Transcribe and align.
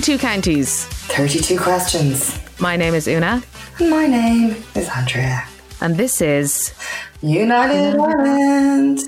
32 0.00 0.18
counties. 0.18 0.86
32 0.86 1.58
questions. 1.58 2.40
My 2.58 2.74
name 2.74 2.94
is 2.94 3.06
Una. 3.06 3.42
And 3.78 3.90
my 3.90 4.06
name 4.06 4.56
is 4.74 4.88
Andrea. 4.88 5.46
And 5.82 5.98
this 5.98 6.22
is 6.22 6.72
United 7.20 7.98
Ireland. 8.00 9.00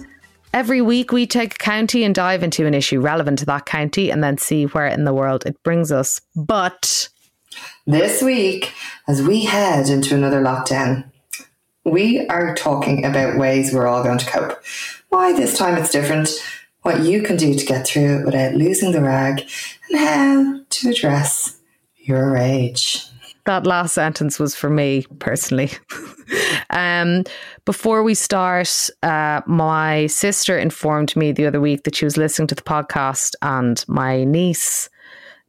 Every 0.53 0.83
week, 0.83 1.11
we 1.11 1.27
take 1.27 1.55
a 1.55 1.57
county 1.57 2.05
and 2.05 2.15
dive 2.15 2.43
into 2.43 2.67
an 2.67 2.75
issue 2.75 3.01
relevant 3.01 3.39
to 3.39 3.47
that 3.47 3.65
county 3.65 4.11
and 4.11 4.23
then 4.23 4.37
see 4.37 4.65
where 4.65 4.87
in 4.87 5.05
the 5.05 5.15
world 5.15 5.45
it 5.47 5.63
brings 5.63 5.91
us. 5.91 6.21
But 6.37 7.09
this 7.87 8.21
week, 8.21 8.75
as 9.09 9.23
we 9.23 9.47
head 9.47 9.89
into 9.89 10.15
another 10.15 10.43
lockdown, 10.43 11.11
we 11.85 12.27
are 12.27 12.55
talking 12.55 13.07
about 13.07 13.39
ways 13.39 13.73
we're 13.73 13.87
all 13.87 14.05
going 14.05 14.19
to 14.19 14.27
cope. 14.27 14.63
Why 15.09 15.33
this 15.33 15.57
time 15.57 15.79
it's 15.79 15.91
different, 15.91 16.29
what 16.83 17.01
you 17.01 17.23
can 17.23 17.37
do 17.37 17.55
to 17.55 17.65
get 17.65 17.87
through 17.87 18.21
it 18.21 18.25
without 18.27 18.55
losing 18.55 18.93
the 18.93 19.01
rag, 19.01 19.49
and 19.93 19.99
how 19.99 20.61
to 20.69 20.91
address 20.91 21.59
your 21.97 22.33
rage. 22.33 23.07
That 23.45 23.67
last 23.67 23.95
sentence 23.95 24.39
was 24.39 24.55
for 24.55 24.71
me 24.71 25.05
personally. 25.19 25.71
um, 26.71 27.25
before 27.65 28.03
we 28.03 28.15
start, 28.15 28.89
uh, 29.03 29.41
my 29.47 30.07
sister 30.07 30.57
informed 30.57 31.17
me 31.17 31.33
the 31.33 31.47
other 31.47 31.61
week 31.61 31.83
that 31.85 31.97
she 31.97 32.05
was 32.05 32.17
listening 32.17 32.49
to 32.49 32.55
the 32.55 32.63
podcast, 32.63 33.35
and 33.43 33.85
my 33.89 34.23
niece 34.25 34.89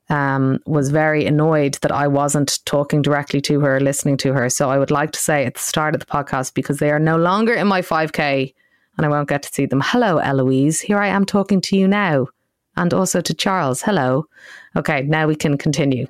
um, 0.09 0.59
was 0.65 0.89
very 0.89 1.25
annoyed 1.25 1.77
that 1.81 1.91
I 1.91 2.07
wasn't 2.07 2.59
talking 2.65 3.01
directly 3.01 3.41
to 3.41 3.59
her, 3.59 3.79
listening 3.79 4.17
to 4.17 4.33
her. 4.33 4.49
So 4.49 4.69
I 4.69 4.79
would 4.79 4.91
like 4.91 5.11
to 5.11 5.19
say 5.19 5.45
at 5.45 5.53
the 5.53 5.59
start 5.59 5.93
of 5.93 5.99
the 5.99 6.07
podcast, 6.07 6.55
because 6.55 6.77
they 6.77 6.89
are 6.89 6.99
no 6.99 7.17
longer 7.17 7.53
in 7.53 7.67
my 7.67 7.81
5K 7.81 8.53
and 8.97 9.05
I 9.05 9.09
won't 9.09 9.29
get 9.29 9.43
to 9.43 9.53
see 9.53 9.65
them. 9.65 9.81
Hello, 9.83 10.17
Eloise. 10.17 10.81
Here 10.81 10.99
I 10.99 11.07
am 11.07 11.25
talking 11.25 11.61
to 11.61 11.77
you 11.77 11.87
now. 11.87 12.27
And 12.75 12.93
also 12.93 13.21
to 13.21 13.33
Charles. 13.33 13.81
Hello. 13.81 14.25
Okay, 14.75 15.03
now 15.03 15.27
we 15.27 15.35
can 15.35 15.57
continue. 15.57 16.07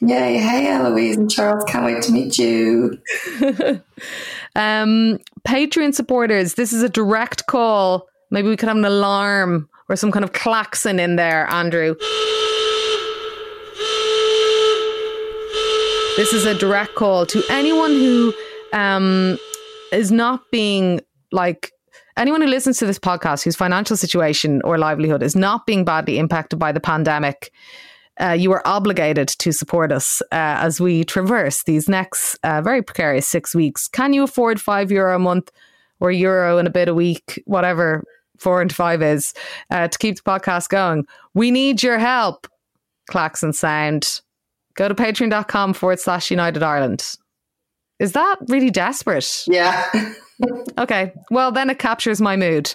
Yay. 0.00 0.36
Hey, 0.36 0.68
Eloise 0.68 1.16
and 1.16 1.30
Charles. 1.30 1.64
Can't 1.64 1.86
wait 1.86 2.02
to 2.02 2.12
meet 2.12 2.38
you. 2.38 2.98
um, 4.54 5.18
Patreon 5.46 5.94
supporters, 5.94 6.54
this 6.54 6.72
is 6.72 6.82
a 6.82 6.88
direct 6.88 7.46
call. 7.46 8.08
Maybe 8.30 8.48
we 8.48 8.56
could 8.56 8.68
have 8.68 8.76
an 8.76 8.84
alarm 8.84 9.68
or 9.88 9.96
some 9.96 10.12
kind 10.12 10.24
of 10.24 10.32
klaxon 10.32 11.00
in 11.00 11.16
there, 11.16 11.50
Andrew. 11.50 11.94
This 16.16 16.34
is 16.34 16.44
a 16.44 16.54
direct 16.54 16.94
call 16.94 17.24
to 17.26 17.42
anyone 17.48 17.92
who 17.92 18.34
um, 18.74 19.38
is 19.92 20.12
not 20.12 20.50
being 20.50 21.00
like 21.30 21.72
anyone 22.16 22.40
who 22.40 22.46
listens 22.46 22.78
to 22.78 22.86
this 22.86 22.98
podcast 22.98 23.44
whose 23.44 23.56
financial 23.56 23.96
situation 23.96 24.60
or 24.64 24.78
livelihood 24.78 25.22
is 25.22 25.36
not 25.36 25.66
being 25.66 25.84
badly 25.84 26.18
impacted 26.18 26.58
by 26.58 26.72
the 26.72 26.80
pandemic. 26.80 27.52
Uh, 28.20 28.32
you 28.32 28.52
are 28.52 28.66
obligated 28.66 29.28
to 29.28 29.52
support 29.52 29.90
us 29.90 30.20
uh, 30.32 30.60
as 30.60 30.80
we 30.80 31.02
traverse 31.04 31.62
these 31.64 31.88
next 31.88 32.38
uh, 32.42 32.60
very 32.60 32.82
precarious 32.82 33.26
six 33.26 33.54
weeks. 33.54 33.88
Can 33.88 34.12
you 34.12 34.22
afford 34.22 34.60
five 34.60 34.90
euro 34.90 35.16
a 35.16 35.18
month 35.18 35.50
or 36.00 36.10
euro 36.10 36.58
and 36.58 36.68
a 36.68 36.70
bit 36.70 36.88
a 36.88 36.94
week, 36.94 37.42
whatever 37.46 38.04
four 38.36 38.60
and 38.60 38.72
five 38.72 39.02
is, 39.02 39.32
uh, 39.70 39.88
to 39.88 39.98
keep 39.98 40.16
the 40.16 40.22
podcast 40.22 40.68
going? 40.68 41.06
We 41.32 41.50
need 41.50 41.82
your 41.82 41.98
help. 41.98 42.46
Klaxon 43.08 43.52
sound 43.52 44.20
go 44.74 44.88
to 44.88 44.94
patreon.com 44.94 45.74
forward 45.74 46.00
slash 46.00 46.30
United 46.30 46.62
Ireland. 46.62 47.16
Is 47.98 48.12
that 48.12 48.36
really 48.48 48.70
desperate? 48.70 49.44
Yeah. 49.46 49.90
okay. 50.78 51.12
Well, 51.30 51.52
then 51.52 51.70
it 51.70 51.78
captures 51.78 52.20
my 52.20 52.36
mood. 52.36 52.74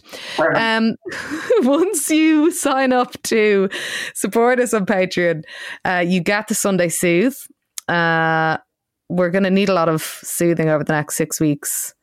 Um, 0.55 0.95
once 1.59 2.09
you 2.09 2.51
sign 2.51 2.93
up 2.93 3.21
to 3.23 3.69
support 4.13 4.59
us 4.59 4.73
on 4.73 4.85
Patreon, 4.85 5.43
uh, 5.85 6.03
you 6.07 6.21
get 6.21 6.47
the 6.47 6.55
Sunday 6.55 6.89
Soothe. 6.89 7.35
Uh, 7.87 8.57
we're 9.09 9.29
going 9.29 9.43
to 9.43 9.51
need 9.51 9.69
a 9.69 9.73
lot 9.73 9.89
of 9.89 10.01
soothing 10.01 10.69
over 10.69 10.83
the 10.83 10.93
next 10.93 11.15
six 11.15 11.39
weeks. 11.39 11.93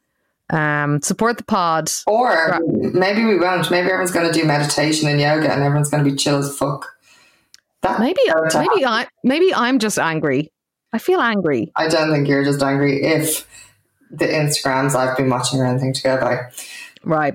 Um, 0.50 1.00
support 1.02 1.38
the 1.38 1.44
pod. 1.44 1.90
Or 2.06 2.58
maybe 2.66 3.24
we 3.24 3.38
won't. 3.38 3.70
Maybe 3.70 3.86
everyone's 3.86 4.10
going 4.10 4.30
to 4.30 4.38
do 4.38 4.46
meditation 4.46 5.08
and 5.08 5.20
yoga 5.20 5.52
and 5.52 5.62
everyone's 5.62 5.90
going 5.90 6.04
to 6.04 6.10
be 6.10 6.16
chill 6.16 6.36
as 6.36 6.54
fuck. 6.56 6.86
That 7.82 8.00
maybe 8.00 8.20
maybe 8.54 8.86
I 8.86 9.06
maybe 9.24 9.54
I'm 9.54 9.78
just 9.78 9.98
angry. 9.98 10.50
I 10.94 10.98
feel 10.98 11.20
angry. 11.20 11.72
I 11.74 11.88
don't 11.88 12.12
think 12.12 12.28
you're 12.28 12.44
just 12.44 12.62
angry 12.62 13.02
if 13.02 13.48
the 14.12 14.26
Instagrams 14.26 14.94
I've 14.94 15.16
been 15.16 15.28
watching 15.28 15.58
or 15.58 15.66
anything 15.66 15.92
to 15.92 16.02
go 16.04 16.20
by. 16.20 16.52
Right. 17.02 17.34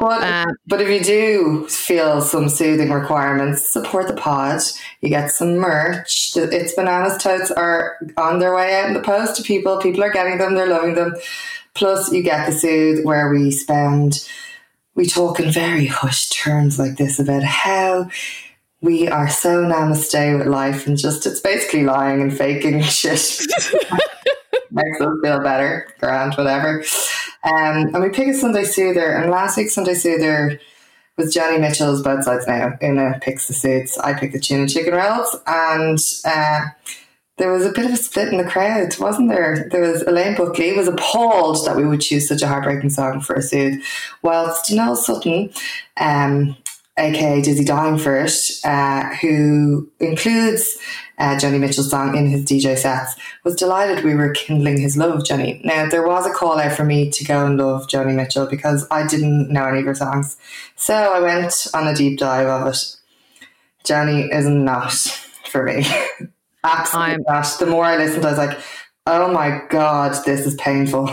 But, 0.00 0.22
uh, 0.22 0.46
but 0.66 0.80
if 0.80 0.88
you 0.88 1.00
do 1.00 1.68
feel 1.68 2.20
some 2.20 2.48
soothing 2.48 2.90
requirements, 2.90 3.72
support 3.72 4.08
the 4.08 4.14
pod. 4.14 4.62
You 5.00 5.10
get 5.10 5.30
some 5.30 5.58
merch. 5.58 6.32
It's 6.34 6.74
Bananas 6.74 7.22
Totes 7.22 7.52
are 7.52 7.98
on 8.16 8.40
their 8.40 8.52
way 8.52 8.80
out 8.80 8.88
in 8.88 8.94
the 8.94 9.02
post 9.02 9.36
to 9.36 9.44
people. 9.44 9.78
People 9.78 10.02
are 10.02 10.12
getting 10.12 10.38
them, 10.38 10.54
they're 10.54 10.66
loving 10.68 10.96
them. 10.96 11.14
Plus, 11.74 12.12
you 12.12 12.24
get 12.24 12.46
the 12.46 12.52
soothe 12.52 13.04
where 13.04 13.30
we 13.30 13.52
spend, 13.52 14.28
we 14.96 15.06
talk 15.06 15.38
in 15.38 15.52
very 15.52 15.86
hushed 15.86 16.32
terms 16.32 16.80
like 16.80 16.96
this 16.96 17.20
about 17.20 17.44
how 17.44 18.10
we 18.80 19.08
are 19.08 19.28
so 19.28 19.64
namaste 19.64 20.38
with 20.38 20.46
life 20.46 20.86
and 20.86 20.96
just 20.96 21.26
it's 21.26 21.40
basically 21.40 21.84
lying 21.84 22.20
and 22.22 22.36
faking 22.36 22.82
shit. 22.82 23.20
Makes 24.70 25.00
us 25.00 25.14
feel 25.22 25.40
better, 25.40 25.88
grand, 25.98 26.34
whatever. 26.34 26.84
Um, 27.42 27.94
and 27.94 28.02
we 28.02 28.10
pick 28.10 28.28
a 28.28 28.34
Sunday 28.34 28.64
Soother, 28.64 29.12
and 29.12 29.30
last 29.30 29.56
week's 29.56 29.74
Sunday 29.74 29.94
Soother 29.94 30.60
was 31.16 31.34
Joni 31.34 31.58
Mitchell's 31.58 32.02
Both 32.02 32.24
Sides 32.24 32.46
Now. 32.46 32.78
Una 32.82 33.18
picks 33.20 33.48
the 33.48 33.54
suits, 33.54 33.98
I 33.98 34.14
pick 34.14 34.32
the 34.32 34.38
tuna 34.38 34.68
chicken 34.68 34.94
rolls, 34.94 35.36
and 35.46 35.98
uh, 36.24 36.66
there 37.38 37.50
was 37.50 37.64
a 37.64 37.72
bit 37.72 37.86
of 37.86 37.92
a 37.92 37.96
split 37.96 38.28
in 38.28 38.36
the 38.36 38.44
crowd, 38.44 38.96
wasn't 38.98 39.30
there? 39.30 39.68
There 39.70 39.80
was 39.80 40.02
Elaine 40.02 40.36
Buckley 40.36 40.74
was 40.74 40.88
appalled 40.88 41.64
that 41.66 41.76
we 41.76 41.86
would 41.86 42.00
choose 42.00 42.28
such 42.28 42.42
a 42.42 42.46
heartbreaking 42.46 42.90
song 42.90 43.20
for 43.20 43.34
a 43.34 43.42
soothe, 43.42 43.82
whilst 44.22 44.70
Janelle 44.70 44.96
Sutton 44.96 45.50
um, 45.96 46.56
aka 46.98 47.40
Dizzy 47.40 47.64
Dying 47.64 47.98
First, 47.98 48.64
uh, 48.64 49.14
who 49.16 49.90
includes 50.00 50.76
uh, 51.18 51.36
Joni 51.36 51.58
Mitchell's 51.60 51.90
song 51.90 52.16
in 52.16 52.26
his 52.28 52.44
DJ 52.44 52.76
sets, 52.76 53.14
was 53.44 53.56
delighted 53.56 54.04
we 54.04 54.14
were 54.14 54.32
kindling 54.32 54.80
his 54.80 54.96
love 54.96 55.14
of 55.14 55.22
Joni. 55.24 55.64
Now, 55.64 55.88
there 55.88 56.06
was 56.06 56.26
a 56.26 56.32
call 56.32 56.58
out 56.58 56.72
for 56.72 56.84
me 56.84 57.10
to 57.10 57.24
go 57.24 57.46
and 57.46 57.56
love 57.58 57.86
Joni 57.86 58.14
Mitchell 58.14 58.46
because 58.46 58.86
I 58.90 59.06
didn't 59.06 59.50
know 59.50 59.64
any 59.64 59.80
of 59.80 59.86
her 59.86 59.94
songs. 59.94 60.36
So 60.76 60.94
I 60.94 61.20
went 61.20 61.66
on 61.74 61.86
a 61.86 61.94
deep 61.94 62.18
dive 62.18 62.46
of 62.46 62.66
it. 62.68 62.96
Joni 63.84 64.32
is 64.34 64.46
not 64.46 64.92
for 64.92 65.62
me. 65.64 65.86
Absolutely 66.64 67.12
I'm- 67.12 67.24
not. 67.26 67.56
The 67.58 67.66
more 67.66 67.84
I 67.84 67.96
listened, 67.96 68.24
I 68.24 68.30
was 68.30 68.38
like, 68.38 68.58
oh 69.06 69.32
my 69.32 69.62
God, 69.70 70.16
this 70.26 70.46
is 70.46 70.54
painful. 70.56 71.10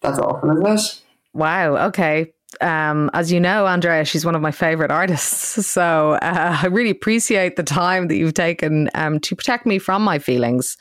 That's 0.00 0.18
awful, 0.18 0.50
isn't 0.50 0.66
it? 0.66 1.02
Wow. 1.32 1.76
Okay 1.88 2.32
um, 2.60 3.10
as 3.12 3.30
you 3.30 3.40
know, 3.40 3.66
Andrea, 3.66 4.04
she's 4.04 4.24
one 4.24 4.34
of 4.34 4.42
my 4.42 4.50
favorite 4.50 4.90
artists. 4.90 5.56
So 5.76 6.12
uh, 6.22 6.58
I 6.62 6.66
really 6.68 6.90
appreciate 6.90 7.56
the 7.56 7.62
time 7.62 8.08
that 8.08 8.16
you've 8.16 8.32
taken 8.32 8.88
um, 8.94 9.20
to 9.20 9.36
protect 9.36 9.66
me 9.66 9.78
from 9.78 10.02
my 10.02 10.18
feelings. 10.18 10.78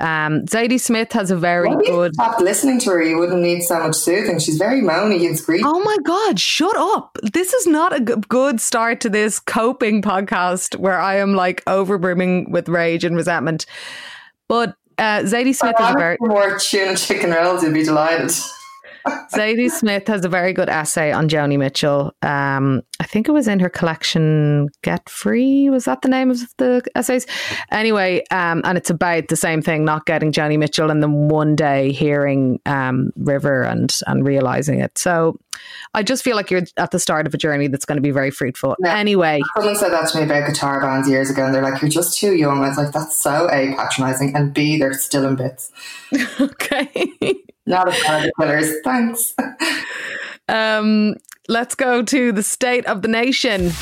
Um, 0.00 0.44
Zadie 0.44 0.80
Smith 0.80 1.12
has 1.12 1.30
a 1.30 1.36
very 1.36 1.70
well, 1.70 1.78
good. 1.78 2.14
Stop 2.14 2.40
listening 2.40 2.78
to 2.80 2.90
her. 2.90 3.02
You 3.02 3.18
wouldn't 3.18 3.40
need 3.40 3.62
so 3.62 3.80
much 3.80 3.96
soothing. 3.96 4.38
She's 4.38 4.58
very 4.58 4.82
moany 4.82 5.26
and 5.26 5.38
screechy. 5.38 5.62
Oh 5.64 5.80
my 5.80 5.96
God, 6.04 6.38
shut 6.38 6.76
up. 6.76 7.16
This 7.32 7.54
is 7.54 7.66
not 7.66 7.96
a 7.96 8.00
good 8.00 8.60
start 8.60 9.00
to 9.02 9.08
this 9.08 9.38
coping 9.38 10.02
podcast 10.02 10.76
where 10.76 10.98
I 10.98 11.16
am 11.16 11.34
like 11.34 11.64
overbrimming 11.64 12.50
with 12.50 12.68
rage 12.68 13.04
and 13.04 13.16
resentment. 13.16 13.64
But 14.46 14.74
uh, 14.98 15.20
Zadie 15.20 15.54
Smith 15.54 15.76
is 15.80 15.88
a 15.88 15.94
very. 15.94 16.16
More 16.20 16.58
tuna 16.58 16.96
chicken 16.96 17.30
rolls, 17.30 17.62
you'd 17.62 17.72
be 17.72 17.84
delighted. 17.84 18.32
Zadie 19.06 19.70
Smith 19.70 20.08
has 20.08 20.24
a 20.24 20.28
very 20.28 20.52
good 20.52 20.68
essay 20.68 21.12
on 21.12 21.28
Joni 21.28 21.58
Mitchell. 21.58 22.12
Um, 22.22 22.82
I 23.00 23.04
think 23.04 23.28
it 23.28 23.32
was 23.32 23.48
in 23.48 23.60
her 23.60 23.68
collection 23.68 24.68
Get 24.82 25.08
Free. 25.08 25.68
Was 25.68 25.84
that 25.84 26.02
the 26.02 26.08
name 26.08 26.30
of 26.30 26.40
the 26.56 26.82
essays? 26.94 27.26
Anyway, 27.70 28.22
um, 28.30 28.62
and 28.64 28.78
it's 28.78 28.90
about 28.90 29.28
the 29.28 29.36
same 29.36 29.60
thing, 29.62 29.84
not 29.84 30.06
getting 30.06 30.32
Joni 30.32 30.58
Mitchell 30.58 30.90
and 30.90 31.02
then 31.02 31.28
one 31.28 31.54
day 31.54 31.92
hearing 31.92 32.60
um, 32.66 33.10
River 33.16 33.62
and 33.62 33.94
and 34.06 34.26
realizing 34.26 34.80
it. 34.80 34.96
So 34.96 35.38
I 35.92 36.02
just 36.02 36.24
feel 36.24 36.36
like 36.36 36.50
you're 36.50 36.62
at 36.76 36.90
the 36.90 36.98
start 36.98 37.26
of 37.26 37.34
a 37.34 37.38
journey 37.38 37.68
that's 37.68 37.84
going 37.84 37.96
to 37.96 38.02
be 38.02 38.10
very 38.10 38.30
fruitful. 38.30 38.76
Yeah. 38.82 38.96
Anyway. 38.96 39.40
Someone 39.56 39.76
said 39.76 39.92
that 39.92 40.08
to 40.10 40.18
me 40.18 40.24
about 40.24 40.48
guitar 40.48 40.80
bands 40.80 41.08
years 41.08 41.30
ago 41.30 41.44
and 41.44 41.54
they're 41.54 41.62
like, 41.62 41.80
You're 41.82 41.90
just 41.90 42.18
too 42.18 42.34
young. 42.34 42.64
I 42.64 42.68
was 42.68 42.78
like, 42.78 42.92
That's 42.92 43.18
so 43.18 43.48
A, 43.50 43.74
patronizing, 43.74 44.34
and 44.34 44.52
B, 44.54 44.78
they're 44.78 44.94
still 44.94 45.26
in 45.26 45.36
bits. 45.36 45.70
okay. 46.40 47.12
Not 47.66 47.88
a 47.88 48.26
of 48.26 48.30
killers. 48.38 48.72
Thanks. 48.84 49.34
Um, 50.48 51.14
let's 51.48 51.74
go 51.74 52.02
to 52.02 52.32
the 52.32 52.42
state 52.42 52.84
of 52.86 53.02
the 53.02 53.08
nation. 53.08 53.72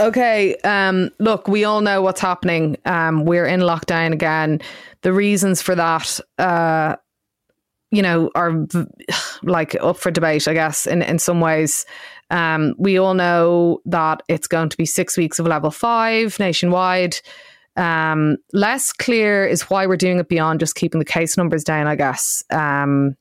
Okay, 0.00 0.54
um, 0.62 1.10
look, 1.18 1.48
we 1.48 1.64
all 1.64 1.80
know 1.80 2.02
what's 2.02 2.20
happening. 2.20 2.76
Um, 2.84 3.24
we're 3.24 3.46
in 3.46 3.60
lockdown 3.60 4.12
again. 4.12 4.60
The 5.02 5.12
reasons 5.12 5.60
for 5.60 5.74
that 5.74 6.20
uh, 6.38 6.96
you 7.90 8.02
know, 8.02 8.30
are 8.34 8.66
like 9.42 9.74
up 9.80 9.96
for 9.96 10.10
debate, 10.10 10.48
I 10.48 10.54
guess, 10.54 10.86
in, 10.86 11.02
in 11.02 11.18
some 11.18 11.40
ways. 11.40 11.86
Um, 12.30 12.74
we 12.78 12.98
all 12.98 13.14
know 13.14 13.80
that 13.86 14.22
it's 14.28 14.46
going 14.46 14.68
to 14.68 14.76
be 14.76 14.86
six 14.86 15.16
weeks 15.16 15.38
of 15.38 15.46
level 15.46 15.70
five 15.70 16.38
nationwide. 16.38 17.18
Um, 17.76 18.38
less 18.52 18.92
clear 18.92 19.46
is 19.46 19.62
why 19.62 19.86
we're 19.86 19.96
doing 19.96 20.18
it 20.18 20.28
beyond 20.28 20.60
just 20.60 20.74
keeping 20.74 20.98
the 20.98 21.04
case 21.04 21.36
numbers 21.36 21.62
down, 21.62 21.86
I 21.86 21.94
guess. 21.94 22.42
Um, 22.50 23.16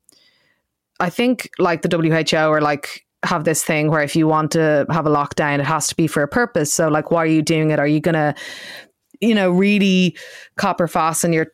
I 0.99 1.09
think 1.09 1.49
like 1.59 1.83
the 1.83 1.89
WHO 1.95 2.47
or 2.47 2.59
like 2.59 3.05
have 3.23 3.43
this 3.43 3.63
thing 3.63 3.89
where 3.89 4.01
if 4.01 4.15
you 4.15 4.27
want 4.27 4.51
to 4.51 4.85
have 4.89 5.05
a 5.05 5.09
lockdown, 5.09 5.59
it 5.59 5.65
has 5.65 5.87
to 5.87 5.95
be 5.95 6.07
for 6.07 6.23
a 6.23 6.27
purpose. 6.27 6.73
So, 6.73 6.87
like, 6.87 7.11
why 7.11 7.23
are 7.23 7.27
you 7.27 7.41
doing 7.41 7.69
it? 7.71 7.79
Are 7.79 7.87
you 7.87 7.99
going 7.99 8.13
to, 8.13 8.35
you 9.21 9.35
know, 9.35 9.51
really 9.51 10.17
copper 10.57 10.87
fasten 10.87 11.33
your 11.33 11.47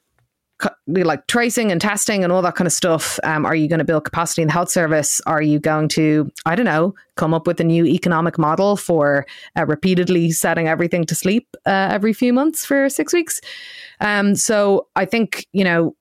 like 0.88 1.28
tracing 1.28 1.72
and 1.72 1.82
testing 1.82 2.24
and 2.24 2.32
all 2.32 2.42
that 2.42 2.56
kind 2.56 2.68
of 2.68 2.74
stuff? 2.74 3.20
Um, 3.24 3.46
are 3.46 3.56
you 3.56 3.68
going 3.68 3.80
to 3.80 3.86
build 3.86 4.06
capacity 4.06 4.42
in 4.42 4.48
the 4.48 4.54
health 4.54 4.72
service? 4.72 5.20
Are 5.26 5.42
you 5.42 5.60
going 5.60 5.88
to, 5.90 6.32
I 6.46 6.56
don't 6.56 6.66
know, 6.66 6.94
come 7.16 7.34
up 7.34 7.48
with 7.48 7.60
a 7.60 7.64
new 7.64 7.86
economic 7.86 8.38
model 8.38 8.78
for 8.78 9.26
uh, 9.58 9.66
repeatedly 9.66 10.32
setting 10.32 10.68
everything 10.68 11.06
to 11.06 11.16
sleep 11.16 11.48
uh, 11.66 11.90
every 11.92 12.14
few 12.14 12.34
months 12.34 12.66
for 12.66 12.90
six 12.90 13.14
weeks? 13.14 13.42
Um, 14.00 14.36
so 14.36 14.88
I 14.96 15.06
think, 15.06 15.48
you 15.54 15.64
know, 15.64 15.96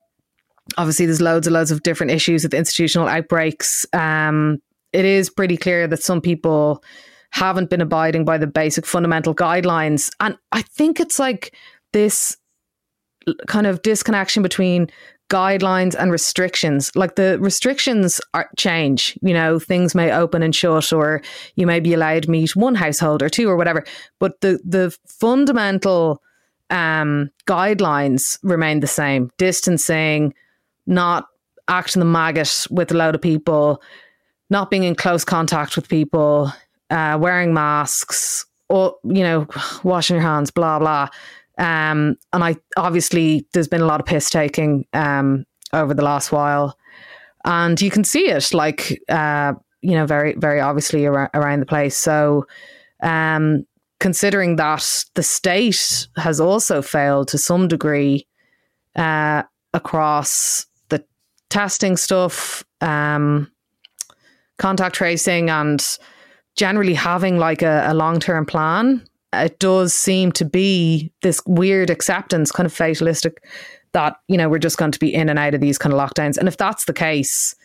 obviously 0.77 1.05
there's 1.05 1.21
loads 1.21 1.47
and 1.47 1.53
loads 1.53 1.71
of 1.71 1.83
different 1.83 2.11
issues 2.11 2.43
with 2.43 2.53
institutional 2.53 3.07
outbreaks. 3.07 3.85
Um, 3.93 4.59
it 4.91 5.05
is 5.05 5.29
pretty 5.29 5.57
clear 5.57 5.87
that 5.87 6.03
some 6.03 6.21
people 6.21 6.83
haven't 7.31 7.69
been 7.69 7.81
abiding 7.81 8.25
by 8.25 8.37
the 8.37 8.47
basic 8.47 8.85
fundamental 8.85 9.33
guidelines. 9.33 10.09
And 10.19 10.37
I 10.51 10.61
think 10.61 10.99
it's 10.99 11.17
like 11.17 11.55
this 11.91 12.37
kind 13.47 13.67
of 13.67 13.81
disconnection 13.81 14.43
between 14.43 14.89
guidelines 15.29 15.95
and 15.95 16.11
restrictions. 16.11 16.91
Like 16.95 17.15
the 17.15 17.39
restrictions 17.39 18.21
are, 18.33 18.49
change, 18.57 19.17
you 19.21 19.33
know, 19.33 19.59
things 19.59 19.95
may 19.95 20.11
open 20.11 20.43
and 20.43 20.55
shut, 20.55 20.93
or 20.93 21.21
you 21.55 21.65
may 21.65 21.79
be 21.79 21.93
allowed 21.93 22.27
meet 22.27 22.55
one 22.55 22.75
household 22.75 23.23
or 23.23 23.29
two 23.29 23.49
or 23.49 23.55
whatever. 23.55 23.83
But 24.19 24.41
the 24.41 24.59
the 24.63 24.95
fundamental 25.07 26.21
um, 26.69 27.31
guidelines 27.47 28.37
remain 28.43 28.81
the 28.81 28.87
same: 28.87 29.31
distancing, 29.37 30.33
not 30.85 31.25
acting 31.67 31.99
the 31.99 32.05
maggot 32.05 32.67
with 32.69 32.91
a 32.91 32.95
load 32.95 33.15
of 33.15 33.21
people, 33.21 33.81
not 34.49 34.69
being 34.69 34.83
in 34.83 34.95
close 34.95 35.23
contact 35.25 35.75
with 35.75 35.89
people, 35.89 36.51
uh, 36.89 37.17
wearing 37.19 37.53
masks, 37.53 38.45
or 38.69 38.95
you 39.03 39.23
know, 39.23 39.47
washing 39.83 40.15
your 40.15 40.23
hands, 40.23 40.51
blah 40.51 40.79
blah. 40.79 41.09
Um, 41.57 42.17
and 42.31 42.43
I 42.43 42.55
obviously 42.77 43.47
there's 43.53 43.67
been 43.67 43.81
a 43.81 43.85
lot 43.85 43.99
of 43.99 44.05
piss 44.05 44.29
taking 44.29 44.85
um, 44.93 45.45
over 45.71 45.93
the 45.93 46.03
last 46.03 46.31
while, 46.31 46.77
and 47.45 47.79
you 47.79 47.91
can 47.91 48.03
see 48.03 48.29
it 48.29 48.53
like 48.53 48.99
uh, 49.09 49.53
you 49.81 49.91
know 49.91 50.05
very 50.05 50.33
very 50.35 50.59
obviously 50.59 51.05
around, 51.05 51.29
around 51.33 51.59
the 51.59 51.65
place. 51.65 51.97
So, 51.97 52.47
um, 53.01 53.65
considering 53.99 54.55
that 54.55 55.05
the 55.13 55.23
state 55.23 56.07
has 56.17 56.39
also 56.39 56.81
failed 56.81 57.27
to 57.29 57.37
some 57.37 57.67
degree 57.67 58.27
uh, 58.95 59.43
across 59.73 60.65
the 60.89 61.03
testing 61.49 61.97
stuff, 61.97 62.63
um, 62.81 63.51
contact 64.57 64.95
tracing, 64.95 65.51
and 65.51 65.85
generally 66.55 66.95
having 66.95 67.37
like 67.37 67.61
a, 67.61 67.85
a 67.87 67.93
long 67.93 68.19
term 68.19 68.45
plan 68.45 69.05
it 69.33 69.59
does 69.59 69.93
seem 69.93 70.31
to 70.33 70.45
be 70.45 71.11
this 71.21 71.41
weird 71.45 71.89
acceptance, 71.89 72.51
kind 72.51 72.65
of 72.65 72.73
fatalistic, 72.73 73.43
that 73.93 74.17
you 74.27 74.37
know 74.37 74.49
we're 74.49 74.59
just 74.59 74.77
going 74.77 74.91
to 74.91 74.99
be 74.99 75.13
in 75.13 75.29
and 75.29 75.39
out 75.39 75.53
of 75.53 75.61
these 75.61 75.77
kind 75.77 75.93
of 75.93 75.99
lockdowns. 75.99 76.37
And 76.37 76.47
if 76.47 76.57
that's 76.57 76.85
the 76.85 76.93
case, 76.93 77.55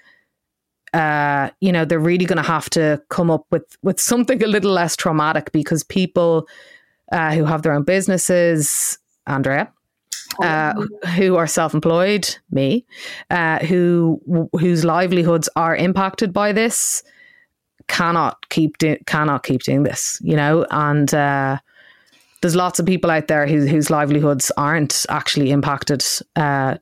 uh, 0.95 1.51
you 1.61 1.73
know 1.73 1.85
they're 1.85 1.99
really 1.99 2.27
going 2.27 2.43
to 2.43 2.43
have 2.43 2.71
to 2.71 3.03
come 3.09 3.31
up 3.31 3.47
with 3.51 3.77
with 3.83 4.01
something 4.01 4.43
a 4.43 4.47
little 4.47 4.73
less 4.73 4.97
traumatic 4.97 5.53
because 5.53 5.83
people 5.85 6.47
uh, 7.13 7.33
who 7.33 7.45
have 7.45 7.63
their 7.63 7.73
own 7.73 7.85
businesses, 7.85 8.99
Andrea, 9.27 9.73
uh, 10.43 10.75
who 11.17 11.37
are 11.37 11.47
self-employed, 11.47 12.37
me, 12.51 12.85
uh, 13.31 13.59
who 13.61 14.21
whose 14.53 14.85
livelihoods 14.85 15.49
are 15.57 15.75
impacted 15.75 16.33
by 16.33 16.53
this, 16.53 17.03
cannot 17.89 18.49
keep 18.49 18.79
do- 18.79 18.99
cannot 19.07 19.43
keep 19.43 19.63
doing 19.63 19.83
this, 19.83 20.19
you 20.23 20.37
know, 20.37 20.67
and 20.71 21.13
uh, 21.13 21.59
there's 22.41 22.57
lots 22.57 22.79
of 22.79 22.87
people 22.87 23.11
out 23.11 23.29
there 23.29 23.47
who, 23.47 23.67
whose 23.67 23.91
livelihoods 23.91 24.53
aren't 24.57 25.05
actually 25.09 25.51
impacted 25.51 26.05
uh, 26.37 26.77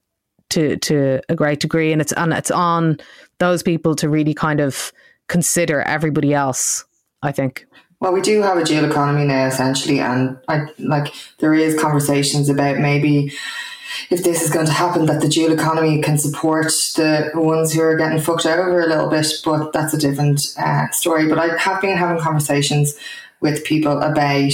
to 0.51 0.77
to 0.77 1.21
a 1.29 1.35
great 1.35 1.61
degree, 1.61 1.93
and 1.93 2.01
it's 2.01 2.13
and 2.13 2.33
it's 2.33 2.51
on 2.51 2.99
those 3.39 3.63
people 3.63 3.95
to 3.97 4.09
really 4.09 4.35
kind 4.35 4.61
of 4.61 4.93
consider 5.29 5.83
everybody 5.83 6.35
else. 6.35 6.85
I 7.23 7.33
think. 7.33 7.67
Well, 7.99 8.13
we 8.13 8.21
do 8.21 8.43
have 8.43 8.59
a 8.59 8.65
dual 8.65 8.85
economy 8.85 9.25
now, 9.25 9.47
essentially, 9.47 10.01
and 10.01 10.37
I 10.49 10.67
like 10.79 11.15
there 11.39 11.55
is 11.55 11.81
conversations 11.81 12.51
about 12.51 12.79
maybe 12.79 13.33
if 14.11 14.25
this 14.25 14.43
is 14.43 14.51
going 14.51 14.67
to 14.67 14.73
happen, 14.73 15.07
that 15.07 15.21
the 15.21 15.29
dual 15.29 15.53
economy 15.53 16.01
can 16.03 16.19
support 16.19 16.73
the 16.97 17.31
ones 17.35 17.73
who 17.73 17.81
are 17.81 17.97
getting 17.97 18.21
fucked 18.21 18.47
over 18.47 18.83
a 18.83 18.87
little 18.87 19.09
bit. 19.09 19.27
But 19.45 19.73
that's 19.73 19.95
a 19.95 19.99
different 19.99 20.55
uh, 20.59 20.91
story. 20.91 21.29
But 21.29 21.39
I 21.39 21.57
have 21.57 21.81
been 21.81 21.97
having 21.97 22.23
conversations 22.23 22.95
with 23.41 23.65
people 23.65 24.01
about 24.01 24.53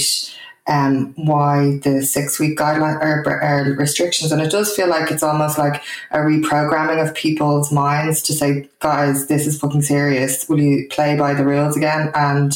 um, 0.67 1.13
why 1.17 1.79
the 1.83 2.03
six 2.03 2.39
week 2.39 2.57
guideline 2.57 3.01
or, 3.01 3.25
or, 3.43 3.75
restrictions. 3.75 4.31
And 4.31 4.41
it 4.41 4.51
does 4.51 4.73
feel 4.73 4.87
like 4.87 5.11
it's 5.11 5.23
almost 5.23 5.57
like 5.57 5.83
a 6.11 6.19
reprogramming 6.19 7.05
of 7.05 7.13
people's 7.13 7.71
minds 7.71 8.21
to 8.23 8.33
say, 8.33 8.69
guys, 8.79 9.27
this 9.27 9.45
is 9.45 9.59
fucking 9.59 9.81
serious. 9.81 10.47
Will 10.47 10.61
you 10.61 10.87
play 10.89 11.17
by 11.17 11.33
the 11.33 11.45
rules 11.45 11.75
again? 11.75 12.11
And 12.15 12.53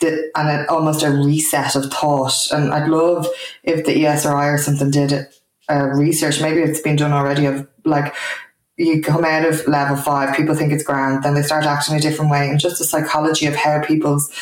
the, 0.00 0.30
and 0.34 0.68
almost 0.68 1.02
a 1.02 1.10
reset 1.10 1.76
of 1.76 1.92
thought. 1.92 2.34
And 2.50 2.72
I'd 2.72 2.88
love 2.88 3.28
if 3.62 3.84
the 3.84 3.94
ESRI 3.94 4.54
or 4.54 4.58
something 4.58 4.90
did 4.90 5.12
it 5.12 5.39
uh, 5.70 5.86
research, 5.94 6.40
maybe 6.40 6.60
it's 6.60 6.80
been 6.80 6.96
done 6.96 7.12
already, 7.12 7.46
of 7.46 7.66
like 7.84 8.14
you 8.76 9.02
come 9.02 9.24
out 9.24 9.44
of 9.44 9.66
level 9.66 9.96
five, 9.96 10.34
people 10.34 10.54
think 10.54 10.72
it's 10.72 10.82
grand, 10.82 11.22
then 11.22 11.34
they 11.34 11.42
start 11.42 11.64
acting 11.64 11.94
a 11.94 12.00
different 12.00 12.30
way, 12.30 12.48
and 12.48 12.58
just 12.58 12.78
the 12.78 12.84
psychology 12.84 13.46
of 13.46 13.54
how 13.54 13.82
people's 13.84 14.32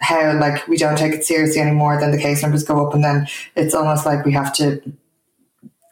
how 0.00 0.38
like 0.38 0.66
we 0.68 0.76
don't 0.76 0.96
take 0.96 1.12
it 1.12 1.24
seriously 1.24 1.60
anymore, 1.60 1.98
then 1.98 2.12
the 2.12 2.18
case 2.18 2.42
numbers 2.42 2.64
go 2.64 2.86
up, 2.86 2.94
and 2.94 3.02
then 3.02 3.26
it's 3.56 3.74
almost 3.74 4.06
like 4.06 4.24
we 4.24 4.32
have 4.32 4.54
to 4.54 4.80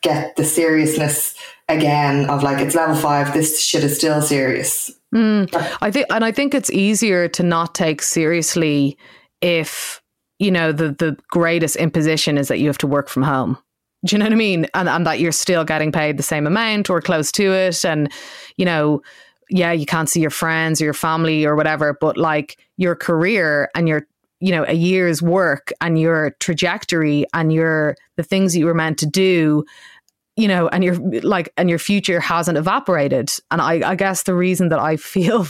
get 0.02 0.36
the 0.36 0.44
seriousness 0.44 1.34
again 1.68 2.30
of 2.30 2.42
like 2.42 2.58
it's 2.64 2.76
level 2.76 2.94
five, 2.94 3.32
this 3.32 3.60
shit 3.60 3.82
is 3.82 3.96
still 3.96 4.22
serious. 4.22 4.92
Mm, 5.14 5.48
I 5.80 5.90
think, 5.90 6.06
and 6.10 6.24
I 6.24 6.30
think 6.30 6.54
it's 6.54 6.70
easier 6.70 7.28
to 7.28 7.42
not 7.42 7.74
take 7.74 8.02
seriously 8.02 8.96
if 9.40 10.00
you 10.38 10.50
know 10.50 10.70
the 10.70 10.92
the 10.92 11.16
greatest 11.30 11.76
imposition 11.76 12.38
is 12.38 12.48
that 12.48 12.58
you 12.58 12.66
have 12.68 12.78
to 12.78 12.86
work 12.86 13.08
from 13.08 13.22
home 13.22 13.58
do 14.06 14.14
you 14.14 14.18
know 14.18 14.26
what 14.26 14.32
I 14.32 14.36
mean? 14.36 14.66
And, 14.74 14.88
and 14.88 15.06
that 15.06 15.20
you're 15.20 15.32
still 15.32 15.64
getting 15.64 15.92
paid 15.92 16.16
the 16.16 16.22
same 16.22 16.46
amount 16.46 16.90
or 16.90 17.00
close 17.00 17.32
to 17.32 17.52
it. 17.52 17.84
And, 17.84 18.10
you 18.56 18.64
know, 18.64 19.02
yeah, 19.50 19.72
you 19.72 19.86
can't 19.86 20.08
see 20.08 20.20
your 20.20 20.30
friends 20.30 20.80
or 20.80 20.84
your 20.84 20.94
family 20.94 21.44
or 21.44 21.56
whatever, 21.56 21.96
but 22.00 22.16
like 22.16 22.58
your 22.76 22.96
career 22.96 23.70
and 23.74 23.88
your, 23.88 24.06
you 24.40 24.50
know, 24.50 24.64
a 24.66 24.74
year's 24.74 25.22
work 25.22 25.72
and 25.80 25.98
your 25.98 26.30
trajectory 26.40 27.26
and 27.32 27.52
your, 27.52 27.96
the 28.16 28.22
things 28.22 28.56
you 28.56 28.66
were 28.66 28.74
meant 28.74 28.98
to 28.98 29.06
do, 29.06 29.64
you 30.36 30.48
know, 30.48 30.68
and 30.68 30.84
your, 30.84 30.96
like, 31.22 31.52
and 31.56 31.70
your 31.70 31.78
future 31.78 32.20
hasn't 32.20 32.58
evaporated. 32.58 33.30
And 33.50 33.62
I, 33.62 33.90
I 33.90 33.94
guess 33.94 34.24
the 34.24 34.34
reason 34.34 34.68
that 34.70 34.78
I 34.78 34.96
feel 34.96 35.46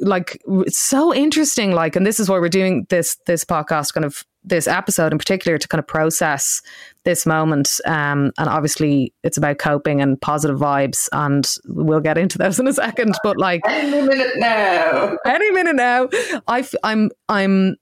like 0.00 0.40
it's 0.46 0.78
so 0.78 1.14
interesting, 1.14 1.72
like, 1.72 1.96
and 1.96 2.06
this 2.06 2.20
is 2.20 2.28
why 2.28 2.38
we're 2.38 2.48
doing 2.48 2.86
this, 2.90 3.16
this 3.26 3.44
podcast 3.44 3.94
kind 3.94 4.04
of 4.04 4.24
this 4.42 4.66
episode 4.66 5.12
in 5.12 5.18
particular 5.18 5.58
to 5.58 5.68
kind 5.68 5.78
of 5.78 5.86
process 5.86 6.60
this 7.04 7.26
moment. 7.26 7.68
Um, 7.84 8.32
and 8.38 8.48
obviously, 8.48 9.12
it's 9.22 9.36
about 9.36 9.58
coping 9.58 10.00
and 10.00 10.20
positive 10.20 10.58
vibes, 10.58 11.08
and 11.12 11.46
we'll 11.66 12.00
get 12.00 12.18
into 12.18 12.38
those 12.38 12.58
in 12.58 12.66
a 12.66 12.72
second. 12.72 13.14
But 13.22 13.36
like 13.36 13.60
any 13.66 14.00
minute 14.00 14.32
now, 14.36 15.16
any 15.26 15.50
minute 15.50 15.76
now, 15.76 16.08
I, 16.48 16.66
I'm 16.82 17.10
I'm 17.28 17.76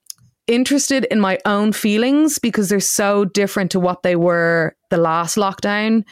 interested 0.47 1.05
in 1.05 1.19
my 1.19 1.37
own 1.45 1.71
feelings 1.71 2.39
because 2.39 2.69
they're 2.69 2.79
so 2.79 3.23
different 3.23 3.71
to 3.71 3.79
what 3.79 4.03
they 4.03 4.15
were 4.15 4.75
the 4.89 4.97
last 4.97 5.37
lockdown. 5.37 6.03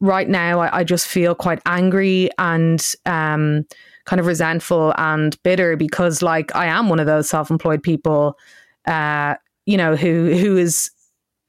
Right 0.00 0.28
now, 0.28 0.60
I, 0.60 0.78
I 0.78 0.84
just 0.84 1.08
feel 1.08 1.34
quite 1.34 1.60
angry 1.66 2.30
and 2.38 2.80
um, 3.04 3.64
kind 4.04 4.20
of 4.20 4.26
resentful 4.26 4.94
and 4.96 5.36
bitter 5.42 5.76
because, 5.76 6.22
like, 6.22 6.54
I 6.54 6.66
am 6.66 6.88
one 6.88 7.00
of 7.00 7.06
those 7.06 7.28
self-employed 7.28 7.82
people 7.82 8.36
uh, 8.86 9.34
you 9.68 9.76
know, 9.76 9.96
who 9.96 10.34
who 10.40 10.56
is 10.56 10.90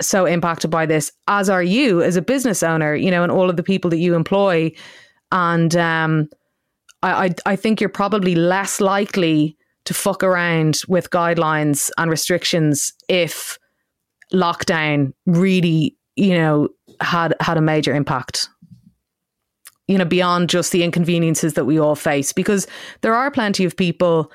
so 0.01 0.25
impacted 0.25 0.69
by 0.69 0.85
this, 0.85 1.11
as 1.27 1.49
are 1.49 1.63
you 1.63 2.03
as 2.03 2.17
a 2.17 2.21
business 2.21 2.63
owner, 2.63 2.93
you 2.95 3.11
know, 3.11 3.23
and 3.23 3.31
all 3.31 3.49
of 3.49 3.55
the 3.55 3.63
people 3.63 3.89
that 3.89 3.99
you 3.99 4.15
employ. 4.15 4.71
And 5.31 5.75
um, 5.75 6.27
I, 7.01 7.25
I, 7.25 7.53
I 7.53 7.55
think 7.55 7.79
you're 7.79 7.89
probably 8.03 8.35
less 8.35 8.81
likely 8.81 9.55
to 9.85 9.93
fuck 9.93 10.23
around 10.23 10.81
with 10.87 11.09
guidelines 11.09 11.91
and 11.97 12.11
restrictions 12.11 12.93
if 13.07 13.57
lockdown 14.33 15.13
really, 15.25 15.95
you 16.15 16.37
know, 16.37 16.69
had 17.01 17.33
had 17.39 17.57
a 17.57 17.61
major 17.61 17.95
impact. 17.95 18.49
you 19.89 19.97
know, 19.97 20.05
beyond 20.05 20.49
just 20.49 20.71
the 20.71 20.83
inconveniences 20.83 21.53
that 21.53 21.65
we 21.65 21.79
all 21.79 21.95
face, 21.95 22.31
because 22.31 22.67
there 23.01 23.15
are 23.15 23.31
plenty 23.31 23.65
of 23.65 23.75
people, 23.75 24.31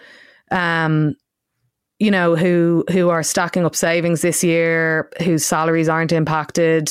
um, 0.50 1.14
you 1.98 2.10
know, 2.10 2.36
who 2.36 2.84
who 2.90 3.08
are 3.08 3.22
stacking 3.22 3.64
up 3.64 3.76
savings 3.76 4.22
this 4.22 4.42
year, 4.42 5.10
whose 5.22 5.44
salaries 5.44 5.88
aren't 5.88 6.12
impacted, 6.12 6.90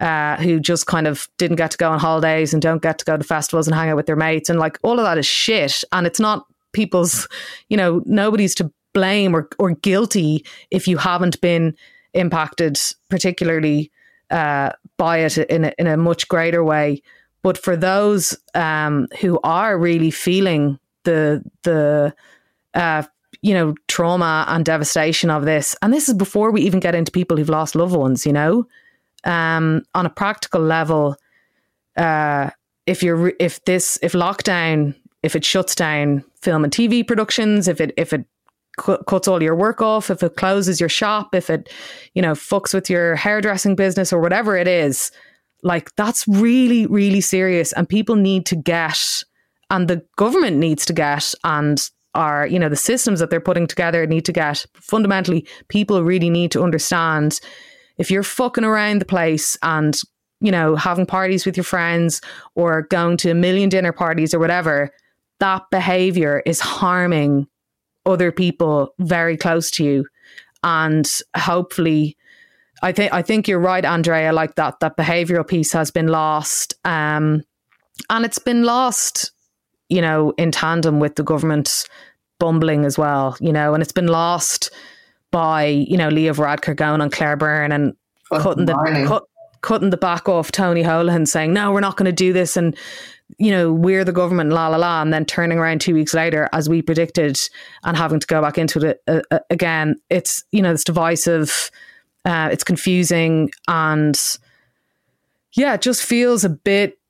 uh, 0.00 0.36
who 0.36 0.60
just 0.60 0.86
kind 0.86 1.06
of 1.06 1.28
didn't 1.38 1.56
get 1.56 1.70
to 1.72 1.76
go 1.76 1.90
on 1.90 1.98
holidays 1.98 2.52
and 2.52 2.62
don't 2.62 2.82
get 2.82 2.98
to 2.98 3.04
go 3.04 3.16
to 3.16 3.24
festivals 3.24 3.66
and 3.66 3.74
hang 3.74 3.90
out 3.90 3.96
with 3.96 4.06
their 4.06 4.16
mates, 4.16 4.48
and 4.48 4.58
like 4.58 4.78
all 4.82 4.98
of 4.98 5.04
that 5.04 5.18
is 5.18 5.26
shit, 5.26 5.82
and 5.92 6.06
it's 6.06 6.20
not 6.20 6.46
people's, 6.72 7.26
you 7.68 7.76
know, 7.76 8.02
nobody's 8.06 8.54
to 8.54 8.72
blame 8.92 9.34
or 9.34 9.48
or 9.58 9.72
guilty 9.72 10.44
if 10.70 10.88
you 10.88 10.96
haven't 10.96 11.40
been 11.40 11.74
impacted 12.14 12.78
particularly 13.10 13.90
uh, 14.30 14.70
by 14.96 15.18
it 15.18 15.38
in 15.38 15.64
a, 15.64 15.72
in 15.78 15.86
a 15.86 15.96
much 15.96 16.28
greater 16.28 16.64
way. 16.64 17.02
But 17.42 17.58
for 17.58 17.76
those 17.76 18.36
um, 18.54 19.08
who 19.20 19.38
are 19.42 19.78
really 19.78 20.10
feeling 20.10 20.78
the 21.04 21.42
the 21.62 22.14
uh, 22.74 23.02
you 23.42 23.54
know 23.54 23.74
trauma 23.88 24.44
and 24.48 24.64
devastation 24.64 25.30
of 25.30 25.44
this, 25.44 25.76
and 25.82 25.92
this 25.92 26.08
is 26.08 26.14
before 26.14 26.50
we 26.50 26.62
even 26.62 26.80
get 26.80 26.94
into 26.94 27.12
people 27.12 27.36
who've 27.36 27.48
lost 27.48 27.74
loved 27.74 27.94
ones, 27.94 28.26
you 28.26 28.32
know, 28.32 28.66
um, 29.24 29.82
on 29.94 30.06
a 30.06 30.10
practical 30.10 30.60
level, 30.60 31.16
uh, 31.96 32.50
if 32.86 33.02
you're 33.02 33.32
if 33.38 33.64
this 33.64 33.98
if 34.02 34.12
lockdown 34.12 34.94
if 35.22 35.34
it 35.34 35.44
shuts 35.44 35.74
down 35.74 36.24
film 36.40 36.64
and 36.64 36.72
TV 36.72 37.06
productions, 37.06 37.68
if 37.68 37.80
it 37.80 37.92
if 37.96 38.12
it 38.12 38.24
cuts 38.78 39.28
all 39.28 39.42
your 39.42 39.54
work 39.54 39.82
off, 39.82 40.10
if 40.10 40.22
it 40.22 40.36
closes 40.36 40.80
your 40.80 40.88
shop, 40.88 41.34
if 41.34 41.50
it, 41.50 41.68
you 42.14 42.22
know, 42.22 42.32
fucks 42.32 42.72
with 42.72 42.88
your 42.88 43.16
hairdressing 43.16 43.74
business 43.74 44.12
or 44.12 44.20
whatever 44.20 44.56
it 44.56 44.68
is, 44.68 45.10
like 45.62 45.94
that's 45.96 46.26
really, 46.28 46.86
really 46.86 47.20
serious. 47.20 47.72
And 47.72 47.88
people 47.88 48.14
need 48.14 48.46
to 48.46 48.56
get, 48.56 48.98
and 49.70 49.88
the 49.88 50.04
government 50.16 50.58
needs 50.58 50.86
to 50.86 50.92
get, 50.92 51.34
and 51.44 51.90
are, 52.18 52.46
you 52.46 52.58
know, 52.58 52.68
the 52.68 52.76
systems 52.76 53.20
that 53.20 53.30
they're 53.30 53.40
putting 53.40 53.66
together 53.66 54.06
need 54.06 54.24
to 54.26 54.32
get. 54.32 54.66
Fundamentally, 54.74 55.46
people 55.68 56.02
really 56.02 56.28
need 56.28 56.50
to 56.50 56.62
understand 56.62 57.40
if 57.96 58.10
you're 58.10 58.22
fucking 58.22 58.64
around 58.64 59.00
the 59.00 59.06
place 59.06 59.56
and, 59.62 59.96
you 60.40 60.52
know, 60.52 60.76
having 60.76 61.06
parties 61.06 61.46
with 61.46 61.56
your 61.56 61.64
friends 61.64 62.20
or 62.54 62.82
going 62.82 63.16
to 63.18 63.30
a 63.30 63.34
million 63.34 63.68
dinner 63.68 63.92
parties 63.92 64.34
or 64.34 64.38
whatever, 64.38 64.90
that 65.40 65.62
behavior 65.70 66.42
is 66.44 66.60
harming 66.60 67.46
other 68.04 68.32
people 68.32 68.94
very 68.98 69.36
close 69.36 69.70
to 69.70 69.84
you 69.84 70.04
and 70.62 71.06
hopefully 71.36 72.16
I 72.82 72.92
think 72.92 73.12
I 73.12 73.22
think 73.22 73.48
you're 73.48 73.58
right, 73.58 73.84
Andrea. 73.84 74.32
Like 74.32 74.54
that, 74.54 74.80
that 74.80 74.96
behavioural 74.96 75.46
piece 75.46 75.72
has 75.72 75.90
been 75.90 76.08
lost, 76.08 76.74
um, 76.84 77.42
and 78.08 78.24
it's 78.24 78.38
been 78.38 78.62
lost, 78.62 79.32
you 79.88 80.00
know, 80.00 80.32
in 80.38 80.52
tandem 80.52 81.00
with 81.00 81.16
the 81.16 81.24
government 81.24 81.84
bumbling 82.38 82.84
as 82.84 82.98
well, 82.98 83.36
you 83.40 83.52
know, 83.52 83.74
and 83.74 83.82
it's 83.82 83.92
been 83.92 84.08
lost 84.08 84.70
by 85.30 85.66
you 85.66 85.96
know 85.96 86.08
Leo 86.08 86.32
Varadkar 86.32 86.76
going 86.76 87.00
on 87.00 87.10
Claire 87.10 87.36
Byrne 87.36 87.72
and 87.72 87.94
cutting 88.30 88.66
the 88.66 88.74
cut, 89.06 89.24
cutting 89.60 89.90
the 89.90 89.96
back 89.96 90.28
off 90.28 90.52
Tony 90.52 90.82
Holohan, 90.82 91.26
saying 91.26 91.52
no, 91.52 91.72
we're 91.72 91.80
not 91.80 91.96
going 91.96 92.06
to 92.06 92.12
do 92.12 92.32
this, 92.32 92.56
and 92.56 92.76
you 93.36 93.50
know, 93.50 93.72
we're 93.72 94.04
the 94.04 94.12
government, 94.12 94.50
la 94.50 94.68
la 94.68 94.78
la, 94.78 95.02
and 95.02 95.12
then 95.12 95.24
turning 95.24 95.58
around 95.58 95.80
two 95.80 95.94
weeks 95.94 96.14
later, 96.14 96.48
as 96.52 96.68
we 96.68 96.80
predicted, 96.80 97.36
and 97.84 97.96
having 97.96 98.20
to 98.20 98.26
go 98.26 98.40
back 98.40 98.56
into 98.56 98.80
it 98.86 99.02
uh, 99.06 99.20
uh, 99.30 99.40
again. 99.50 99.96
It's 100.08 100.44
you 100.50 100.62
know, 100.62 100.72
it's 100.72 100.84
divisive, 100.84 101.70
uh, 102.24 102.48
it's 102.50 102.64
confusing, 102.64 103.50
and 103.66 104.18
yeah, 105.52 105.74
it 105.74 105.82
just 105.82 106.02
feels 106.02 106.44
a 106.44 106.50
bit. 106.50 106.98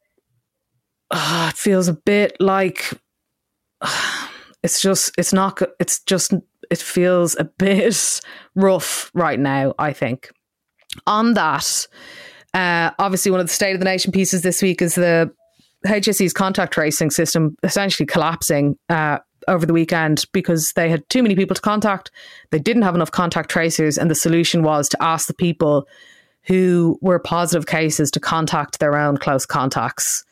It 1.11 1.57
feels 1.57 1.89
a 1.89 1.95
bit 1.95 2.37
like 2.39 2.91
it's 4.63 4.81
just 4.81 5.13
it's 5.19 5.33
not 5.33 5.61
it's 5.79 6.01
just 6.05 6.35
it 6.71 6.79
feels 6.79 7.37
a 7.39 7.45
bit 7.45 8.21
rough 8.55 9.11
right 9.15 9.39
now. 9.39 9.75
I 9.79 9.93
think 9.93 10.31
on 11.07 11.35
that. 11.35 11.87
Uh, 12.55 12.91
obviously, 12.99 13.31
one 13.31 13.41
of 13.41 13.47
the 13.47 13.53
State 13.53 13.75
of 13.75 13.79
the 13.79 13.85
Nation 13.85 14.11
pieces 14.11 14.43
this 14.43 14.63
week 14.63 14.81
is 14.81 14.95
the 14.95 15.31
HSE's 15.87 16.33
contact 16.33 16.73
tracing 16.73 17.11
system 17.11 17.57
essentially 17.63 18.07
collapsing 18.07 18.77
uh, 18.89 19.19
over 19.47 19.67
the 19.67 19.73
weekend 19.73 20.25
because 20.33 20.73
they 20.75 20.89
had 20.89 21.09
too 21.09 21.23
many 21.23 21.37
people 21.37 21.55
to 21.55 21.61
contact. 21.61 22.11
They 22.51 22.59
didn't 22.59 22.83
have 22.83 22.95
enough 22.95 23.11
contact 23.11 23.51
tracers, 23.51 23.99
and 23.99 24.11
the 24.11 24.15
solution 24.15 24.63
was 24.63 24.89
to 24.89 25.03
ask 25.03 25.27
the 25.27 25.35
people 25.35 25.87
who 26.45 26.99
were 27.03 27.19
positive 27.19 27.67
cases 27.67 28.11
to 28.11 28.21
contact 28.21 28.79
their 28.79 28.97
own 28.97 29.19
close 29.19 29.45
contacts. 29.45 30.25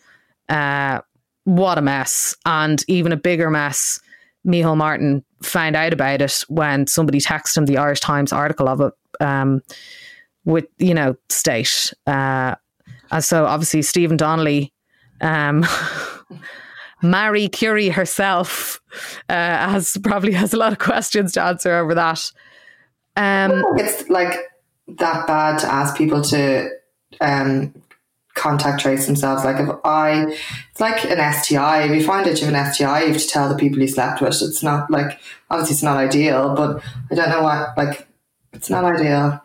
Uh, 0.49 1.01
what 1.45 1.79
a 1.79 1.83
mess. 1.83 2.35
And 2.47 2.83
even 2.89 3.13
a 3.13 3.17
bigger 3.17 3.51
mess, 3.51 4.01
Micheál 4.47 4.77
Martin 4.77 5.25
found 5.43 5.77
out 5.77 5.93
about 5.93 6.23
it 6.23 6.45
when 6.49 6.87
somebody 6.87 7.21
texted 7.21 7.59
him 7.59 7.67
the 7.67 7.79
Irish 7.79 8.01
Times 8.01 8.33
article 8.33 8.69
of 8.69 8.81
it 8.81 8.93
um, 9.21 9.61
with, 10.45 10.67
you 10.79 10.95
know, 10.95 11.17
state. 11.29 11.93
Uh, 12.07 12.55
and 13.11 13.25
so 13.25 13.47
obviously 13.47 13.83
Stephen 13.83 14.17
Donnelly 14.17 14.73
um, 15.21 15.65
Marie 17.03 17.49
Curie 17.49 17.89
herself 17.89 18.81
uh, 19.29 19.35
has 19.35 19.97
probably 20.03 20.33
has 20.33 20.53
a 20.55 20.57
lot 20.57 20.73
of 20.73 20.79
questions 20.79 21.33
to 21.33 21.43
answer 21.43 21.75
over 21.75 21.95
that. 21.95 22.21
Um, 23.17 23.65
it's 23.77 24.09
like 24.09 24.35
that 24.89 25.27
bad 25.27 25.59
to 25.61 25.73
ask 25.73 25.97
people 25.97 26.23
to 26.23 26.69
um, 27.21 27.75
contact 28.37 28.81
trace 28.81 29.07
themselves. 29.07 29.45
Like 29.45 29.59
if 29.59 29.69
I, 29.85 30.27
it's 30.71 30.81
like 30.81 31.05
an 31.05 31.33
STI. 31.33 31.85
If 31.85 31.91
you 31.91 32.05
find 32.05 32.27
that 32.27 32.41
you 32.41 32.47
have 32.47 32.55
an 32.55 32.73
STI, 32.73 33.03
you 33.03 33.13
have 33.13 33.21
to 33.21 33.27
tell 33.27 33.49
the 33.49 33.57
people 33.57 33.81
you 33.81 33.89
slept 33.89 34.21
with. 34.21 34.41
It's 34.43 34.63
not 34.63 34.91
like 34.91 35.19
obviously 35.51 35.75
it's 35.75 35.83
not 35.83 35.97
ideal, 35.97 36.55
but 36.55 36.83
I 37.11 37.15
don't 37.15 37.31
know 37.31 37.43
what 37.43 37.77
like 37.77 38.07
it's 38.53 38.71
not 38.71 38.85
ideal. 38.85 39.41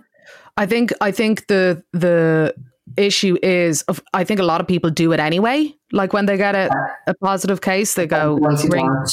I 0.57 0.65
think 0.65 0.93
I 1.01 1.11
think 1.11 1.47
the 1.47 1.83
the 1.93 2.53
issue 2.97 3.37
is 3.41 3.83
of, 3.83 4.01
I 4.13 4.23
think 4.23 4.39
a 4.39 4.43
lot 4.43 4.61
of 4.61 4.67
people 4.67 4.89
do 4.89 5.13
it 5.13 5.19
anyway. 5.19 5.73
Like 5.91 6.13
when 6.13 6.25
they 6.25 6.37
get 6.37 6.55
a, 6.55 6.69
a 7.07 7.13
positive 7.15 7.61
case, 7.61 7.93
they 7.93 8.05
go 8.05 8.37
ring. 8.37 9.05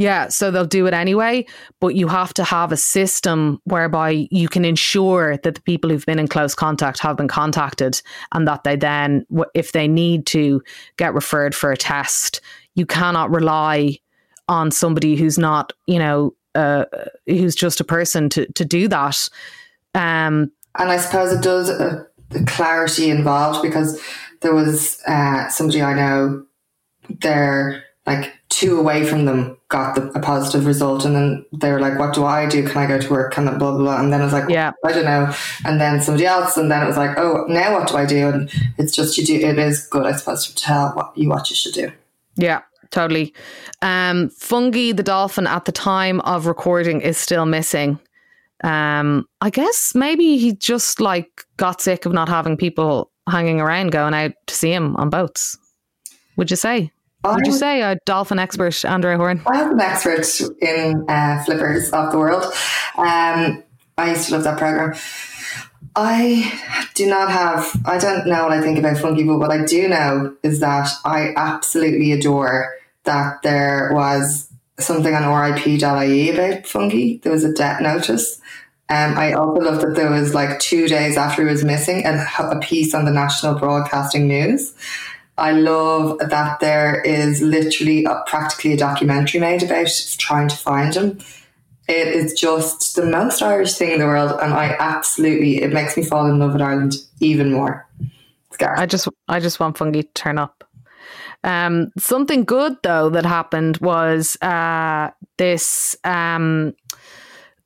Yeah, 0.00 0.28
so 0.28 0.50
they'll 0.50 0.64
do 0.64 0.86
it 0.86 0.94
anyway, 0.94 1.44
but 1.78 1.94
you 1.94 2.08
have 2.08 2.32
to 2.32 2.44
have 2.44 2.72
a 2.72 2.76
system 2.78 3.60
whereby 3.64 4.26
you 4.30 4.48
can 4.48 4.64
ensure 4.64 5.36
that 5.36 5.56
the 5.56 5.60
people 5.60 5.90
who've 5.90 6.06
been 6.06 6.18
in 6.18 6.26
close 6.26 6.54
contact 6.54 7.00
have 7.00 7.18
been 7.18 7.28
contacted 7.28 8.00
and 8.32 8.48
that 8.48 8.64
they 8.64 8.76
then, 8.76 9.26
if 9.52 9.72
they 9.72 9.86
need 9.86 10.24
to, 10.28 10.62
get 10.96 11.12
referred 11.12 11.54
for 11.54 11.70
a 11.70 11.76
test. 11.76 12.40
You 12.76 12.86
cannot 12.86 13.30
rely 13.30 13.98
on 14.48 14.70
somebody 14.70 15.16
who's 15.16 15.36
not, 15.36 15.74
you 15.86 15.98
know, 15.98 16.34
uh, 16.54 16.86
who's 17.26 17.54
just 17.54 17.78
a 17.78 17.84
person 17.84 18.30
to, 18.30 18.50
to 18.54 18.64
do 18.64 18.88
that. 18.88 19.28
Um, 19.94 20.50
and 20.78 20.90
I 20.90 20.96
suppose 20.96 21.30
it 21.30 21.42
does. 21.42 21.68
Uh, 21.68 22.04
the 22.30 22.42
clarity 22.46 23.10
involved 23.10 23.60
because 23.60 24.00
there 24.40 24.54
was 24.54 24.98
uh, 25.06 25.50
somebody 25.50 25.82
I 25.82 25.92
know 25.92 26.46
there 27.20 27.84
like 28.06 28.39
two 28.50 28.78
away 28.78 29.04
from 29.04 29.24
them 29.24 29.56
got 29.68 29.94
the, 29.94 30.02
a 30.10 30.20
positive 30.20 30.66
result 30.66 31.04
and 31.04 31.14
then 31.14 31.46
they 31.52 31.70
were 31.72 31.80
like 31.80 31.98
what 31.98 32.14
do 32.14 32.24
I 32.24 32.46
do? 32.46 32.66
Can 32.66 32.76
I 32.76 32.86
go 32.86 33.00
to 33.00 33.10
work? 33.10 33.32
Can 33.32 33.48
I 33.48 33.56
blah 33.56 33.70
blah 33.70 33.78
blah. 33.78 34.00
And 34.00 34.12
then 34.12 34.20
I 34.20 34.24
was 34.24 34.32
like 34.32 34.50
yeah. 34.50 34.72
I 34.84 34.92
don't 34.92 35.04
know. 35.04 35.32
And 35.64 35.80
then 35.80 36.02
somebody 36.02 36.26
else 36.26 36.56
and 36.56 36.70
then 36.70 36.82
it 36.82 36.86
was 36.86 36.96
like 36.96 37.16
oh 37.16 37.46
now 37.48 37.72
what 37.72 37.88
do 37.88 37.96
I 37.96 38.04
do? 38.04 38.28
And 38.28 38.52
it's 38.76 38.92
just 38.92 39.16
you 39.16 39.24
do 39.24 39.34
it 39.36 39.58
is 39.58 39.86
good 39.86 40.04
I 40.04 40.12
suppose 40.12 40.46
to 40.46 40.54
tell 40.54 40.90
what 40.90 41.16
you 41.16 41.28
what 41.28 41.48
you 41.48 41.56
should 41.56 41.74
do. 41.74 41.92
Yeah 42.36 42.62
totally. 42.90 43.32
Um 43.82 44.30
Fungie 44.30 44.96
the 44.96 45.04
dolphin 45.04 45.46
at 45.46 45.64
the 45.64 45.72
time 45.72 46.20
of 46.22 46.46
recording 46.46 47.00
is 47.00 47.16
still 47.16 47.46
missing. 47.46 47.98
Um, 48.62 49.26
I 49.40 49.48
guess 49.48 49.94
maybe 49.94 50.36
he 50.36 50.52
just 50.52 51.00
like 51.00 51.46
got 51.56 51.80
sick 51.80 52.04
of 52.04 52.12
not 52.12 52.28
having 52.28 52.58
people 52.58 53.10
hanging 53.28 53.60
around 53.60 53.92
going 53.92 54.12
out 54.12 54.32
to 54.48 54.54
see 54.54 54.72
him 54.72 54.96
on 54.96 55.08
boats. 55.08 55.56
Would 56.36 56.50
you 56.50 56.56
say? 56.56 56.90
Would 57.24 57.46
you 57.46 57.52
say 57.52 57.82
a 57.82 57.96
dolphin 58.06 58.38
expert, 58.38 58.84
Andrea 58.84 59.16
Horan? 59.16 59.42
I'm 59.46 59.72
an 59.72 59.80
expert 59.80 60.26
in 60.62 61.04
uh, 61.08 61.42
flippers 61.44 61.90
of 61.90 62.12
the 62.12 62.18
world. 62.18 62.44
Um, 62.96 63.62
I 63.98 64.10
used 64.10 64.28
to 64.28 64.34
love 64.34 64.44
that 64.44 64.58
program. 64.58 64.94
I 65.96 66.88
do 66.94 67.06
not 67.06 67.30
have, 67.30 67.70
I 67.84 67.98
don't 67.98 68.26
know 68.26 68.44
what 68.44 68.52
I 68.52 68.62
think 68.62 68.78
about 68.78 68.96
Fungie, 68.96 69.26
but 69.26 69.38
what 69.38 69.50
I 69.50 69.64
do 69.64 69.88
know 69.88 70.34
is 70.42 70.60
that 70.60 70.88
I 71.04 71.34
absolutely 71.36 72.12
adore 72.12 72.74
that 73.04 73.42
there 73.42 73.90
was 73.92 74.48
something 74.78 75.14
on 75.14 75.24
RIP.ie 75.24 76.30
about 76.30 76.62
Fungie. 76.62 77.20
There 77.22 77.32
was 77.32 77.44
a 77.44 77.52
death 77.52 77.82
notice. 77.82 78.40
Um, 78.88 79.16
I 79.16 79.34
also 79.34 79.60
love 79.60 79.80
that 79.82 79.94
there 79.94 80.10
was 80.10 80.34
like 80.34 80.58
two 80.58 80.88
days 80.88 81.16
after 81.16 81.42
he 81.42 81.48
was 81.48 81.64
missing 81.64 82.04
a, 82.06 82.26
a 82.38 82.58
piece 82.60 82.94
on 82.94 83.04
the 83.04 83.12
National 83.12 83.58
Broadcasting 83.58 84.26
News. 84.26 84.74
I 85.40 85.52
love 85.52 86.18
that 86.18 86.60
there 86.60 87.00
is 87.00 87.40
literally 87.40 88.04
a, 88.04 88.22
practically 88.26 88.74
a 88.74 88.76
documentary 88.76 89.40
made 89.40 89.62
about 89.62 89.88
trying 90.18 90.48
to 90.48 90.56
find 90.56 90.94
him. 90.94 91.18
It 91.88 92.08
is 92.08 92.34
just 92.34 92.94
the 92.94 93.06
most 93.06 93.42
Irish 93.42 93.74
thing 93.74 93.90
in 93.90 93.98
the 93.98 94.04
world, 94.04 94.38
and 94.40 94.52
I 94.52 94.76
absolutely 94.78 95.62
it 95.62 95.72
makes 95.72 95.96
me 95.96 96.04
fall 96.04 96.26
in 96.26 96.38
love 96.38 96.52
with 96.52 96.62
Ireland 96.62 96.96
even 97.20 97.52
more. 97.52 97.88
I 98.78 98.86
just 98.86 99.08
I 99.28 99.40
just 99.40 99.58
want 99.58 99.76
Fungie 99.76 100.02
to 100.02 100.08
turn 100.14 100.38
up. 100.38 100.62
Um, 101.42 101.90
something 101.98 102.44
good 102.44 102.76
though 102.82 103.08
that 103.08 103.24
happened 103.24 103.78
was 103.78 104.36
uh, 104.42 105.10
this. 105.38 105.96
Um, 106.04 106.74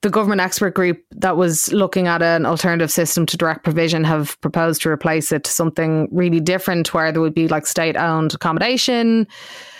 the 0.04 0.10
government 0.10 0.38
expert 0.38 0.74
group 0.74 1.02
that 1.12 1.38
was 1.38 1.72
looking 1.72 2.06
at 2.08 2.20
an 2.20 2.44
alternative 2.44 2.90
system 2.90 3.24
to 3.24 3.38
direct 3.38 3.64
provision 3.64 4.04
have 4.04 4.38
proposed 4.42 4.82
to 4.82 4.90
replace 4.90 5.32
it 5.32 5.44
to 5.44 5.50
something 5.50 6.08
really 6.12 6.40
different 6.40 6.92
where 6.92 7.10
there 7.10 7.22
would 7.22 7.32
be 7.34 7.48
like 7.48 7.66
state 7.66 7.96
owned 7.96 8.34
accommodation 8.34 9.26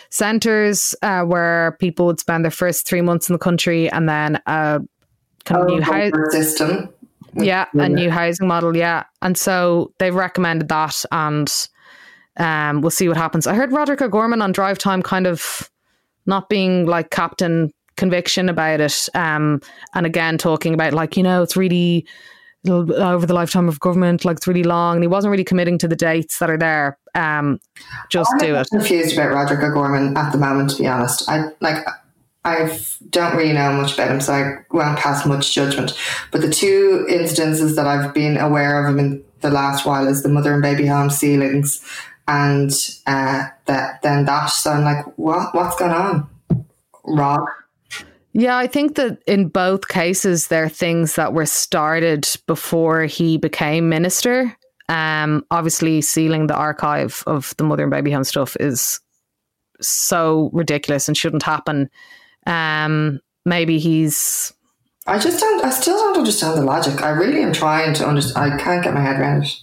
centres 0.08 0.94
uh, 1.02 1.22
where 1.24 1.76
people 1.78 2.06
would 2.06 2.18
spend 2.18 2.42
their 2.42 2.50
first 2.50 2.86
three 2.86 3.02
months 3.02 3.28
in 3.28 3.34
the 3.34 3.38
country 3.38 3.90
and 3.90 4.08
then 4.08 4.36
a 4.46 4.80
kind 5.44 5.60
of 5.60 5.68
Oh, 5.68 5.74
new 5.74 5.82
house 5.82 6.12
system. 6.30 6.88
yeah, 7.34 7.66
a 7.74 7.88
new 7.90 8.10
housing 8.10 8.48
model. 8.48 8.74
Yeah, 8.74 9.04
and 9.20 9.36
so 9.36 9.92
they've 9.98 10.14
recommended 10.14 10.70
that, 10.70 11.04
and 11.12 11.52
um, 12.38 12.80
we'll 12.80 12.90
see 12.90 13.08
what 13.08 13.18
happens. 13.18 13.46
I 13.46 13.54
heard 13.54 13.72
Roderick 13.72 14.00
O'Gorman 14.00 14.40
on 14.40 14.52
Drive 14.52 14.78
Time 14.78 15.02
kind 15.02 15.26
of 15.26 15.68
not 16.24 16.48
being 16.48 16.86
like 16.86 17.10
captain 17.10 17.72
conviction 17.96 18.48
about 18.48 18.80
it, 18.80 19.08
um, 19.14 19.60
and 19.94 20.06
again 20.06 20.38
talking 20.38 20.74
about 20.74 20.92
like 20.92 21.16
you 21.16 21.22
know 21.22 21.42
it's 21.42 21.56
really 21.56 22.06
over 22.66 23.26
the 23.26 23.34
lifetime 23.34 23.68
of 23.68 23.78
government, 23.80 24.24
like 24.24 24.38
it's 24.38 24.46
really 24.46 24.62
long, 24.62 24.96
and 24.96 25.04
he 25.04 25.08
wasn't 25.08 25.30
really 25.30 25.44
committing 25.44 25.78
to 25.78 25.88
the 25.88 25.96
dates 25.96 26.38
that 26.38 26.48
are 26.48 26.56
there. 26.56 26.98
Um, 27.14 27.60
just 28.10 28.30
I'm 28.32 28.38
do 28.38 28.54
it. 28.54 28.68
confused 28.70 29.16
about 29.16 29.32
Roderick 29.32 29.62
O'Gorman 29.62 30.16
at 30.16 30.32
the 30.32 30.38
moment, 30.38 30.70
to 30.70 30.78
be 30.78 30.86
honest. 30.86 31.28
I 31.28 31.50
like 31.60 31.84
I 32.44 32.78
don't 33.10 33.36
really 33.36 33.52
know 33.52 33.72
much 33.72 33.94
about 33.94 34.10
him, 34.10 34.20
so 34.20 34.32
I 34.32 34.56
won't 34.70 34.98
pass 34.98 35.24
much 35.26 35.54
judgment. 35.54 35.98
But 36.30 36.42
the 36.42 36.50
two 36.50 37.06
instances 37.08 37.76
that 37.76 37.86
I've 37.86 38.12
been 38.12 38.36
aware 38.36 38.82
of 38.82 38.92
him 38.92 38.98
in 38.98 39.24
the 39.40 39.50
last 39.50 39.86
while 39.86 40.06
is 40.08 40.22
the 40.22 40.28
mother 40.28 40.52
and 40.52 40.62
baby 40.62 40.86
home 40.86 41.10
sealings, 41.10 41.82
and 42.28 42.70
uh, 43.06 43.44
that 43.66 44.02
then 44.02 44.24
that. 44.26 44.46
So 44.46 44.72
I'm 44.72 44.84
like, 44.84 45.04
what? 45.16 45.54
What's 45.54 45.76
going 45.76 45.92
on, 45.92 46.28
Rob? 47.04 47.46
Yeah, 48.34 48.56
I 48.56 48.66
think 48.66 48.96
that 48.96 49.22
in 49.26 49.48
both 49.48 49.86
cases, 49.86 50.48
they're 50.48 50.68
things 50.68 51.14
that 51.14 51.32
were 51.32 51.46
started 51.46 52.28
before 52.46 53.04
he 53.04 53.38
became 53.38 53.88
minister. 53.88 54.56
Um, 54.88 55.46
obviously, 55.52 56.02
sealing 56.02 56.48
the 56.48 56.56
archive 56.56 57.22
of 57.28 57.54
the 57.56 57.64
mother 57.64 57.84
and 57.84 57.90
baby 57.90 58.10
home 58.10 58.24
stuff 58.24 58.56
is 58.58 59.00
so 59.80 60.50
ridiculous 60.52 61.06
and 61.06 61.16
shouldn't 61.16 61.44
happen. 61.44 61.88
Um, 62.46 63.20
maybe 63.44 63.78
he's 63.78 64.52
I 65.06 65.18
just 65.18 65.38
don't. 65.38 65.64
I 65.64 65.70
still 65.70 65.96
don't 65.96 66.18
understand 66.18 66.58
the 66.58 66.62
logic. 66.62 67.02
I 67.02 67.10
really 67.10 67.42
am 67.42 67.52
trying 67.52 67.94
to 67.94 68.06
understand. 68.06 68.52
I 68.52 68.56
can't 68.56 68.82
get 68.82 68.94
my 68.94 69.00
head 69.00 69.20
around 69.20 69.44
it. 69.44 69.54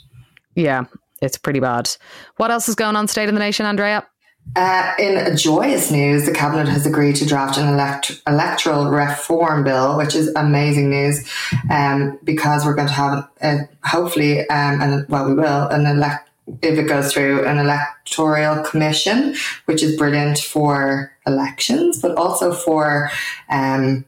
yeah, 0.56 0.86
it's 1.22 1.38
pretty 1.38 1.60
bad. 1.60 1.90
What 2.38 2.52
else 2.52 2.70
is 2.70 2.76
going 2.76 2.96
on, 2.96 3.08
state 3.08 3.28
of 3.28 3.34
the 3.34 3.40
nation, 3.40 3.66
Andrea? 3.66 4.06
Uh, 4.54 4.92
in 5.00 5.38
joyous 5.38 5.92
news, 5.92 6.26
the 6.26 6.34
cabinet 6.34 6.68
has 6.68 6.86
agreed 6.86 7.16
to 7.16 7.26
draft 7.26 7.58
an 7.58 7.70
elect- 7.70 8.22
electoral 8.28 8.90
reform 8.90 9.64
bill, 9.64 9.96
which 9.96 10.14
is 10.14 10.28
amazing 10.36 10.90
news, 10.90 11.26
um, 11.70 12.20
because 12.26 12.66
we're 12.66 12.76
going 12.76 12.88
to 12.88 12.94
have, 12.94 13.30
uh, 13.42 13.58
hopefully, 13.86 14.42
um, 14.50 14.82
and 14.82 15.08
well, 15.08 15.26
we 15.26 15.34
will, 15.34 15.68
an 15.70 15.86
elect 15.86 16.28
if 16.62 16.78
it 16.78 16.88
goes 16.88 17.14
through 17.14 17.46
an 17.46 17.60
electoral 17.60 18.64
commission, 18.64 19.36
which 19.66 19.82
is 19.82 19.96
brilliant 19.96 20.40
for 20.40 21.16
elections, 21.26 22.02
but 22.02 22.18
also 22.18 22.52
for 22.52 23.10
um, 23.50 24.04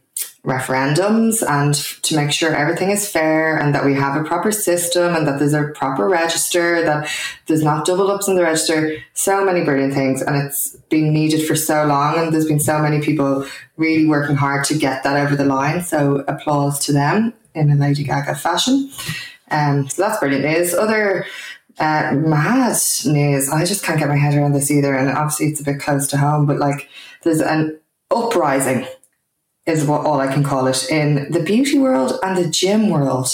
referendums 0.46 1.42
and 1.48 1.74
to 2.04 2.18
make 2.18 2.32
sure 2.32 2.54
everything 2.54 2.92
is 2.92 3.10
fair 3.10 3.58
and 3.58 3.74
that 3.74 3.86
we 3.86 3.94
have 3.94 4.20
a 4.20 4.27
proper 4.27 4.51
system 4.51 5.16
and 5.16 5.25
that 5.25 5.40
there's 5.40 5.53
a 5.53 5.70
proper 5.70 6.10
register, 6.10 6.84
that 6.84 7.10
there's 7.48 7.64
not 7.64 7.86
double 7.86 8.12
ups 8.12 8.27
in 8.27 8.36
the 8.36 8.44
register. 8.44 8.98
So 9.14 9.46
many 9.46 9.64
brilliant 9.64 9.94
things, 9.94 10.22
and 10.22 10.36
it's 10.36 10.75
been 10.90 11.14
needed 11.14 11.48
for 11.48 11.56
so 11.56 11.86
long, 11.86 12.18
and 12.18 12.34
there's 12.34 12.48
been 12.48 12.60
so 12.60 12.79
many 12.79 13.00
people 13.01 13.46
really 13.77 14.06
working 14.06 14.36
hard 14.36 14.66
to 14.66 14.77
get 14.77 15.03
that 15.03 15.16
over 15.16 15.36
the 15.36 15.46
line. 15.46 15.82
So 15.82 16.25
applause 16.27 16.77
to 16.86 16.92
them 16.92 17.34
in 17.56 17.72
a 17.72 17.75
Lady 17.75 18.03
Gaga 18.03 18.36
fashion. 18.36 18.92
Um, 19.50 19.88
so 19.88 20.01
that's 20.01 20.20
brilliant 20.20 20.46
news. 20.46 20.74
Other 20.74 21.25
uh, 21.79 22.12
mad 22.16 22.77
news. 23.06 23.50
I 23.50 23.64
just 23.64 23.84
can't 23.84 24.00
get 24.00 24.10
my 24.10 24.18
head 24.18 24.34
around 24.34 24.53
this 24.53 24.70
either, 24.70 24.94
and 24.94 25.10
obviously 25.10 25.48
it's 25.48 25.62
a 25.62 25.64
bit 25.64 25.79
close 25.79 26.08
to 26.08 26.18
home. 26.18 26.46
But 26.46 26.58
like, 26.60 26.90
there's 27.22 27.40
an 27.40 27.79
uprising, 28.12 28.86
is 29.66 29.86
what 29.86 30.06
all 30.06 30.20
I 30.20 30.32
can 30.32 30.44
call 30.44 30.68
it, 30.68 30.90
in 30.90 31.32
the 31.32 31.42
beauty 31.42 31.80
world 31.80 32.20
and 32.22 32.38
the 32.38 32.50
gym 32.50 32.90
world 32.90 33.28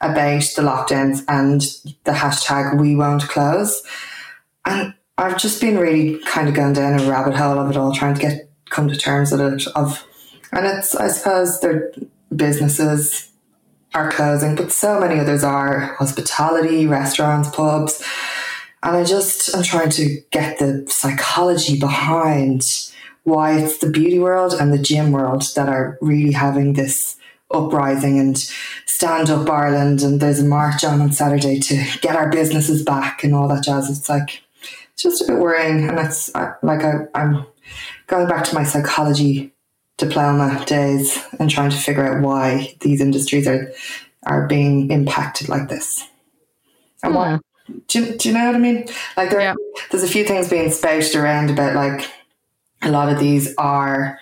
about 0.00 0.42
the 0.56 0.62
lockdowns 0.62 1.22
and 1.26 1.62
the 2.04 2.12
hashtag 2.12 2.78
We 2.78 2.94
Won't 2.96 3.28
Close. 3.28 3.82
And 4.66 4.94
I've 5.16 5.38
just 5.38 5.60
been 5.60 5.78
really 5.78 6.18
kind 6.26 6.48
of 6.48 6.54
going 6.54 6.74
down 6.74 7.00
a 7.00 7.10
rabbit 7.10 7.34
hole 7.34 7.58
of 7.58 7.70
it 7.70 7.76
all, 7.76 7.92
trying 7.92 8.14
to 8.14 8.20
get 8.20 8.50
come 8.68 8.88
to 8.88 8.96
terms 8.96 9.32
with 9.32 9.40
it. 9.40 9.66
Of, 9.68 10.06
and 10.52 10.66
it's 10.66 10.94
I 10.94 11.08
suppose 11.08 11.60
they're 11.60 11.92
businesses 12.34 13.30
are 13.94 14.10
closing, 14.10 14.54
but 14.54 14.70
so 14.70 15.00
many 15.00 15.18
others 15.18 15.42
are 15.42 15.96
hospitality, 15.98 16.86
restaurants, 16.86 17.50
pubs. 17.50 18.02
And 18.82 18.96
I 18.96 19.04
just 19.04 19.54
am 19.54 19.62
trying 19.62 19.90
to 19.90 20.20
get 20.30 20.58
the 20.58 20.86
psychology 20.88 21.78
behind 21.78 22.62
why 23.24 23.58
it's 23.58 23.78
the 23.78 23.90
beauty 23.90 24.18
world 24.18 24.54
and 24.54 24.72
the 24.72 24.78
gym 24.78 25.12
world 25.12 25.42
that 25.54 25.68
are 25.68 25.98
really 26.00 26.32
having 26.32 26.72
this 26.74 27.16
uprising 27.52 28.18
and 28.18 28.38
stand 28.86 29.28
up 29.30 29.48
Ireland. 29.48 30.02
And 30.02 30.20
there's 30.20 30.40
a 30.40 30.44
march 30.44 30.84
on 30.84 31.00
on 31.00 31.12
Saturday 31.12 31.58
to 31.60 31.84
get 32.00 32.16
our 32.16 32.30
businesses 32.30 32.82
back 32.84 33.22
and 33.24 33.34
all 33.34 33.48
that 33.48 33.64
jazz. 33.64 33.90
It's 33.90 34.08
like, 34.08 34.42
it's 34.94 35.02
just 35.02 35.22
a 35.22 35.26
bit 35.26 35.38
worrying. 35.40 35.88
And 35.88 35.98
it's 35.98 36.32
like 36.34 36.82
I, 36.84 37.06
I'm 37.14 37.46
going 38.06 38.28
back 38.28 38.44
to 38.44 38.54
my 38.54 38.64
psychology 38.64 39.52
diploma 39.98 40.64
days 40.66 41.22
and 41.38 41.50
trying 41.50 41.70
to 41.70 41.76
figure 41.76 42.06
out 42.06 42.22
why 42.22 42.74
these 42.80 43.00
industries 43.00 43.46
are 43.46 43.72
are 44.24 44.46
being 44.46 44.90
impacted 44.90 45.48
like 45.48 45.68
this. 45.68 46.06
And 47.02 47.14
why? 47.14 47.38
Hmm. 47.66 47.78
Do, 47.88 48.04
you- 48.04 48.16
do 48.18 48.28
you 48.28 48.34
know 48.34 48.46
what 48.46 48.54
I 48.54 48.58
mean? 48.58 48.86
Like 49.16 49.30
there, 49.30 49.40
Yeah. 49.40 49.54
there's 49.90 50.02
a 50.02 50.08
few 50.08 50.24
things 50.24 50.48
being 50.50 50.70
spouted 50.70 51.14
around 51.16 51.50
about 51.50 51.74
like 51.74 52.10
a 52.82 52.90
lot 52.90 53.12
of 53.12 53.18
these 53.18 53.54
are 53.56 54.18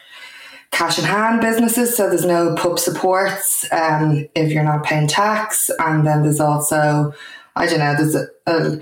cash 0.70 0.98
in 0.98 1.04
hand 1.04 1.40
businesses, 1.40 1.96
so 1.96 2.08
there's 2.08 2.24
no 2.24 2.54
pub 2.54 2.78
supports 2.78 3.66
um, 3.72 4.26
if 4.34 4.52
you're 4.52 4.64
not 4.64 4.84
paying 4.84 5.08
tax, 5.08 5.70
and 5.78 6.06
then 6.06 6.22
there's 6.22 6.40
also 6.40 7.12
I 7.56 7.66
don't 7.66 7.80
know, 7.80 7.94
there's 7.96 8.14
a, 8.14 8.26
a 8.46 8.80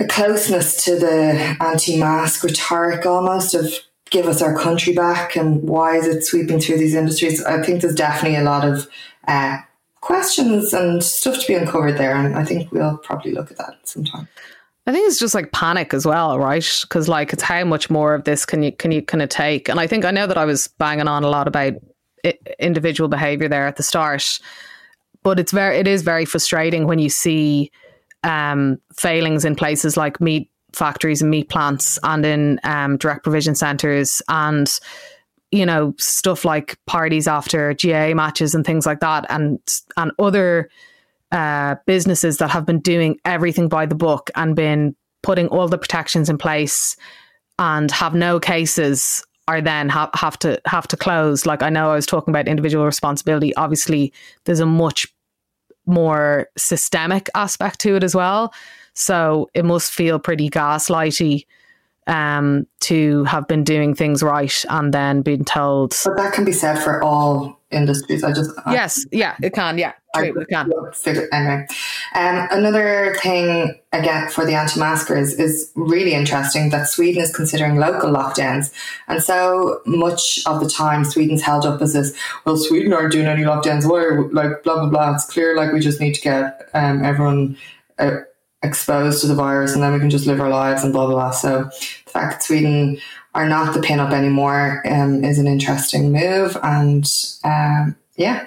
a 0.00 0.06
closeness 0.06 0.84
to 0.84 0.96
the 0.96 1.56
anti-mask 1.60 2.44
rhetoric 2.44 3.04
almost 3.04 3.54
of 3.54 3.72
give 4.10 4.26
us 4.26 4.40
our 4.40 4.56
country 4.56 4.92
back 4.92 5.36
and 5.36 5.62
why 5.62 5.96
is 5.96 6.06
it 6.06 6.24
sweeping 6.24 6.60
through 6.60 6.78
these 6.78 6.94
industries? 6.94 7.42
I 7.44 7.62
think 7.62 7.82
there's 7.82 7.94
definitely 7.94 8.38
a 8.38 8.44
lot 8.44 8.66
of 8.66 8.88
uh, 9.26 9.58
questions 10.00 10.72
and 10.72 11.02
stuff 11.02 11.40
to 11.40 11.46
be 11.46 11.54
uncovered 11.54 11.98
there. 11.98 12.14
And 12.14 12.36
i 12.36 12.44
think 12.44 12.72
we'll 12.72 12.98
probably 12.98 13.32
look 13.32 13.50
at 13.50 13.58
that 13.58 13.76
sometime 13.84 14.28
I 14.88 14.92
think 14.92 15.06
it's 15.06 15.18
just 15.18 15.34
like 15.34 15.52
panic 15.52 15.92
as 15.92 16.06
well, 16.06 16.38
right? 16.38 16.66
Because 16.80 17.10
like 17.10 17.34
it's 17.34 17.42
how 17.42 17.62
much 17.62 17.90
more 17.90 18.14
of 18.14 18.24
this 18.24 18.46
can 18.46 18.62
you 18.62 18.72
can 18.72 18.90
you 18.90 19.02
kind 19.02 19.20
of 19.20 19.28
take? 19.28 19.68
And 19.68 19.78
I 19.78 19.86
think 19.86 20.06
I 20.06 20.10
know 20.10 20.26
that 20.26 20.38
I 20.38 20.46
was 20.46 20.66
banging 20.66 21.06
on 21.06 21.24
a 21.24 21.28
lot 21.28 21.46
about 21.46 21.74
individual 22.58 23.06
behavior 23.10 23.48
there 23.48 23.66
at 23.66 23.76
the 23.76 23.82
start, 23.82 24.24
but 25.22 25.38
it's 25.38 25.52
very 25.52 25.76
it 25.76 25.86
is 25.86 26.00
very 26.00 26.24
frustrating 26.24 26.86
when 26.86 26.98
you 26.98 27.10
see 27.10 27.70
um, 28.24 28.78
failings 28.96 29.44
in 29.44 29.56
places 29.56 29.98
like 29.98 30.22
meat 30.22 30.50
factories 30.72 31.20
and 31.20 31.30
meat 31.30 31.50
plants 31.50 31.98
and 32.02 32.24
in 32.24 32.58
um, 32.64 32.96
direct 32.96 33.24
provision 33.24 33.54
centres 33.54 34.22
and 34.30 34.70
you 35.50 35.66
know 35.66 35.94
stuff 35.98 36.46
like 36.46 36.78
parties 36.86 37.28
after 37.28 37.74
GAA 37.74 38.14
matches 38.14 38.54
and 38.54 38.64
things 38.64 38.86
like 38.86 39.00
that 39.00 39.26
and 39.28 39.60
and 39.98 40.12
other 40.18 40.70
uh, 41.32 41.76
businesses 41.86 42.38
that 42.38 42.50
have 42.50 42.64
been 42.64 42.80
doing 42.80 43.18
everything 43.24 43.68
by 43.68 43.86
the 43.86 43.94
book 43.94 44.30
and 44.34 44.56
been 44.56 44.96
putting 45.22 45.48
all 45.48 45.68
the 45.68 45.78
protections 45.78 46.28
in 46.28 46.38
place 46.38 46.96
and 47.58 47.90
have 47.90 48.14
no 48.14 48.38
cases 48.40 49.24
are 49.46 49.60
then 49.60 49.88
ha- 49.88 50.10
have 50.14 50.38
to 50.38 50.60
have 50.66 50.86
to 50.88 50.96
close. 50.96 51.46
Like 51.46 51.62
I 51.62 51.70
know 51.70 51.90
I 51.90 51.94
was 51.94 52.06
talking 52.06 52.32
about 52.32 52.48
individual 52.48 52.84
responsibility. 52.84 53.54
Obviously, 53.56 54.12
there's 54.44 54.60
a 54.60 54.66
much 54.66 55.06
more 55.86 56.48
systemic 56.56 57.28
aspect 57.34 57.80
to 57.80 57.96
it 57.96 58.04
as 58.04 58.14
well. 58.14 58.52
So 58.94 59.48
it 59.54 59.64
must 59.64 59.92
feel 59.92 60.18
pretty 60.18 60.50
gaslighty 60.50 61.46
um, 62.06 62.66
to 62.80 63.24
have 63.24 63.48
been 63.48 63.64
doing 63.64 63.94
things 63.94 64.22
right 64.22 64.64
and 64.68 64.92
then 64.92 65.22
being 65.22 65.44
told. 65.44 65.94
but 66.04 66.16
that 66.16 66.32
can 66.32 66.44
be 66.44 66.52
said 66.52 66.82
for 66.82 67.02
all 67.02 67.57
industries 67.70 68.24
i 68.24 68.32
just 68.32 68.50
I- 68.64 68.72
Yes, 68.72 69.04
yeah, 69.12 69.36
it 69.42 69.52
can. 69.52 69.76
Yeah, 69.78 69.92
I 70.14 70.26
it 70.26 70.48
can. 70.48 70.70
figure 70.94 71.28
anyway. 71.32 71.66
Um, 72.14 72.48
another 72.50 73.16
thing 73.20 73.78
again 73.92 74.28
for 74.30 74.46
the 74.46 74.54
anti-maskers 74.54 75.34
is 75.34 75.70
really 75.74 76.14
interesting 76.14 76.70
that 76.70 76.88
Sweden 76.88 77.22
is 77.22 77.34
considering 77.34 77.76
local 77.76 78.10
lockdowns, 78.10 78.72
and 79.06 79.22
so 79.22 79.80
much 79.84 80.40
of 80.46 80.60
the 80.60 80.68
time 80.68 81.04
Sweden's 81.04 81.42
held 81.42 81.66
up 81.66 81.82
as 81.82 81.92
this. 81.92 82.16
Well, 82.44 82.56
Sweden 82.56 82.92
aren't 82.92 83.12
doing 83.12 83.26
any 83.26 83.42
lockdowns. 83.42 83.84
Why? 83.88 84.26
Like 84.32 84.62
blah 84.62 84.76
blah 84.80 84.88
blah. 84.88 85.14
It's 85.14 85.26
clear 85.26 85.54
like 85.56 85.72
we 85.72 85.80
just 85.80 86.00
need 86.00 86.14
to 86.14 86.20
get 86.20 86.68
um, 86.74 87.04
everyone. 87.04 87.56
Uh, 87.98 88.18
exposed 88.62 89.20
to 89.20 89.28
the 89.28 89.36
virus 89.36 89.72
and 89.74 89.82
then 89.84 89.92
we 89.92 90.00
can 90.00 90.10
just 90.10 90.26
live 90.26 90.40
our 90.40 90.48
lives 90.48 90.82
and 90.82 90.92
blah 90.92 91.06
blah 91.06 91.14
blah. 91.14 91.30
So 91.30 91.64
the 91.64 92.10
fact 92.10 92.32
that 92.32 92.42
Sweden 92.42 92.98
are 93.38 93.48
not 93.48 93.72
the 93.72 93.80
pin 93.80 94.00
up 94.00 94.10
anymore 94.10 94.82
um, 94.90 95.24
is 95.24 95.38
an 95.38 95.46
interesting 95.46 96.10
move. 96.10 96.56
And 96.64 97.06
um, 97.44 97.94
yeah, 98.16 98.44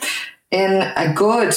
in 0.51 0.81
a 0.97 1.13
good 1.13 1.53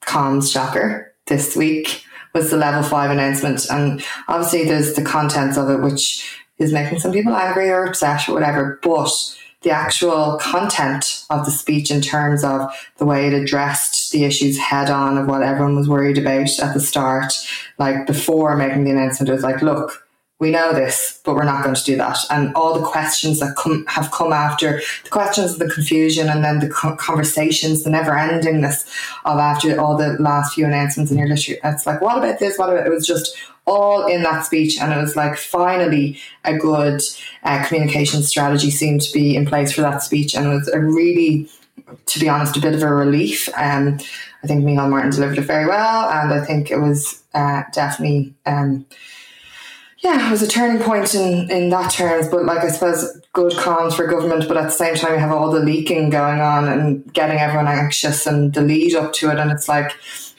comms 0.00 0.50
shocker 0.50 1.14
this 1.26 1.54
week 1.54 2.02
was 2.32 2.50
the 2.50 2.56
level 2.56 2.82
five 2.82 3.10
announcement. 3.10 3.66
And 3.70 4.02
obviously 4.26 4.64
there's 4.64 4.94
the 4.94 5.04
contents 5.04 5.58
of 5.58 5.68
it, 5.68 5.82
which 5.82 6.26
is 6.56 6.72
making 6.72 7.00
some 7.00 7.12
people 7.12 7.36
angry 7.36 7.68
or 7.68 7.84
upset 7.84 8.26
or 8.26 8.32
whatever. 8.32 8.80
But 8.82 9.12
the 9.60 9.70
actual 9.70 10.38
content 10.40 11.26
of 11.28 11.44
the 11.44 11.50
speech 11.50 11.90
in 11.90 12.00
terms 12.00 12.42
of 12.42 12.72
the 12.96 13.04
way 13.04 13.26
it 13.26 13.34
addressed 13.34 14.12
the 14.12 14.24
issues 14.24 14.58
head 14.58 14.88
on 14.88 15.18
of 15.18 15.26
what 15.26 15.42
everyone 15.42 15.76
was 15.76 15.90
worried 15.90 16.16
about 16.16 16.48
at 16.58 16.72
the 16.72 16.80
start, 16.80 17.34
like 17.78 18.06
before 18.06 18.56
making 18.56 18.84
the 18.84 18.92
announcement, 18.92 19.28
it 19.28 19.32
was 19.34 19.42
like, 19.42 19.60
look, 19.60 20.08
we 20.42 20.50
know 20.50 20.72
this, 20.72 21.20
but 21.24 21.36
we're 21.36 21.44
not 21.44 21.62
going 21.62 21.76
to 21.76 21.84
do 21.84 21.96
that. 21.96 22.18
And 22.28 22.52
all 22.56 22.74
the 22.74 22.84
questions 22.84 23.38
that 23.38 23.54
come 23.56 23.86
have 23.86 24.10
come 24.10 24.32
after 24.32 24.82
the 25.04 25.08
questions, 25.08 25.56
the 25.56 25.70
confusion, 25.70 26.28
and 26.28 26.42
then 26.44 26.58
the 26.58 26.68
conversations, 26.98 27.84
the 27.84 27.90
never 27.90 28.10
endingness 28.10 28.84
of 29.24 29.38
after 29.38 29.80
all 29.80 29.96
the 29.96 30.16
last 30.18 30.54
few 30.54 30.66
announcements 30.66 31.12
in 31.12 31.18
your 31.18 31.28
literally, 31.28 31.60
it's 31.62 31.86
like, 31.86 32.00
what 32.00 32.18
about 32.18 32.40
this? 32.40 32.58
What 32.58 32.70
about 32.70 32.84
it? 32.84 32.90
was 32.90 33.06
just 33.06 33.36
all 33.66 34.06
in 34.06 34.24
that 34.24 34.44
speech, 34.44 34.80
and 34.80 34.92
it 34.92 35.00
was 35.00 35.14
like 35.14 35.36
finally 35.36 36.18
a 36.44 36.58
good 36.58 37.00
uh, 37.44 37.64
communication 37.64 38.24
strategy 38.24 38.72
seemed 38.72 39.02
to 39.02 39.12
be 39.12 39.36
in 39.36 39.46
place 39.46 39.72
for 39.72 39.82
that 39.82 40.02
speech, 40.02 40.34
and 40.34 40.46
it 40.46 40.48
was 40.48 40.66
a 40.66 40.80
really, 40.80 41.48
to 42.06 42.18
be 42.18 42.28
honest, 42.28 42.56
a 42.56 42.60
bit 42.60 42.74
of 42.74 42.82
a 42.82 42.92
relief. 42.92 43.48
Um, 43.56 44.00
I 44.42 44.48
think 44.48 44.64
Micheál 44.64 44.90
Martin 44.90 45.12
delivered 45.12 45.38
it 45.38 45.42
very 45.42 45.68
well, 45.68 46.10
and 46.10 46.34
I 46.34 46.44
think 46.44 46.72
it 46.72 46.78
was 46.78 47.22
uh, 47.32 47.62
definitely. 47.72 48.34
Um, 48.44 48.86
yeah, 50.02 50.26
it 50.26 50.30
was 50.30 50.42
a 50.42 50.48
turning 50.48 50.82
point 50.82 51.14
in, 51.14 51.48
in 51.50 51.70
that 51.70 51.92
terms, 51.92 52.28
but 52.28 52.44
like 52.44 52.64
I 52.64 52.68
suppose 52.68 53.20
good 53.32 53.52
comms 53.52 53.94
for 53.94 54.06
government, 54.06 54.48
but 54.48 54.56
at 54.56 54.64
the 54.64 54.70
same 54.70 54.96
time 54.96 55.12
you 55.12 55.18
have 55.20 55.30
all 55.30 55.50
the 55.50 55.60
leaking 55.60 56.10
going 56.10 56.40
on 56.40 56.68
and 56.68 57.12
getting 57.12 57.38
everyone 57.38 57.68
anxious 57.68 58.26
and 58.26 58.52
the 58.52 58.62
lead 58.62 58.96
up 58.96 59.12
to 59.14 59.30
it 59.30 59.38
and 59.38 59.52
it's 59.52 59.68
like 59.68 59.92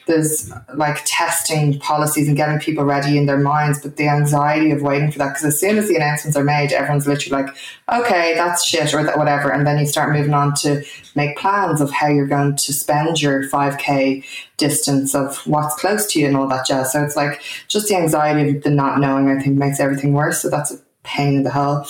there's 0.06 0.52
like 0.74 0.98
testing 1.06 1.78
policies 1.80 2.28
and 2.28 2.36
getting 2.36 2.58
people 2.58 2.84
ready 2.84 3.16
in 3.16 3.26
their 3.26 3.38
minds, 3.38 3.80
but 3.80 3.96
the 3.96 4.08
anxiety 4.08 4.70
of 4.70 4.82
waiting 4.82 5.10
for 5.10 5.18
that 5.18 5.28
because 5.28 5.44
as 5.44 5.58
soon 5.58 5.78
as 5.78 5.88
the 5.88 5.96
announcements 5.96 6.36
are 6.36 6.44
made, 6.44 6.72
everyone's 6.72 7.06
literally 7.06 7.42
like, 7.42 7.54
okay, 7.92 8.34
that's 8.34 8.66
shit 8.66 8.92
or 8.92 9.02
that 9.02 9.16
whatever, 9.16 9.50
and 9.50 9.66
then 9.66 9.78
you 9.78 9.86
start 9.86 10.12
moving 10.12 10.34
on 10.34 10.54
to 10.54 10.84
make 11.14 11.36
plans 11.38 11.80
of 11.80 11.90
how 11.90 12.08
you're 12.08 12.26
going 12.26 12.54
to 12.56 12.72
spend 12.72 13.22
your 13.22 13.48
5k 13.48 14.24
distance 14.56 15.14
of 15.14 15.38
what's 15.46 15.74
close 15.76 16.06
to 16.06 16.20
you 16.20 16.26
and 16.26 16.36
all 16.36 16.48
that 16.48 16.66
jazz. 16.66 16.92
So 16.92 17.02
it's 17.02 17.16
like 17.16 17.40
just 17.68 17.88
the 17.88 17.96
anxiety 17.96 18.56
of 18.56 18.62
the 18.62 18.70
not 18.70 19.00
knowing, 19.00 19.28
I 19.28 19.42
think, 19.42 19.56
makes 19.56 19.80
everything 19.80 20.12
worse. 20.12 20.42
So 20.42 20.50
that's 20.50 20.72
a 20.72 20.78
pain 21.02 21.34
in 21.36 21.42
the 21.44 21.50
hell, 21.50 21.88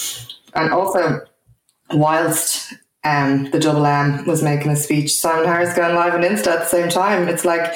and 0.54 0.72
also 0.72 1.20
whilst 1.90 2.74
um, 3.04 3.50
the 3.50 3.60
double 3.60 3.86
M 3.86 4.26
was 4.26 4.42
making 4.42 4.72
a 4.72 4.76
speech. 4.76 5.14
Simon 5.14 5.46
Harris 5.46 5.74
going 5.74 5.94
live 5.94 6.14
on 6.14 6.22
Insta 6.22 6.48
at 6.48 6.60
the 6.60 6.66
same 6.66 6.88
time. 6.88 7.28
It's 7.28 7.44
like, 7.44 7.72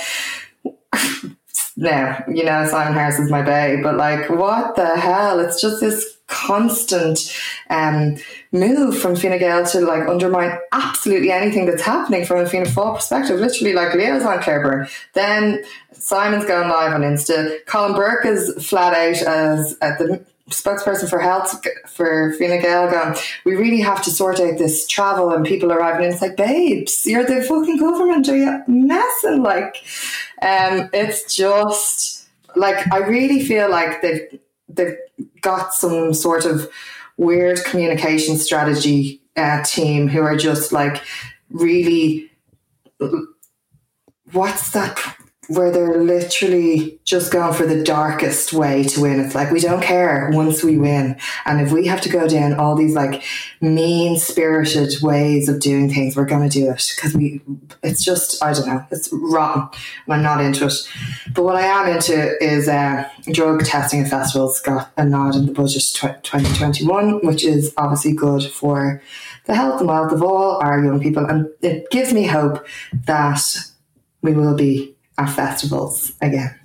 no, 1.77 2.17
you 2.29 2.45
know, 2.45 2.67
Simon 2.67 2.95
Harris 2.95 3.19
is 3.19 3.31
my 3.31 3.43
bae, 3.43 3.81
but 3.83 3.97
like, 3.97 4.31
what 4.31 4.75
the 4.77 4.97
hell? 4.97 5.39
It's 5.41 5.61
just 5.61 5.81
this 5.81 6.19
constant 6.29 7.19
um, 7.71 8.17
move 8.53 8.99
from 8.99 9.17
Fine 9.17 9.39
Gael 9.39 9.65
to 9.67 9.81
like 9.81 10.07
undermine 10.09 10.59
absolutely 10.73 11.31
anything 11.31 11.67
that's 11.67 11.83
happening 11.83 12.25
from 12.25 12.41
a 12.41 12.47
Fianna 12.47 12.67
Fáil 12.67 12.97
perspective. 12.97 13.41
Literally, 13.41 13.73
like 13.73 13.95
Leo's 13.95 14.23
on 14.23 14.43
Claire 14.43 14.89
Then 15.15 15.63
Simon's 15.93 16.45
going 16.45 16.69
live 16.69 16.93
on 16.93 17.01
Insta. 17.01 17.65
Colm 17.65 17.97
Burke 17.97 18.27
is 18.27 18.67
flat 18.67 18.95
out 18.95 19.23
as 19.27 19.77
at 19.81 19.99
the 19.99 20.25
spokesperson 20.49 21.09
for 21.09 21.19
health 21.19 21.65
for 21.87 22.33
Fine 22.39 22.61
Gael 22.61 22.91
going, 22.91 23.17
we 23.45 23.55
really 23.55 23.81
have 23.81 24.03
to 24.03 24.11
sort 24.11 24.41
out 24.41 24.59
this 24.59 24.87
travel 24.87 25.31
and 25.31 25.45
people 25.45 25.73
arriving. 25.73 26.05
And 26.05 26.13
it's 26.13 26.23
like, 26.23 26.37
babes, 26.37 27.03
you're 27.05 27.25
the 27.25 27.43
fucking 27.43 27.79
government. 27.79 28.29
Are 28.29 28.37
you 28.37 28.63
messing? 28.67 29.43
Like, 29.43 29.77
um, 30.43 30.89
it's 30.93 31.35
just 31.35 32.29
like, 32.57 32.91
I 32.93 32.99
really 32.99 33.45
feel 33.45 33.71
like 33.71 34.03
they've, 34.03 34.41
they've 34.69 34.97
got 35.41 35.75
some 35.75 36.15
sort 36.15 36.45
of 36.45 36.69
weird 37.17 37.63
communication 37.65 38.37
strategy 38.37 39.21
uh, 39.37 39.63
team 39.65 40.09
who 40.09 40.23
are 40.23 40.37
just 40.37 40.73
like 40.73 41.03
really, 41.51 42.31
what's 44.33 44.71
that 44.73 45.17
where 45.49 45.71
they're 45.71 46.03
literally 46.03 47.01
just 47.05 47.33
going 47.33 47.55
for 47.55 47.65
the 47.65 47.83
darkest 47.83 48.53
way 48.53 48.85
to 48.85 49.01
win. 49.01 49.19
It's 49.19 49.35
like, 49.35 49.51
we 49.51 49.61
don't 49.61 49.83
care 49.83 50.29
once 50.33 50.63
we 50.63 50.77
win. 50.77 51.17
And 51.47 51.61
if 51.63 51.73
we 51.73 51.87
have 51.87 52.03
to 52.03 52.11
go 52.11 52.29
down 52.29 52.55
all 52.55 52.77
these 52.77 52.95
like 52.95 53.23
mean 53.63 54.19
spirited 54.19 55.01
ways 55.01 55.49
of 55.49 55.61
doing 55.61 55.89
things, 55.89 56.17
we're 56.17 56.27
going 56.27 56.49
to 56.49 56.59
do 56.59 56.71
it 56.71 56.93
because 56.95 57.15
we, 57.15 57.41
it's 57.83 58.05
just, 58.05 58.43
I 58.45 58.53
don't 58.53 58.67
know, 58.67 58.85
it's 58.91 59.09
rotten. 59.11 59.69
I'm 60.07 60.23
not 60.23 60.43
into 60.43 60.67
it. 60.67 60.75
But 61.33 61.45
what 61.45 61.57
I 61.57 61.63
am 61.63 61.97
into 61.97 62.37
is 62.45 62.69
uh, 62.69 63.09
drug 63.33 63.65
testing 63.65 64.01
and 64.01 64.11
festivals 64.11 64.61
got 64.61 64.93
a 64.99 65.05
nod 65.07 65.35
in 65.35 65.47
the 65.47 65.53
budget 65.53 65.83
2021, 65.95 67.25
which 67.25 67.43
is 67.43 67.73
obviously 67.79 68.13
good 68.13 68.45
for 68.45 69.03
the 69.47 69.55
health 69.55 69.81
and 69.81 69.89
wealth 69.89 70.13
of 70.13 70.23
all 70.23 70.63
our 70.63 70.85
young 70.85 71.01
people. 71.01 71.25
And 71.25 71.49
it 71.63 71.91
gives 71.91 72.13
me 72.13 72.27
hope 72.27 72.67
that 73.07 73.41
we 74.21 74.35
will 74.35 74.55
be 74.55 74.95
our 75.19 75.29
festivals 75.29 76.13
again. 76.23 76.59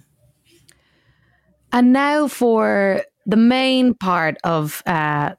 And 1.72 1.92
now 1.92 2.28
for 2.28 3.04
the 3.26 3.36
main 3.36 3.94
part 3.96 4.38
of 4.44 4.84
uh, 4.86 5.34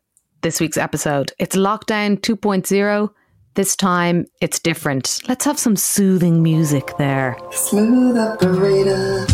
this 0.45 0.61
week's 0.61 0.77
episode. 0.77 1.33
It's 1.39 1.57
lockdown 1.57 2.21
2.0. 2.21 3.11
This 3.55 3.77
time 3.77 4.27
it's 4.41 4.59
different. 4.61 5.21
Let's 5.27 5.45
have 5.45 5.59
some 5.59 5.75
soothing 5.75 6.43
music 6.43 6.97
there. 6.99 7.37
Smooth 7.51 8.19
operator. 8.19 9.27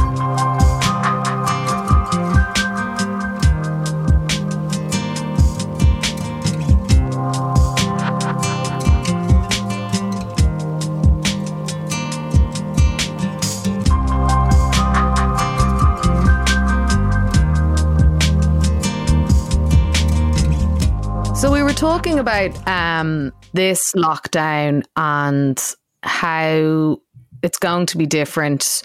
Talking 21.81 22.19
about 22.19 22.69
um, 22.69 23.33
this 23.55 23.93
lockdown 23.97 24.83
and 24.97 25.75
how 26.03 26.99
it's 27.43 27.59
going 27.59 27.87
to 27.87 27.97
be 27.97 28.05
different. 28.05 28.83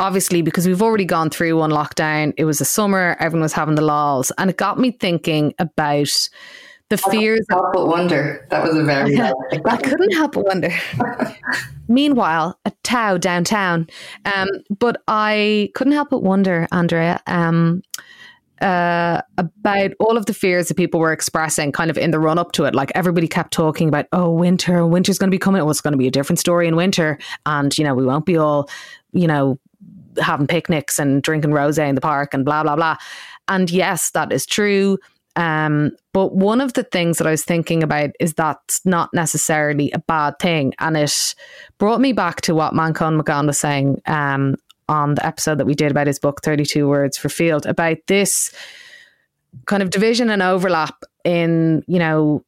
Obviously, 0.00 0.42
because 0.42 0.66
we've 0.66 0.82
already 0.82 1.06
gone 1.06 1.30
through 1.30 1.56
one 1.56 1.70
lockdown. 1.70 2.34
It 2.36 2.44
was 2.44 2.60
a 2.60 2.66
summer, 2.66 3.16
everyone 3.20 3.40
was 3.40 3.54
having 3.54 3.74
the 3.74 3.82
laws, 3.82 4.30
and 4.36 4.50
it 4.50 4.58
got 4.58 4.78
me 4.78 4.90
thinking 4.90 5.54
about 5.58 6.10
the 6.90 6.98
fears. 6.98 7.40
I 7.50 7.54
couldn't 7.54 7.62
help 7.62 7.72
but 7.72 7.86
wonder. 7.86 8.46
That 8.50 8.64
was 8.64 8.76
a 8.76 8.84
very. 8.84 9.18
I 9.18 9.76
couldn't 9.78 10.12
help 10.12 10.32
but 10.32 10.44
wonder. 10.44 10.70
Meanwhile, 11.88 12.60
at 12.66 12.84
Tau 12.84 13.16
downtown, 13.16 13.86
um, 14.26 14.48
but 14.78 15.00
I 15.08 15.70
couldn't 15.74 15.94
help 15.94 16.10
but 16.10 16.22
wonder, 16.22 16.68
Andrea. 16.70 17.18
Um, 17.26 17.80
uh, 18.60 19.20
about 19.38 19.90
all 20.00 20.16
of 20.16 20.26
the 20.26 20.34
fears 20.34 20.68
that 20.68 20.76
people 20.76 21.00
were 21.00 21.12
expressing 21.12 21.72
kind 21.72 21.90
of 21.90 21.98
in 21.98 22.10
the 22.10 22.18
run 22.18 22.38
up 22.38 22.52
to 22.52 22.64
it. 22.64 22.74
Like 22.74 22.90
everybody 22.94 23.28
kept 23.28 23.52
talking 23.52 23.88
about, 23.88 24.06
oh, 24.12 24.30
winter, 24.30 24.86
winter's 24.86 25.18
going 25.18 25.30
to 25.30 25.34
be 25.34 25.38
coming. 25.38 25.62
Well, 25.62 25.70
it's 25.70 25.80
going 25.80 25.92
to 25.92 25.98
be 25.98 26.06
a 26.06 26.12
different 26.12 26.38
story 26.38 26.66
in 26.66 26.76
winter. 26.76 27.18
And, 27.44 27.76
you 27.76 27.84
know, 27.84 27.94
we 27.94 28.04
won't 28.04 28.26
be 28.26 28.36
all, 28.36 28.68
you 29.12 29.26
know, 29.26 29.58
having 30.20 30.46
picnics 30.46 30.98
and 30.98 31.22
drinking 31.22 31.52
rose 31.52 31.78
in 31.78 31.94
the 31.94 32.00
park 32.00 32.32
and 32.32 32.44
blah, 32.44 32.62
blah, 32.62 32.76
blah. 32.76 32.96
And 33.48 33.70
yes, 33.70 34.10
that 34.12 34.32
is 34.32 34.46
true. 34.46 34.98
Um, 35.36 35.90
but 36.14 36.34
one 36.34 36.62
of 36.62 36.72
the 36.72 36.82
things 36.82 37.18
that 37.18 37.26
I 37.26 37.30
was 37.30 37.44
thinking 37.44 37.82
about 37.82 38.10
is 38.18 38.32
that's 38.32 38.84
not 38.86 39.10
necessarily 39.12 39.90
a 39.92 39.98
bad 39.98 40.38
thing. 40.38 40.72
And 40.78 40.96
it 40.96 41.34
brought 41.76 42.00
me 42.00 42.14
back 42.14 42.40
to 42.42 42.54
what 42.54 42.72
Manchán 42.72 43.16
Magan 43.16 43.46
was 43.46 43.58
saying 43.58 44.00
um, 44.06 44.56
on 44.88 45.14
the 45.14 45.26
episode 45.26 45.58
that 45.58 45.66
we 45.66 45.74
did 45.74 45.90
about 45.90 46.06
his 46.06 46.18
book 46.18 46.42
32 46.42 46.88
words 46.88 47.16
for 47.16 47.28
field 47.28 47.66
about 47.66 47.98
this 48.06 48.52
kind 49.66 49.82
of 49.82 49.90
division 49.90 50.30
and 50.30 50.42
overlap 50.42 51.02
in 51.24 51.82
you 51.86 51.98
know 51.98 52.44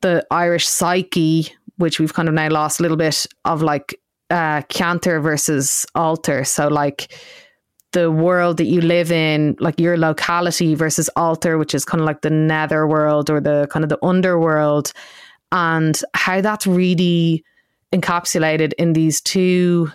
the 0.00 0.26
irish 0.30 0.66
psyche 0.66 1.52
which 1.76 2.00
we've 2.00 2.14
kind 2.14 2.28
of 2.28 2.34
now 2.34 2.48
lost 2.48 2.80
a 2.80 2.82
little 2.82 2.96
bit 2.96 3.26
of 3.44 3.62
like 3.62 3.98
uh 4.30 4.62
ceantar 4.62 5.22
versus 5.22 5.86
alltar 5.94 6.46
so 6.46 6.68
like 6.68 7.12
the 7.92 8.10
world 8.10 8.58
that 8.58 8.66
you 8.66 8.80
live 8.80 9.10
in 9.10 9.56
like 9.60 9.80
your 9.80 9.96
locality 9.96 10.74
versus 10.74 11.08
alltar 11.16 11.58
which 11.58 11.74
is 11.74 11.84
kind 11.84 12.00
of 12.00 12.06
like 12.06 12.20
the 12.20 12.30
nether 12.30 12.86
world 12.86 13.30
or 13.30 13.40
the 13.40 13.66
kind 13.70 13.84
of 13.84 13.88
the 13.88 14.04
underworld 14.04 14.92
and 15.52 16.02
how 16.14 16.40
that's 16.40 16.66
really 16.66 17.42
encapsulated 17.92 18.72
in 18.78 18.92
these 18.92 19.20
two 19.20 19.90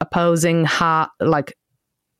opposing 0.00 0.64
ha- 0.64 1.10
like 1.20 1.56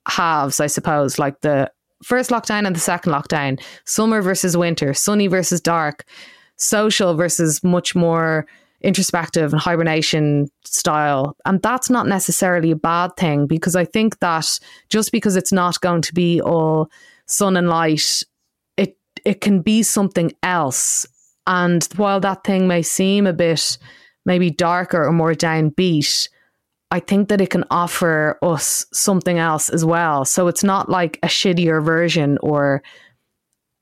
halves, 0.09 0.61
I 0.61 0.67
suppose, 0.67 1.19
like 1.19 1.41
the 1.41 1.71
first 2.03 2.31
lockdown 2.31 2.67
and 2.67 2.77
the 2.77 2.81
second 2.81 3.13
lockdown, 3.13 3.61
summer 3.85 4.23
versus 4.23 4.57
winter, 4.57 4.95
sunny 4.95 5.27
versus 5.27 5.61
dark, 5.61 6.05
social 6.57 7.15
versus 7.15 7.63
much 7.63 7.95
more 7.95 8.47
introspective 8.83 9.53
and 9.53 9.61
hibernation 9.61 10.49
style. 10.65 11.37
And 11.45 11.61
that's 11.63 11.91
not 11.91 12.07
necessarily 12.07 12.71
a 12.71 12.77
bad 12.77 13.17
thing 13.17 13.47
because 13.47 13.75
I 13.75 13.85
think 13.85 14.19
that 14.21 14.49
just 14.89 15.13
because 15.13 15.37
it's 15.37 15.53
not 15.53 15.81
going 15.81 16.03
to 16.03 16.15
be 16.15 16.41
all 16.41 16.89
sun 17.27 17.57
and 17.57 17.69
light, 17.69 18.23
it 18.77 18.97
it 19.25 19.41
can 19.41 19.61
be 19.61 19.83
something 19.83 20.33
else. 20.43 21.07
And 21.47 21.87
while 21.97 22.21
that 22.21 22.45
thing 22.45 22.69
may 22.69 22.83
seem 22.83 23.27
a 23.27 23.33
bit 23.33 23.79
maybe 24.25 24.51
darker 24.51 25.05
or 25.05 25.13
more 25.13 25.33
downbeat, 25.33 26.29
I 26.91 27.01
think 27.01 27.29
that 27.29 27.41
it 27.41 27.51
can 27.51 27.65
offer 27.71 28.39
us 28.43 28.87
something 28.93 29.39
else 29.39 29.69
as 29.69 29.85
well. 29.85 30.25
So 30.25 30.49
it's 30.49 30.63
not 30.63 30.89
like 30.89 31.19
a 31.23 31.27
shittier 31.27 31.85
version 31.85 32.39
or 32.43 32.83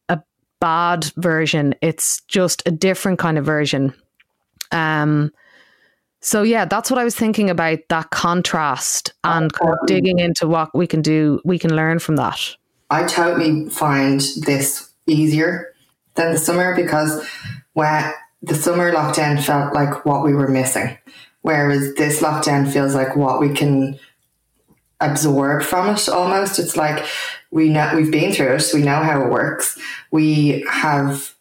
a 0.08 0.20
bad 0.60 1.04
version. 1.16 1.74
It's 1.82 2.22
just 2.22 2.62
a 2.66 2.70
different 2.70 3.18
kind 3.18 3.36
of 3.36 3.44
version. 3.44 3.92
Um, 4.72 5.32
so 6.20 6.42
yeah, 6.42 6.64
that's 6.64 6.90
what 6.90 6.98
I 6.98 7.04
was 7.04 7.14
thinking 7.14 7.50
about 7.50 7.80
that 7.90 8.10
contrast 8.10 9.12
and 9.22 9.52
kind 9.52 9.74
of 9.74 9.86
digging 9.86 10.18
into 10.18 10.48
what 10.48 10.74
we 10.74 10.86
can 10.86 11.02
do, 11.02 11.40
we 11.44 11.58
can 11.58 11.76
learn 11.76 11.98
from 11.98 12.16
that. 12.16 12.40
I 12.88 13.04
totally 13.04 13.68
find 13.68 14.22
this 14.46 14.90
easier 15.06 15.74
than 16.14 16.32
the 16.32 16.38
summer 16.38 16.74
because 16.74 17.26
when 17.74 18.12
the 18.46 18.54
summer 18.54 18.92
lockdown 18.92 19.42
felt 19.42 19.74
like 19.74 20.04
what 20.04 20.24
we 20.24 20.32
were 20.32 20.48
missing. 20.48 20.96
Whereas 21.44 21.92
this 21.96 22.22
lockdown 22.22 22.72
feels 22.72 22.94
like 22.94 23.16
what 23.16 23.38
we 23.38 23.52
can 23.52 23.98
absorb 24.98 25.62
from 25.62 25.94
it 25.94 26.09
almost. 26.09 26.59
It's 26.59 26.74
like 26.74 27.04
we 27.50 27.68
know 27.68 27.92
we've 27.94 28.11
been 28.11 28.33
through 28.33 28.54
it, 28.54 28.70
we 28.72 28.80
know 28.80 29.02
how 29.02 29.22
it 29.22 29.30
works. 29.30 29.78
We 30.11 30.64
have 30.70 31.35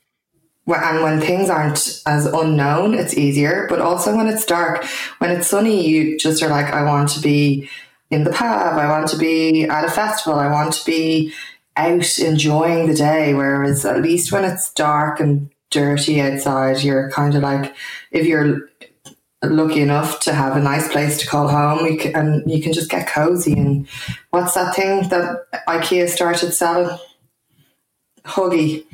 and 0.67 1.03
when 1.03 1.21
things 1.21 1.49
aren't 1.49 2.01
as 2.05 2.25
unknown, 2.25 2.95
it's 2.95 3.17
easier. 3.17 3.65
But 3.69 3.79
also 3.79 4.13
when 4.13 4.27
it's 4.27 4.45
dark, 4.45 4.83
when 5.19 5.31
it's 5.31 5.47
sunny, 5.47 5.87
you 5.87 6.17
just 6.17 6.43
are 6.43 6.49
like, 6.49 6.73
I 6.73 6.83
want 6.83 7.07
to 7.11 7.21
be 7.21 7.69
in 8.11 8.25
the 8.25 8.31
pub, 8.31 8.77
I 8.77 8.89
want 8.89 9.07
to 9.09 9.17
be 9.17 9.63
at 9.63 9.85
a 9.85 9.89
festival, 9.91 10.37
I 10.37 10.51
want 10.51 10.73
to 10.73 10.85
be 10.85 11.33
out 11.77 12.19
enjoying 12.19 12.87
the 12.87 12.93
day. 12.93 13.33
Whereas 13.33 13.85
at 13.85 14.01
least 14.01 14.33
when 14.33 14.43
it's 14.43 14.73
dark 14.73 15.21
and 15.21 15.49
dirty 15.69 16.19
outside, 16.19 16.83
you're 16.83 17.09
kind 17.11 17.35
of 17.35 17.41
like, 17.41 17.73
if 18.11 18.27
you're 18.27 18.69
lucky 19.43 19.81
enough 19.81 20.19
to 20.21 20.33
have 20.33 20.55
a 20.55 20.61
nice 20.61 20.87
place 20.89 21.17
to 21.19 21.27
call 21.27 21.47
home, 21.47 21.85
you 21.85 21.97
can, 21.97 22.15
and 22.15 22.51
you 22.51 22.61
can 22.61 22.73
just 22.73 22.89
get 22.89 23.07
cozy. 23.07 23.53
And 23.53 23.87
what's 24.29 24.53
that 24.53 24.75
thing 24.75 25.07
that 25.09 25.45
IKEA 25.67 26.07
started 26.09 26.53
selling? 26.53 26.97
Huggy, 28.25 28.85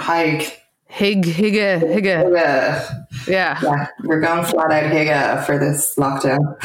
hig. 0.00 0.52
Hig, 0.90 1.24
higga, 1.24 1.80
higga. 1.80 3.06
Yeah. 3.26 3.60
yeah. 3.62 3.86
We're 4.04 4.20
going 4.20 4.44
flat 4.44 4.72
out 4.72 4.90
higga 4.90 5.44
for 5.44 5.58
this 5.58 5.94
lockdown. 5.98 6.56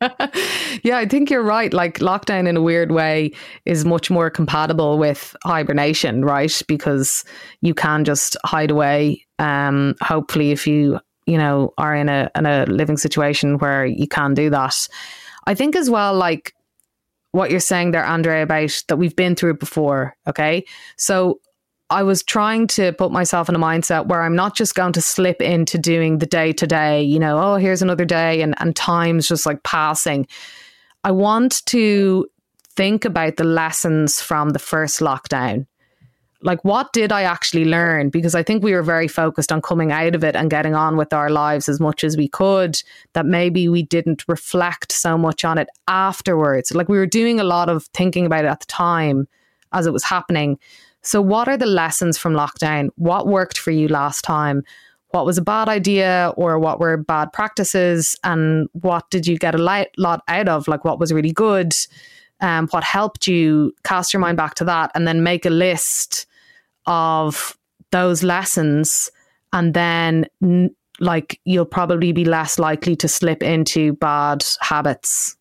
yeah, 0.82 0.98
I 0.98 1.06
think 1.06 1.30
you're 1.30 1.42
right. 1.42 1.72
Like 1.72 1.98
lockdown 1.98 2.46
in 2.46 2.56
a 2.56 2.62
weird 2.62 2.92
way 2.92 3.32
is 3.64 3.86
much 3.86 4.10
more 4.10 4.28
compatible 4.28 4.98
with 4.98 5.34
hibernation, 5.44 6.24
right? 6.24 6.62
Because 6.68 7.24
you 7.62 7.72
can 7.72 8.04
just 8.04 8.36
hide 8.44 8.70
away. 8.70 9.24
Um, 9.38 9.94
hopefully, 10.02 10.50
if 10.50 10.66
you 10.66 11.00
you 11.26 11.38
know 11.38 11.72
are 11.78 11.94
in 11.94 12.08
a 12.08 12.30
in 12.36 12.46
a 12.46 12.66
living 12.66 12.96
situation 12.96 13.58
where 13.58 13.86
you 13.86 14.06
can 14.06 14.34
do 14.34 14.50
that. 14.50 14.76
I 15.46 15.54
think 15.54 15.76
as 15.76 15.90
well, 15.90 16.14
like 16.14 16.54
what 17.32 17.50
you're 17.50 17.60
saying 17.60 17.92
there, 17.92 18.04
Andre, 18.04 18.42
about 18.42 18.82
that 18.88 18.96
we've 18.96 19.16
been 19.16 19.36
through 19.36 19.54
before. 19.54 20.16
Okay, 20.26 20.64
so 20.96 21.40
I 21.90 22.04
was 22.04 22.22
trying 22.22 22.68
to 22.68 22.92
put 22.92 23.10
myself 23.10 23.48
in 23.48 23.56
a 23.56 23.58
mindset 23.58 24.06
where 24.06 24.22
I'm 24.22 24.36
not 24.36 24.54
just 24.54 24.76
going 24.76 24.92
to 24.92 25.00
slip 25.00 25.42
into 25.42 25.76
doing 25.76 26.18
the 26.18 26.26
day 26.26 26.52
to 26.52 26.66
day, 26.66 27.02
you 27.02 27.18
know, 27.18 27.38
oh, 27.38 27.56
here's 27.56 27.82
another 27.82 28.04
day 28.04 28.42
and, 28.42 28.54
and 28.58 28.76
time's 28.76 29.26
just 29.26 29.44
like 29.44 29.64
passing. 29.64 30.28
I 31.02 31.10
want 31.10 31.66
to 31.66 32.28
think 32.76 33.04
about 33.04 33.36
the 33.36 33.44
lessons 33.44 34.20
from 34.20 34.50
the 34.50 34.60
first 34.60 35.00
lockdown 35.00 35.66
like 36.42 36.64
what 36.64 36.92
did 36.92 37.12
I 37.12 37.22
actually 37.22 37.64
learn? 37.64 38.08
Because 38.08 38.34
I 38.34 38.42
think 38.42 38.62
we 38.62 38.72
were 38.72 38.82
very 38.82 39.08
focused 39.08 39.52
on 39.52 39.60
coming 39.60 39.92
out 39.92 40.14
of 40.14 40.24
it 40.24 40.34
and 40.34 40.50
getting 40.50 40.74
on 40.74 40.96
with 40.96 41.12
our 41.12 41.30
lives 41.30 41.68
as 41.68 41.80
much 41.80 42.02
as 42.02 42.16
we 42.16 42.28
could, 42.28 42.80
that 43.12 43.26
maybe 43.26 43.68
we 43.68 43.82
didn't 43.82 44.24
reflect 44.26 44.92
so 44.92 45.18
much 45.18 45.44
on 45.44 45.58
it 45.58 45.68
afterwards. 45.88 46.72
Like 46.74 46.88
we 46.88 46.98
were 46.98 47.06
doing 47.06 47.40
a 47.40 47.44
lot 47.44 47.68
of 47.68 47.86
thinking 47.92 48.24
about 48.24 48.44
it 48.44 48.48
at 48.48 48.60
the 48.60 48.66
time 48.66 49.28
as 49.72 49.86
it 49.86 49.92
was 49.92 50.04
happening. 50.04 50.58
So, 51.02 51.20
what 51.20 51.48
are 51.48 51.56
the 51.56 51.66
lessons 51.66 52.18
from 52.18 52.34
lockdown? 52.34 52.88
What 52.96 53.26
worked 53.26 53.58
for 53.58 53.70
you 53.70 53.88
last 53.88 54.22
time? 54.22 54.62
What 55.08 55.26
was 55.26 55.38
a 55.38 55.42
bad 55.42 55.68
idea 55.68 56.32
or 56.36 56.58
what 56.58 56.78
were 56.78 56.96
bad 56.96 57.32
practices? 57.32 58.14
And 58.22 58.68
what 58.72 59.10
did 59.10 59.26
you 59.26 59.38
get 59.38 59.54
a 59.54 59.86
lot 59.98 60.22
out 60.28 60.48
of? 60.48 60.68
Like, 60.68 60.84
what 60.84 61.00
was 61.00 61.12
really 61.12 61.32
good? 61.32 61.72
Um, 62.40 62.68
what 62.68 62.84
helped 62.84 63.26
you 63.26 63.74
cast 63.84 64.12
your 64.12 64.20
mind 64.20 64.36
back 64.36 64.54
to 64.56 64.64
that 64.64 64.90
and 64.94 65.06
then 65.06 65.22
make 65.22 65.44
a 65.44 65.50
list 65.50 66.26
of 66.90 67.56
those 67.92 68.24
lessons 68.24 69.10
and 69.52 69.72
then 69.74 70.26
like 70.98 71.40
you'll 71.44 71.64
probably 71.64 72.10
be 72.10 72.24
less 72.24 72.58
likely 72.58 72.96
to 72.96 73.06
slip 73.06 73.42
into 73.44 73.92
bad 73.94 74.44
habits 74.60 75.36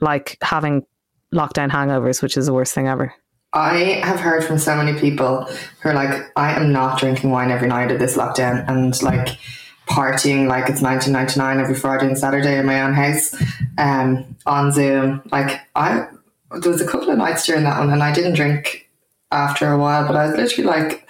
like 0.00 0.38
having 0.40 0.86
lockdown 1.34 1.70
hangovers 1.70 2.22
which 2.22 2.36
is 2.36 2.46
the 2.46 2.54
worst 2.54 2.72
thing 2.72 2.86
ever. 2.86 3.12
I 3.52 4.00
have 4.04 4.20
heard 4.20 4.44
from 4.44 4.58
so 4.58 4.76
many 4.76 4.98
people 4.98 5.44
who 5.80 5.88
are 5.88 5.94
like 5.94 6.30
i 6.36 6.52
am 6.52 6.72
not 6.72 7.00
drinking 7.00 7.30
wine 7.30 7.50
every 7.50 7.68
night 7.68 7.90
of 7.90 7.98
this 7.98 8.16
lockdown 8.16 8.64
and 8.68 9.02
like 9.02 9.38
partying 9.88 10.46
like 10.46 10.68
it's 10.68 10.82
1999 10.82 11.58
every 11.58 11.74
friday 11.74 12.06
and 12.06 12.18
saturday 12.18 12.58
in 12.58 12.66
my 12.66 12.82
own 12.82 12.94
house 12.94 13.34
um 13.78 14.36
on 14.46 14.70
zoom. 14.70 15.22
Like 15.32 15.60
i 15.74 16.06
there 16.62 16.70
was 16.70 16.80
a 16.80 16.86
couple 16.86 17.10
of 17.10 17.18
nights 17.18 17.44
during 17.44 17.64
that 17.64 17.78
one 17.78 17.90
and 17.90 18.02
i 18.02 18.12
didn't 18.12 18.34
drink 18.34 18.87
after 19.30 19.70
a 19.70 19.78
while, 19.78 20.06
but 20.06 20.16
I 20.16 20.26
was 20.26 20.36
literally 20.36 20.68
like 20.68 21.08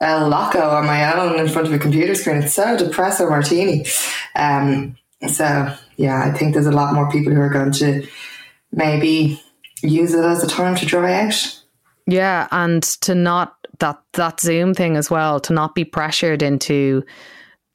El 0.00 0.28
Loco 0.28 0.60
on 0.60 0.86
my 0.86 1.14
own 1.14 1.38
in 1.38 1.48
front 1.48 1.66
of 1.66 1.72
a 1.72 1.78
computer 1.78 2.14
screen. 2.14 2.38
It's 2.42 2.54
so 2.54 2.76
depresso 2.76 3.28
martini. 3.28 3.86
Um, 4.34 4.96
so 5.28 5.74
yeah, 5.96 6.22
I 6.24 6.36
think 6.36 6.54
there's 6.54 6.66
a 6.66 6.72
lot 6.72 6.94
more 6.94 7.10
people 7.10 7.32
who 7.32 7.40
are 7.40 7.50
going 7.50 7.72
to 7.72 8.06
maybe 8.72 9.40
use 9.82 10.14
it 10.14 10.24
as 10.24 10.42
a 10.42 10.48
time 10.48 10.74
to 10.76 10.86
dry 10.86 11.26
out. 11.26 11.60
Yeah, 12.06 12.48
and 12.50 12.82
to 13.02 13.14
not 13.14 13.54
that 13.78 13.98
that 14.14 14.40
Zoom 14.40 14.74
thing 14.74 14.96
as 14.96 15.10
well, 15.10 15.40
to 15.40 15.52
not 15.52 15.74
be 15.74 15.84
pressured 15.84 16.42
into 16.42 17.02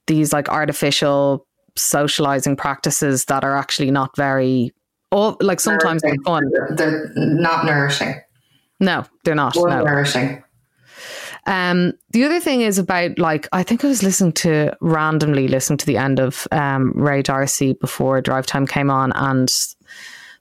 these 0.07 0.33
like 0.33 0.49
artificial 0.49 1.45
socializing 1.75 2.55
practices 2.55 3.25
that 3.25 3.43
are 3.43 3.55
actually 3.55 3.91
not 3.91 4.15
very 4.17 4.71
oh 5.11 5.37
like 5.39 5.59
sometimes 5.59 6.01
they're 6.01 6.15
fun. 6.25 6.43
They're 6.75 7.11
not 7.15 7.65
nourishing. 7.65 8.21
No, 8.79 9.05
they're 9.23 9.35
not. 9.35 9.57
Or 9.57 9.69
no. 9.69 9.83
nourishing. 9.83 10.43
Um, 11.45 11.93
the 12.11 12.25
other 12.25 12.39
thing 12.39 12.61
is 12.61 12.77
about 12.77 13.17
like 13.17 13.47
I 13.51 13.63
think 13.63 13.83
I 13.83 13.87
was 13.87 14.03
listening 14.03 14.33
to 14.33 14.75
randomly 14.81 15.47
listening 15.47 15.77
to 15.77 15.85
the 15.85 15.97
end 15.97 16.19
of 16.19 16.47
um, 16.51 16.91
Ray 16.95 17.21
D'Arcy 17.21 17.73
before 17.73 18.21
Drive 18.21 18.45
Time 18.45 18.67
came 18.67 18.89
on, 18.89 19.11
and 19.15 19.49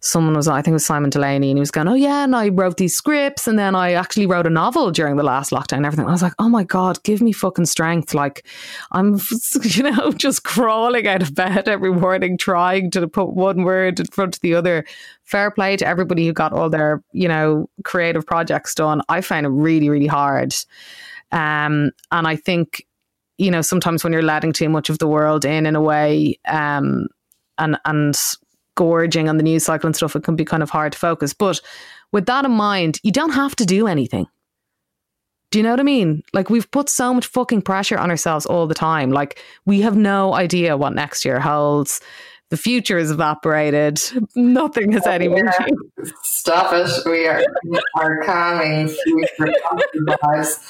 someone 0.01 0.35
was, 0.35 0.47
I 0.47 0.63
think 0.63 0.73
it 0.73 0.75
was 0.75 0.87
Simon 0.87 1.11
Delaney, 1.11 1.51
and 1.51 1.59
he 1.59 1.61
was 1.61 1.71
going, 1.71 1.89
Oh, 1.89 1.95
yeah, 1.95 2.25
and 2.25 2.35
I 2.37 2.49
wrote 2.49 2.77
these 2.77 2.95
scripts, 2.95 3.49
and 3.49 3.59
then 3.59 3.75
I 3.75 3.93
actually 3.93 4.27
wrote 4.27 4.47
a 4.47 4.51
novel 4.51 4.91
during 4.91 5.17
the 5.17 5.23
last 5.23 5.51
lockdown 5.51 5.79
and 5.79 5.87
everything. 5.87 6.07
I 6.07 6.13
was 6.13 6.23
like, 6.23 6.35
Oh 6.39 6.49
my 6.49 6.65
God, 6.65 7.03
give 7.03 7.21
me 7.21 7.33
fucking 7.33 7.67
strength. 7.67 8.15
Like, 8.15 8.47
I'm, 8.93 9.19
you 9.63 9.83
know, 9.83 10.13
just 10.13 10.45
crawling 10.45 11.07
out 11.07 11.23
of 11.23 11.35
bed 11.35 11.69
every 11.69 11.93
morning, 11.93 12.39
trying 12.39 12.91
to 12.93 13.09
put 13.09 13.31
one 13.31 13.65
word 13.65 14.01
in 14.01 14.07
front 14.07 14.37
of 14.37 14.41
the 14.41 14.55
other. 14.55 14.85
Fair 15.25 15.51
play 15.51 15.77
to 15.77 15.87
everybody 15.87 16.27
who 16.27 16.33
got 16.33 16.53
all 16.53 16.71
their, 16.71 17.03
you 17.13 17.29
know, 17.29 17.69
creative 17.85 18.27
projects 18.27 18.75
done. 18.75 19.03
I 19.09 19.21
found 19.21 19.47
it 19.47 19.51
really, 19.51 19.91
really 19.91 20.07
hard. 20.07 20.55
Um, 21.33 21.91
and 22.11 22.27
I 22.27 22.37
think, 22.37 22.87
you 23.37 23.51
know, 23.51 23.61
sometimes 23.61 24.03
when 24.03 24.13
you're 24.13 24.23
letting 24.23 24.53
too 24.53 24.69
much 24.69 24.91
of 24.91 24.99
the 24.99 25.07
world 25.07 25.45
in, 25.45 25.67
in 25.67 25.77
a 25.77 25.83
way, 25.83 26.39
um, 26.47 27.09
and 27.59 27.77
and 27.85 28.15
gorging 28.79 29.29
on 29.29 29.39
the 29.39 29.43
news 29.43 29.65
cycle 29.65 29.89
and 29.89 29.97
stuff, 29.97 30.15
it 30.15 30.23
can 30.23 30.37
be 30.37 30.45
kind 30.45 30.63
of 30.63 30.71
hard 30.71 30.93
to 30.93 30.99
focus. 30.99 31.35
But 31.35 31.61
with 32.13 32.27
that 32.27 32.45
in 32.45 32.53
mind, 32.53 33.01
you 33.03 33.11
don't 33.11 33.33
have 33.33 33.57
to 33.57 33.67
do 33.67 33.89
anything. 33.89 34.27
Do 35.51 35.59
you 35.59 35.65
know 35.65 35.71
what 35.71 35.81
I 35.81 35.83
mean? 35.83 36.23
Like 36.33 36.49
we've 36.49 36.71
put 36.71 36.89
so 36.89 37.13
much 37.13 37.27
fucking 37.27 37.63
pressure 37.63 37.99
on 37.99 38.09
ourselves 38.11 38.47
all 38.47 38.69
the 38.69 38.75
time. 38.75 39.11
Like 39.11 39.43
we 39.67 39.81
have 39.81 39.97
no 39.97 40.33
idea 40.35 40.77
what 40.77 40.95
next 40.95 41.25
year 41.25 41.41
holds. 41.41 42.01
The 42.51 42.57
future 42.57 42.99
is 42.99 43.11
evaporated. 43.11 43.99
Nothing 44.37 44.93
has 44.93 45.07
oh, 45.07 45.11
any 45.11 45.29
meaning. 45.29 45.53
Stop 46.23 46.73
it. 46.73 46.91
We 47.05 47.27
are 47.27 47.43
are 47.97 48.23
calming 48.25 48.89
future 48.89 49.53
lives. 50.23 50.61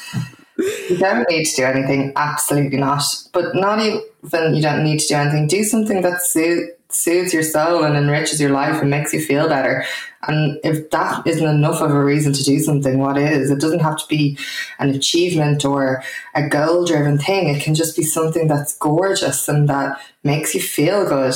You 0.57 0.97
don't 0.97 1.29
need 1.29 1.45
to 1.45 1.57
do 1.57 1.65
anything. 1.65 2.13
Absolutely 2.17 2.79
not. 2.79 3.03
But 3.33 3.55
not 3.55 3.81
even 3.81 4.55
you 4.55 4.63
don't 4.63 4.83
need 4.83 5.01
to 5.01 5.09
do 5.09 5.15
anything. 5.15 5.47
Do 5.47 5.63
something 5.63 6.01
that 6.03 6.21
suits 6.23 6.78
soothes 6.91 7.35
your 7.35 7.43
soul 7.43 7.85
and 7.85 7.97
enriches 7.97 8.41
your 8.41 8.51
life 8.51 8.81
and 8.81 8.91
makes 8.91 9.13
you 9.13 9.21
feel 9.21 9.49
better. 9.49 9.85
And 10.27 10.59
if 10.65 10.91
that 10.91 11.27
isn't 11.27 11.47
enough 11.47 11.81
of 11.81 11.91
a 11.91 12.05
reason 12.05 12.33
to 12.33 12.43
do 12.43 12.59
something, 12.59 12.99
what 12.99 13.19
is? 13.19 13.51
It 13.51 13.61
doesn't 13.61 13.81
have 13.81 13.99
to 13.99 14.07
be 14.09 14.39
an 14.79 14.91
achievement 14.91 15.65
or 15.65 16.03
a 16.35 16.49
goal 16.49 16.87
driven 16.87 17.19
thing. 17.19 17.49
It 17.49 17.63
can 17.63 17.75
just 17.75 17.97
be 17.97 18.03
something 18.03 18.49
that's 18.49 18.77
gorgeous 18.79 19.49
and 19.49 19.69
that 19.69 20.01
makes 20.25 20.55
you 20.55 20.61
feel 20.61 21.07
good. 21.07 21.35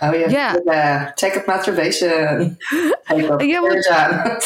Oh 0.00 0.14
yeah, 0.14 0.28
yeah. 0.30 0.56
yeah. 0.66 1.12
Take 1.16 1.36
up 1.36 1.48
masturbation. 1.48 2.58
Take 3.08 3.30
up 3.30 3.42
yeah, 3.42 3.60
well, 3.60 3.80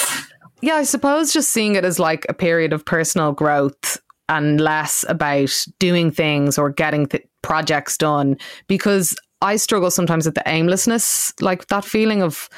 yeah, 0.62 0.76
I 0.76 0.84
suppose 0.84 1.32
just 1.32 1.50
seeing 1.50 1.74
it 1.74 1.84
as 1.84 1.98
like 1.98 2.24
a 2.28 2.34
period 2.34 2.72
of 2.72 2.84
personal 2.84 3.32
growth 3.32 4.00
and 4.28 4.60
less 4.60 5.04
about 5.08 5.66
doing 5.78 6.10
things 6.10 6.56
or 6.56 6.70
getting 6.70 7.06
th- 7.06 7.26
projects 7.42 7.98
done 7.98 8.36
because 8.66 9.16
I 9.42 9.56
struggle 9.56 9.90
sometimes 9.90 10.24
with 10.24 10.36
the 10.36 10.42
aimlessness, 10.46 11.34
like 11.40 11.66
that 11.66 11.84
feeling 11.84 12.22
of 12.22 12.48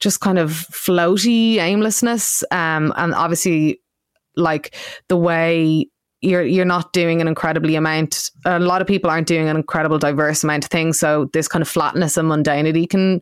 just 0.00 0.20
kind 0.20 0.38
of 0.38 0.50
floaty 0.50 1.56
aimlessness. 1.56 2.42
Um, 2.50 2.92
and 2.96 3.14
obviously, 3.14 3.80
like 4.36 4.74
the 5.08 5.16
way 5.16 5.86
you're 6.20 6.44
you're 6.44 6.64
not 6.64 6.92
doing 6.92 7.20
an 7.20 7.28
incredibly 7.28 7.76
amount. 7.76 8.30
A 8.44 8.58
lot 8.58 8.80
of 8.80 8.88
people 8.88 9.10
aren't 9.10 9.28
doing 9.28 9.48
an 9.48 9.56
incredible 9.56 9.98
diverse 9.98 10.42
amount 10.42 10.64
of 10.64 10.70
things, 10.70 10.98
so 10.98 11.30
this 11.32 11.48
kind 11.48 11.62
of 11.62 11.68
flatness 11.68 12.16
and 12.16 12.28
mundanity 12.28 12.88
can 12.88 13.20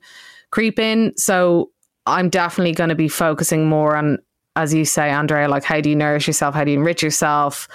creep 0.51 0.79
in. 0.79 1.12
So 1.16 1.70
I'm 2.07 2.31
definitely 2.31 2.72
going 2.72 2.90
to 2.90 2.94
be 2.94 3.09
focusing 3.09 3.68
more 3.68 3.96
on, 3.96 4.18
as 4.57 4.72
you 4.72 4.85
say, 4.85 5.11
Andrea, 5.11 5.48
like 5.48 5.64
how 5.64 5.81
do 5.81 5.90
you 5.90 5.96
nourish 5.96 6.27
yourself? 6.27 6.55
How 6.55 6.64
do 6.64 6.70
you 6.70 6.79
enrich 6.79 7.03
yourself? 7.03 7.68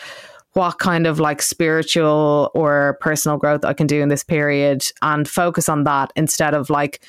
What 0.57 0.79
kind 0.79 1.05
of 1.05 1.19
like 1.19 1.43
spiritual 1.43 2.49
or 2.55 2.97
personal 2.99 3.37
growth 3.37 3.63
I 3.63 3.73
can 3.73 3.85
do 3.85 4.01
in 4.01 4.09
this 4.09 4.23
period 4.23 4.81
and 5.03 5.29
focus 5.29 5.69
on 5.69 5.83
that 5.83 6.11
instead 6.15 6.55
of 6.55 6.71
like 6.71 6.99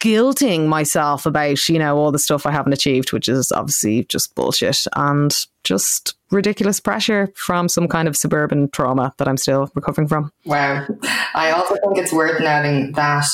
guilting 0.00 0.66
myself 0.66 1.24
about, 1.24 1.66
you 1.66 1.78
know, 1.78 1.96
all 1.96 2.12
the 2.12 2.18
stuff 2.18 2.44
I 2.44 2.50
haven't 2.50 2.74
achieved, 2.74 3.10
which 3.10 3.26
is 3.26 3.50
obviously 3.52 4.04
just 4.04 4.34
bullshit 4.34 4.84
and 4.94 5.32
just 5.62 6.14
ridiculous 6.30 6.78
pressure 6.78 7.32
from 7.36 7.70
some 7.70 7.88
kind 7.88 8.06
of 8.06 8.16
suburban 8.16 8.68
trauma 8.68 9.14
that 9.16 9.28
I'm 9.28 9.38
still 9.38 9.70
recovering 9.74 10.06
from. 10.06 10.30
Wow. 10.44 10.86
I 11.34 11.52
also 11.52 11.76
think 11.76 11.96
it's 11.96 12.12
worth 12.12 12.38
noting 12.38 12.92
that 12.92 13.24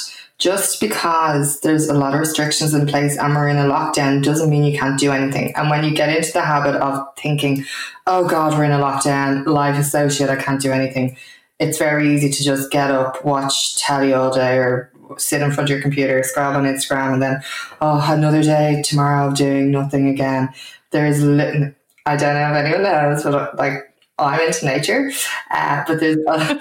just 0.40 0.80
because 0.80 1.60
there's 1.60 1.88
a 1.88 1.94
lot 1.94 2.14
of 2.14 2.20
restrictions 2.20 2.72
in 2.72 2.86
place 2.86 3.16
and 3.18 3.34
we're 3.34 3.48
in 3.48 3.58
a 3.58 3.64
lockdown 3.64 4.24
doesn't 4.24 4.48
mean 4.48 4.64
you 4.64 4.76
can't 4.76 4.98
do 4.98 5.12
anything. 5.12 5.54
And 5.54 5.68
when 5.68 5.84
you 5.84 5.94
get 5.94 6.08
into 6.08 6.32
the 6.32 6.40
habit 6.40 6.76
of 6.76 7.06
thinking, 7.18 7.66
oh 8.06 8.26
God, 8.26 8.54
we're 8.54 8.64
in 8.64 8.72
a 8.72 8.78
lockdown, 8.78 9.46
life 9.46 9.78
is 9.78 9.92
so 9.92 10.08
shit, 10.08 10.30
I 10.30 10.36
can't 10.36 10.60
do 10.60 10.72
anything, 10.72 11.16
it's 11.58 11.76
very 11.76 12.14
easy 12.14 12.30
to 12.30 12.42
just 12.42 12.70
get 12.70 12.90
up, 12.90 13.22
watch 13.22 13.76
telly 13.76 14.14
all 14.14 14.32
day 14.32 14.56
or 14.56 14.90
sit 15.18 15.42
in 15.42 15.52
front 15.52 15.68
of 15.68 15.74
your 15.74 15.82
computer, 15.82 16.22
scroll 16.22 16.54
on 16.54 16.64
Instagram, 16.64 17.12
and 17.12 17.22
then, 17.22 17.42
oh, 17.82 18.02
another 18.10 18.42
day 18.42 18.82
tomorrow 18.82 19.34
doing 19.34 19.70
nothing 19.70 20.08
again. 20.08 20.48
There's, 20.90 21.22
li- 21.22 21.74
I 22.06 22.16
don't 22.16 22.34
know 22.34 22.50
if 22.50 22.64
anyone 22.64 22.82
knows, 22.82 23.24
but 23.24 23.58
like, 23.58 23.94
I'm 24.18 24.40
into 24.40 24.64
nature, 24.64 25.12
uh, 25.50 25.84
but 25.86 26.00
there's 26.00 26.16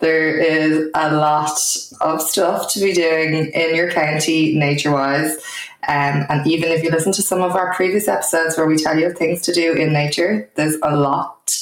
there 0.00 0.38
is 0.38 0.90
a 0.94 1.14
lot 1.14 1.58
of 2.00 2.22
stuff 2.22 2.72
to 2.72 2.80
be 2.80 2.92
doing 2.92 3.34
in 3.52 3.74
your 3.74 3.90
county 3.90 4.56
nature 4.56 4.92
wise. 4.92 5.36
Um, 5.88 6.26
and 6.28 6.46
even 6.46 6.70
if 6.70 6.82
you 6.82 6.90
listen 6.90 7.12
to 7.12 7.22
some 7.22 7.40
of 7.40 7.56
our 7.56 7.74
previous 7.74 8.06
episodes 8.06 8.56
where 8.56 8.66
we 8.66 8.76
tell 8.76 8.98
you 8.98 9.12
things 9.12 9.42
to 9.42 9.52
do 9.52 9.72
in 9.72 9.92
nature, 9.92 10.50
there's 10.54 10.76
a 10.82 10.96
lot. 10.96 11.56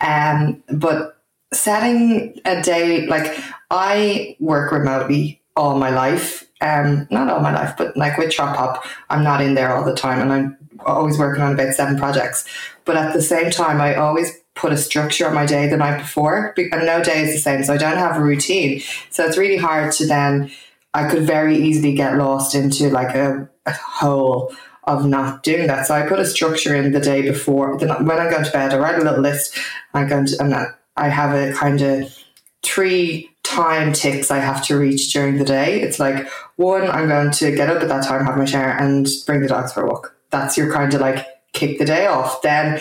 Um, 0.00 0.62
but 0.72 1.20
setting 1.52 2.40
a 2.44 2.62
day, 2.62 3.06
like 3.06 3.38
I 3.70 4.36
work 4.40 4.72
remotely 4.72 5.40
all 5.56 5.78
my 5.78 5.90
life. 5.90 6.44
Um, 6.60 7.06
not 7.10 7.28
all 7.28 7.40
my 7.40 7.52
life, 7.52 7.74
but 7.76 7.96
like 7.96 8.16
with 8.18 8.30
Chop 8.30 8.56
Hop, 8.56 8.84
I'm 9.10 9.22
not 9.22 9.42
in 9.42 9.54
there 9.54 9.74
all 9.74 9.84
the 9.84 9.94
time 9.94 10.20
and 10.20 10.32
I'm 10.32 10.56
always 10.84 11.18
working 11.18 11.42
on 11.42 11.52
about 11.54 11.74
seven 11.74 11.98
projects. 11.98 12.46
But 12.84 12.96
at 12.96 13.12
the 13.12 13.22
same 13.22 13.50
time, 13.50 13.80
I 13.80 13.94
always 13.94 14.38
put 14.56 14.72
a 14.72 14.76
structure 14.76 15.28
on 15.28 15.34
my 15.34 15.46
day 15.46 15.68
the 15.68 15.76
night 15.76 15.98
before, 15.98 16.54
and 16.56 16.86
no 16.86 17.02
day 17.04 17.22
is 17.22 17.34
the 17.34 17.38
same, 17.38 17.62
so 17.62 17.74
I 17.74 17.76
don't 17.76 17.98
have 17.98 18.16
a 18.16 18.20
routine. 18.20 18.82
So 19.10 19.24
it's 19.24 19.38
really 19.38 19.58
hard 19.58 19.92
to 19.92 20.06
then. 20.06 20.50
I 20.94 21.08
could 21.08 21.24
very 21.24 21.56
easily 21.56 21.94
get 21.94 22.16
lost 22.16 22.54
into 22.54 22.88
like 22.88 23.14
a, 23.14 23.48
a 23.66 23.72
hole 23.72 24.54
of 24.84 25.04
not 25.04 25.42
doing 25.42 25.66
that. 25.66 25.86
So 25.86 25.94
I 25.94 26.08
put 26.08 26.18
a 26.18 26.24
structure 26.24 26.74
in 26.74 26.92
the 26.92 27.00
day 27.00 27.22
before. 27.22 27.78
Then 27.78 27.90
when 28.06 28.18
I 28.18 28.30
go 28.30 28.42
to 28.42 28.50
bed, 28.50 28.72
I 28.72 28.78
write 28.78 28.98
a 28.98 29.04
little 29.04 29.20
list. 29.20 29.58
I 29.92 30.04
go 30.04 30.24
to, 30.24 30.42
and 30.42 30.54
I 30.96 31.08
have 31.08 31.34
a 31.34 31.52
kind 31.52 31.82
of 31.82 32.16
three 32.62 33.30
time 33.42 33.92
ticks 33.92 34.30
I 34.30 34.38
have 34.38 34.64
to 34.66 34.78
reach 34.78 35.12
during 35.12 35.36
the 35.36 35.44
day. 35.44 35.82
It's 35.82 36.00
like 36.00 36.28
one, 36.56 36.88
I'm 36.88 37.08
going 37.08 37.30
to 37.32 37.54
get 37.54 37.68
up 37.68 37.82
at 37.82 37.88
that 37.88 38.04
time, 38.04 38.24
have 38.24 38.38
my 38.38 38.46
shower, 38.46 38.70
and 38.70 39.06
bring 39.26 39.42
the 39.42 39.48
dogs 39.48 39.72
for 39.72 39.84
a 39.84 39.86
walk. 39.86 40.16
That's 40.30 40.56
your 40.56 40.72
kind 40.72 40.92
of 40.94 41.00
like 41.00 41.26
kick 41.56 41.78
the 41.78 41.84
day 41.84 42.06
off. 42.06 42.42
Then 42.42 42.80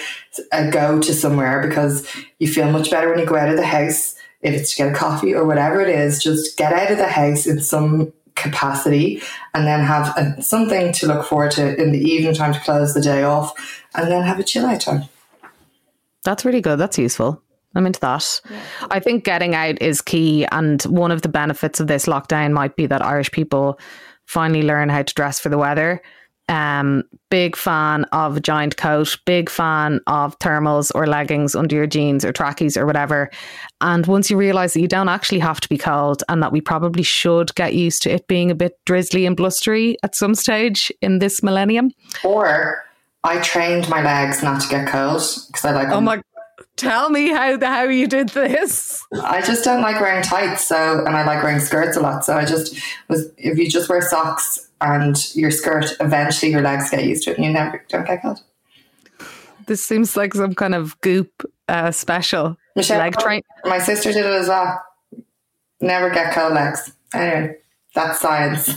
uh, 0.51 0.69
go 0.69 0.99
to 0.99 1.13
somewhere 1.13 1.67
because 1.67 2.07
you 2.39 2.47
feel 2.47 2.69
much 2.71 2.91
better 2.91 3.09
when 3.09 3.19
you 3.19 3.25
go 3.25 3.37
out 3.37 3.49
of 3.49 3.57
the 3.57 3.65
house. 3.65 4.15
If 4.41 4.53
it's 4.53 4.71
to 4.71 4.77
get 4.77 4.91
a 4.91 4.95
coffee 4.95 5.33
or 5.33 5.45
whatever 5.45 5.81
it 5.81 5.89
is, 5.89 6.21
just 6.21 6.55
get 6.57 6.71
out 6.71 6.91
of 6.91 6.99
the 6.99 7.07
house 7.07 7.47
in 7.47 7.59
some 7.61 8.13
capacity 8.35 9.21
and 9.53 9.65
then 9.65 9.79
have 9.79 10.15
a, 10.17 10.41
something 10.41 10.91
to 10.93 11.07
look 11.07 11.25
forward 11.25 11.51
to 11.51 11.81
in 11.81 11.91
the 11.91 11.99
evening 11.99 12.35
time 12.35 12.53
to 12.53 12.59
close 12.59 12.93
the 12.93 13.01
day 13.01 13.23
off 13.23 13.53
and 13.95 14.11
then 14.11 14.23
have 14.23 14.39
a 14.39 14.43
chill 14.43 14.65
out 14.65 14.81
time. 14.81 15.03
That's 16.23 16.45
really 16.45 16.61
good. 16.61 16.77
That's 16.77 16.99
useful. 16.99 17.41
I'm 17.75 17.85
into 17.85 17.99
that. 18.01 18.41
Yeah. 18.49 18.61
I 18.89 18.99
think 18.99 19.23
getting 19.23 19.55
out 19.55 19.81
is 19.81 20.01
key. 20.01 20.45
And 20.51 20.81
one 20.83 21.11
of 21.11 21.21
the 21.21 21.29
benefits 21.29 21.79
of 21.79 21.87
this 21.87 22.05
lockdown 22.05 22.51
might 22.51 22.75
be 22.75 22.85
that 22.87 23.01
Irish 23.01 23.31
people 23.31 23.79
finally 24.25 24.63
learn 24.63 24.89
how 24.89 25.03
to 25.03 25.13
dress 25.13 25.39
for 25.39 25.49
the 25.49 25.57
weather. 25.57 26.01
Um, 26.47 27.03
big 27.31 27.55
fan 27.55 28.03
of 28.11 28.37
a 28.37 28.39
giant 28.39 28.77
coat, 28.77 29.17
big 29.25 29.49
fan 29.49 29.99
of 30.05 30.37
thermals 30.39 30.91
or 30.93 31.07
leggings 31.07 31.55
under 31.55 31.75
your 31.75 31.87
jeans 31.87 32.23
or 32.23 32.31
trackies 32.31 32.77
or 32.77 32.85
whatever. 32.85 33.31
And 33.81 34.05
once 34.05 34.29
you 34.29 34.37
realize 34.37 34.73
that 34.73 34.81
you 34.81 34.87
don't 34.87 35.09
actually 35.09 35.39
have 35.39 35.59
to 35.61 35.69
be 35.69 35.77
cold 35.77 36.23
and 36.29 36.43
that 36.43 36.51
we 36.51 36.61
probably 36.61 37.03
should 37.03 37.53
get 37.55 37.73
used 37.73 38.03
to 38.03 38.11
it 38.11 38.27
being 38.27 38.51
a 38.51 38.55
bit 38.55 38.73
drizzly 38.85 39.25
and 39.25 39.35
blustery 39.35 39.97
at 40.03 40.15
some 40.15 40.35
stage 40.35 40.91
in 41.01 41.19
this 41.19 41.41
millennium. 41.41 41.91
Or 42.23 42.85
I 43.23 43.39
trained 43.39 43.89
my 43.89 44.03
legs 44.03 44.43
not 44.43 44.61
to 44.61 44.69
get 44.69 44.87
cold 44.87 45.23
because 45.47 45.65
I 45.65 45.71
like. 45.71 45.89
Oh 45.89 46.01
my 46.01 46.21
Tell 46.77 47.09
me 47.09 47.29
how 47.29 47.55
the 47.55 47.67
how 47.67 47.83
you 47.83 48.07
did 48.07 48.29
this. 48.29 49.01
I 49.23 49.41
just 49.41 49.63
don't 49.63 49.81
like 49.81 49.99
wearing 50.01 50.21
tights, 50.21 50.67
so 50.67 51.05
and 51.05 51.15
I 51.15 51.25
like 51.25 51.41
wearing 51.41 51.59
skirts 51.59 51.95
a 51.95 52.01
lot. 52.01 52.25
So 52.25 52.35
I 52.35 52.45
just 52.45 52.77
was 53.07 53.29
if 53.37 53.57
you 53.57 53.69
just 53.69 53.87
wear 53.87 54.01
socks 54.01 54.64
and 54.81 55.35
your 55.35 55.51
skirt, 55.51 55.95
eventually 55.99 56.51
your 56.51 56.61
legs 56.61 56.89
get 56.89 57.03
used 57.03 57.23
to 57.23 57.31
it, 57.31 57.37
and 57.37 57.45
you 57.45 57.51
never 57.51 57.83
don't 57.89 58.05
get 58.05 58.21
cold. 58.21 58.41
This 59.67 59.85
seems 59.85 60.15
like 60.15 60.33
some 60.33 60.53
kind 60.53 60.75
of 60.75 60.99
goop 61.01 61.49
uh, 61.67 61.91
special. 61.91 62.57
Michelle, 62.75 62.99
leg 62.99 63.17
train. 63.17 63.41
My 63.63 63.79
sister 63.79 64.11
did 64.11 64.25
it 64.25 64.31
as 64.31 64.47
well. 64.47 64.83
Never 65.81 66.09
get 66.09 66.33
cold 66.33 66.53
legs. 66.53 66.91
Anyway, 67.13 67.57
that's 67.93 68.19
science. 68.19 68.69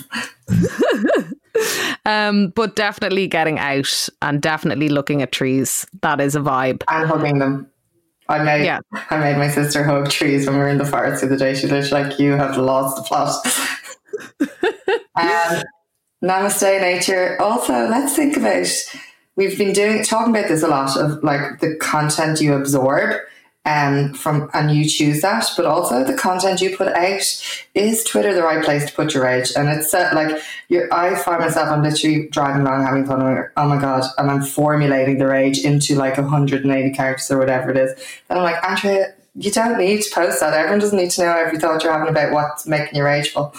um, 2.07 2.51
but 2.55 2.77
definitely 2.77 3.27
getting 3.27 3.59
out 3.59 4.09
and 4.23 4.41
definitely 4.41 4.89
looking 4.89 5.23
at 5.23 5.33
trees. 5.33 5.85
That 6.03 6.21
is 6.21 6.37
a 6.37 6.41
vibe. 6.41 6.83
And 6.89 7.09
hugging 7.09 7.39
them. 7.39 7.71
I 8.29 8.43
made 8.43 8.65
yeah. 8.65 8.81
I 8.93 9.17
made 9.19 9.39
my 9.39 9.49
sister 9.49 9.83
hug 9.83 10.11
trees 10.11 10.47
when 10.47 10.57
we 10.57 10.61
were 10.61 10.69
in 10.69 10.79
the 10.79 10.85
forest 10.85 11.23
the 11.23 11.29
other 11.29 11.39
day. 11.39 11.55
She 11.55 11.67
was 11.67 11.91
like, 11.91 12.19
"You 12.19 12.33
have 12.33 12.59
lost 12.59 12.97
the 12.97 13.03
plot." 13.03 13.47
um, 15.17 15.63
namaste, 16.23 16.81
nature. 16.81 17.41
Also, 17.41 17.89
let's 17.89 18.15
think 18.17 18.37
about. 18.37 18.67
We've 19.37 19.57
been 19.57 19.73
doing 19.73 20.03
talking 20.03 20.35
about 20.35 20.49
this 20.49 20.65
a 20.65 20.69
lot 20.69 20.97
of 20.97 21.23
like 21.23 21.61
the 21.61 21.77
content 21.77 22.41
you 22.41 22.55
absorb 22.55 23.21
um, 23.65 24.15
from 24.15 24.51
and 24.55 24.71
you 24.71 24.89
choose 24.89 25.21
that, 25.21 25.47
but 25.57 25.67
also 25.67 26.03
the 26.03 26.17
content 26.17 26.61
you 26.61 26.77
put 26.77 26.89
out 26.89 27.23
is 27.75 28.03
Twitter 28.05 28.35
the 28.35 28.43
right 28.43 28.65
place 28.65 28.87
to 28.87 28.93
put 28.93 29.15
your 29.15 29.25
rage? 29.25 29.53
And 29.55 29.69
it's 29.69 29.93
uh, 29.93 30.11
like 30.15 30.43
you 30.69 30.89
I 30.91 31.15
find 31.17 31.41
myself 31.41 31.69
I'm 31.69 31.83
literally 31.83 32.29
driving 32.29 32.63
along 32.63 32.85
having 32.85 33.07
fun. 33.07 33.23
Oh 33.57 33.69
my 33.69 33.81
god, 33.81 34.05
and 34.17 34.31
I'm 34.31 34.43
formulating 34.43 35.19
the 35.19 35.27
rage 35.27 35.59
into 35.59 35.95
like 35.97 36.17
180 36.17 36.95
characters 36.95 37.31
or 37.31 37.39
whatever 37.39 37.71
it 37.71 37.77
is. 37.77 37.93
And 38.31 38.39
I'm 38.39 38.45
like, 38.45 38.63
Andrea, 38.65 39.15
you 39.35 39.51
don't 39.51 39.79
need 39.79 40.03
to 40.03 40.15
post 40.15 40.41
that. 40.41 40.55
Everyone 40.55 40.81
doesn't 40.81 40.99
need 40.99 41.11
to 41.13 41.23
know 41.23 41.37
every 41.37 41.59
thought 41.59 41.85
you're 41.85 41.93
having 41.93 42.09
about 42.09 42.33
what's 42.33 42.67
making 42.67 42.97
you 42.97 43.05
rageful. 43.05 43.55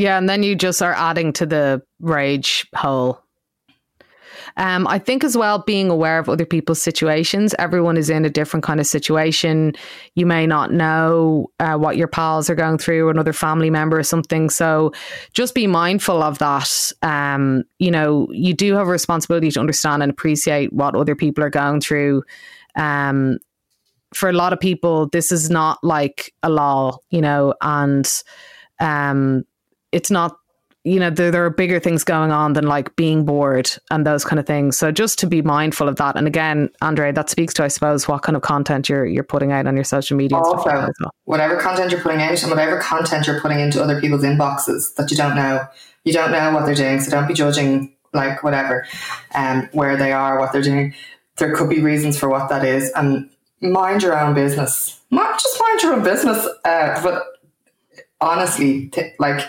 Yeah, 0.00 0.16
and 0.16 0.28
then 0.28 0.42
you 0.42 0.54
just 0.54 0.80
are 0.80 0.94
adding 0.94 1.32
to 1.34 1.46
the 1.46 1.82
rage 2.00 2.66
hole 2.74 3.22
um, 4.56 4.86
I 4.86 4.98
think 4.98 5.24
as 5.24 5.36
well, 5.36 5.60
being 5.60 5.90
aware 5.90 6.18
of 6.18 6.28
other 6.28 6.44
people's 6.44 6.82
situations. 6.82 7.54
Everyone 7.58 7.96
is 7.96 8.10
in 8.10 8.24
a 8.24 8.30
different 8.30 8.64
kind 8.64 8.80
of 8.80 8.86
situation. 8.86 9.74
You 10.14 10.26
may 10.26 10.46
not 10.46 10.72
know 10.72 11.50
uh, 11.60 11.76
what 11.76 11.96
your 11.96 12.08
pals 12.08 12.50
are 12.50 12.54
going 12.54 12.78
through, 12.78 13.06
or 13.06 13.10
another 13.10 13.32
family 13.32 13.70
member 13.70 13.98
or 13.98 14.02
something. 14.02 14.50
So 14.50 14.92
just 15.32 15.54
be 15.54 15.66
mindful 15.66 16.22
of 16.22 16.38
that. 16.38 16.70
Um, 17.02 17.64
you 17.78 17.90
know, 17.90 18.28
you 18.32 18.54
do 18.54 18.74
have 18.74 18.88
a 18.88 18.90
responsibility 18.90 19.50
to 19.52 19.60
understand 19.60 20.02
and 20.02 20.10
appreciate 20.10 20.72
what 20.72 20.94
other 20.94 21.14
people 21.14 21.44
are 21.44 21.50
going 21.50 21.80
through. 21.80 22.22
Um, 22.76 23.38
for 24.12 24.28
a 24.28 24.32
lot 24.32 24.52
of 24.52 24.58
people, 24.58 25.08
this 25.08 25.30
is 25.30 25.50
not 25.50 25.78
like 25.84 26.34
a 26.42 26.50
law, 26.50 26.98
you 27.10 27.20
know, 27.20 27.54
and 27.60 28.10
um, 28.80 29.44
it's 29.92 30.10
not 30.10 30.36
you 30.84 30.98
know 30.98 31.10
there, 31.10 31.30
there 31.30 31.44
are 31.44 31.50
bigger 31.50 31.78
things 31.78 32.04
going 32.04 32.30
on 32.30 32.54
than 32.54 32.66
like 32.66 32.94
being 32.96 33.24
bored 33.24 33.70
and 33.90 34.06
those 34.06 34.24
kind 34.24 34.40
of 34.40 34.46
things. 34.46 34.78
So 34.78 34.90
just 34.90 35.18
to 35.18 35.26
be 35.26 35.42
mindful 35.42 35.88
of 35.88 35.96
that. 35.96 36.16
And 36.16 36.26
again 36.26 36.70
andre 36.80 37.12
that 37.12 37.28
speaks 37.28 37.52
to 37.54 37.64
i 37.64 37.68
suppose 37.68 38.08
what 38.08 38.22
kind 38.22 38.36
of 38.36 38.42
content 38.42 38.88
you're 38.88 39.04
you're 39.04 39.24
putting 39.24 39.52
out 39.52 39.66
on 39.66 39.74
your 39.74 39.84
social 39.84 40.16
media 40.16 40.38
also 40.38 40.64
well. 40.64 40.90
whatever 41.24 41.56
content 41.56 41.92
you're 41.92 42.00
putting 42.00 42.22
out 42.22 42.40
and 42.42 42.50
whatever 42.50 42.80
content 42.80 43.26
you're 43.26 43.40
putting 43.40 43.60
into 43.60 43.82
other 43.82 44.00
people's 44.00 44.22
inboxes 44.22 44.94
that 44.94 45.10
you 45.10 45.16
don't 45.16 45.36
know. 45.36 45.66
You 46.04 46.14
don't 46.14 46.32
know 46.32 46.52
what 46.52 46.64
they're 46.64 46.74
doing 46.74 47.00
so 47.00 47.10
don't 47.10 47.28
be 47.28 47.34
judging 47.34 47.94
like 48.12 48.42
whatever 48.42 48.86
um 49.34 49.68
where 49.72 49.96
they 49.96 50.12
are 50.12 50.38
what 50.38 50.52
they're 50.52 50.62
doing. 50.62 50.94
There 51.36 51.54
could 51.54 51.68
be 51.68 51.80
reasons 51.80 52.18
for 52.18 52.28
what 52.28 52.48
that 52.48 52.64
is. 52.64 52.90
And 52.92 53.30
mind 53.60 54.02
your 54.02 54.18
own 54.18 54.34
business. 54.34 55.00
Not 55.10 55.38
just 55.38 55.60
mind 55.60 55.82
your 55.82 55.94
own 55.94 56.02
business 56.02 56.48
uh, 56.64 57.02
but 57.02 57.24
honestly 58.20 58.88
t- 58.88 59.12
like 59.18 59.48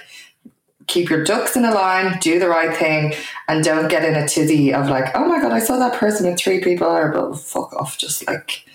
keep 0.87 1.09
your 1.09 1.23
ducks 1.23 1.55
in 1.55 1.65
a 1.65 1.71
line, 1.71 2.17
do 2.19 2.39
the 2.39 2.49
right 2.49 2.75
thing, 2.75 3.13
and 3.47 3.63
don't 3.63 3.87
get 3.87 4.03
in 4.03 4.15
a 4.15 4.27
tizzy 4.27 4.73
of 4.73 4.87
like, 4.87 5.15
oh 5.15 5.25
my 5.25 5.41
god, 5.41 5.51
I 5.51 5.59
saw 5.59 5.77
that 5.79 5.93
person 5.93 6.29
with 6.29 6.39
three 6.39 6.61
people, 6.61 6.87
or 6.87 7.11
but 7.11 7.35
fuck 7.37 7.73
off. 7.73 7.97
Just 7.97 8.27
like 8.27 8.65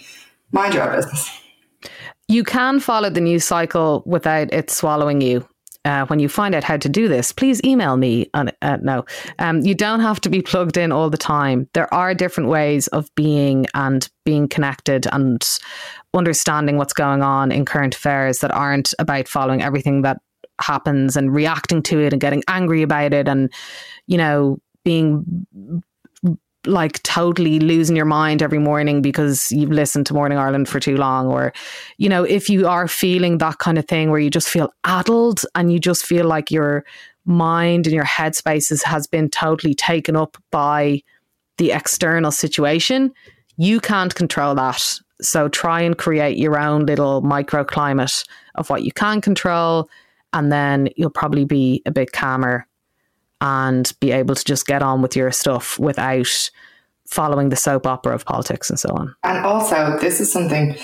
mind 0.52 0.74
your 0.74 0.88
own 0.88 0.96
business. 0.96 1.30
You 2.28 2.42
can 2.42 2.80
follow 2.80 3.11
the 3.11 3.20
news 3.20 3.44
cycle 3.44 4.02
without 4.07 4.52
it 4.52 4.70
swallowing 4.70 5.20
you. 5.20 5.46
Uh, 5.84 6.04
when 6.07 6.18
you 6.18 6.28
find 6.28 6.52
out 6.52 6.64
how 6.64 6.76
to 6.76 6.88
do 6.88 7.07
this, 7.07 7.30
please 7.30 7.61
email 7.64 7.96
me. 7.96 8.28
On, 8.34 8.50
uh, 8.61 8.76
no, 8.82 9.04
um, 9.38 9.61
you 9.61 9.72
don't 9.72 10.00
have 10.00 10.20
to 10.22 10.28
be 10.28 10.42
plugged 10.42 10.76
in 10.76 10.90
all 10.90 11.09
the 11.09 11.16
time. 11.16 11.68
There 11.74 11.92
are 11.94 12.12
different 12.12 12.50
ways 12.50 12.88
of 12.88 13.09
being 13.14 13.68
and 13.72 14.09
being 14.24 14.48
connected 14.48 15.07
and 15.12 15.40
understanding 16.12 16.76
what's 16.76 16.92
going 16.92 17.22
on 17.22 17.52
in 17.52 17.64
current 17.64 17.94
affairs 17.94 18.38
that 18.38 18.50
aren't 18.50 18.94
about 18.98 19.28
following 19.28 19.62
everything 19.62 20.02
that 20.02 20.18
happens 20.61 21.16
and 21.16 21.34
reacting 21.34 21.82
to 21.82 22.00
it 22.00 22.12
and 22.12 22.20
getting 22.20 22.42
angry 22.48 22.82
about 22.82 23.12
it 23.12 23.28
and 23.28 23.52
you 24.07 24.16
know 24.16 24.59
being 24.84 25.44
like 26.64 27.00
totally 27.04 27.61
losing 27.61 27.94
your 27.94 28.04
mind 28.04 28.42
every 28.42 28.59
morning 28.59 29.00
because 29.00 29.52
you've 29.52 29.70
listened 29.70 30.04
to 30.07 30.14
Morning 30.14 30.36
Ireland 30.36 30.68
for 30.68 30.80
too 30.80 30.96
long 30.96 31.28
or 31.28 31.52
you 31.98 32.09
know 32.09 32.24
if 32.24 32.48
you 32.48 32.66
are 32.66 32.88
feeling 32.88 33.38
that 33.38 33.59
kind 33.59 33.78
of 33.78 33.86
thing 33.86 34.11
where 34.11 34.20
you 34.20 34.30
just 34.30 34.48
feel 34.48 34.72
addled 34.84 35.42
and 35.54 35.72
you 35.72 35.78
just 35.78 36.04
feel 36.04 36.26
like 36.26 36.50
your 36.50 36.84
mind 37.24 37.86
and 37.86 37.94
your 37.94 38.04
headspace 38.04 38.82
has 38.84 39.07
been 39.07 39.28
totally 39.28 39.74
taken 39.74 40.16
up 40.16 40.36
by 40.50 41.02
the 41.59 41.72
external 41.72 42.30
situation 42.30 43.12
you 43.57 43.80
can't 43.80 44.14
control 44.14 44.54
that. 44.54 44.82
So 45.20 45.48
try 45.48 45.80
and 45.80 45.96
create 45.96 46.36
your 46.36 46.59
own 46.59 46.86
little 46.86 47.22
microclimate 47.22 48.26
of 48.54 48.68
what 48.68 48.84
you 48.84 48.92
can 48.92 49.20
control 49.20 49.88
and 50.37 50.53
then 50.53 50.91
you'll 50.97 51.09
probably 51.09 51.47
be 51.47 51.82
a 51.87 51.91
bit 51.91 52.12
calmer 52.12 52.66
and 53.41 53.91
be 54.01 54.12
able 54.12 54.34
to 54.34 54.45
just 54.45 54.66
get 54.66 54.82
on 54.82 55.01
with 55.01 55.16
your 55.16 55.32
stuff 55.32 55.78
without 55.78 56.51
following 57.07 57.49
the 57.49 57.57
soap 57.57 57.87
opera 57.87 58.14
of 58.14 58.26
politics 58.26 58.68
and 58.68 58.78
so 58.78 58.91
on. 58.91 59.14
And 59.24 59.47
also, 59.47 59.99
this 59.99 60.20
is 60.20 60.30
something 60.30 60.76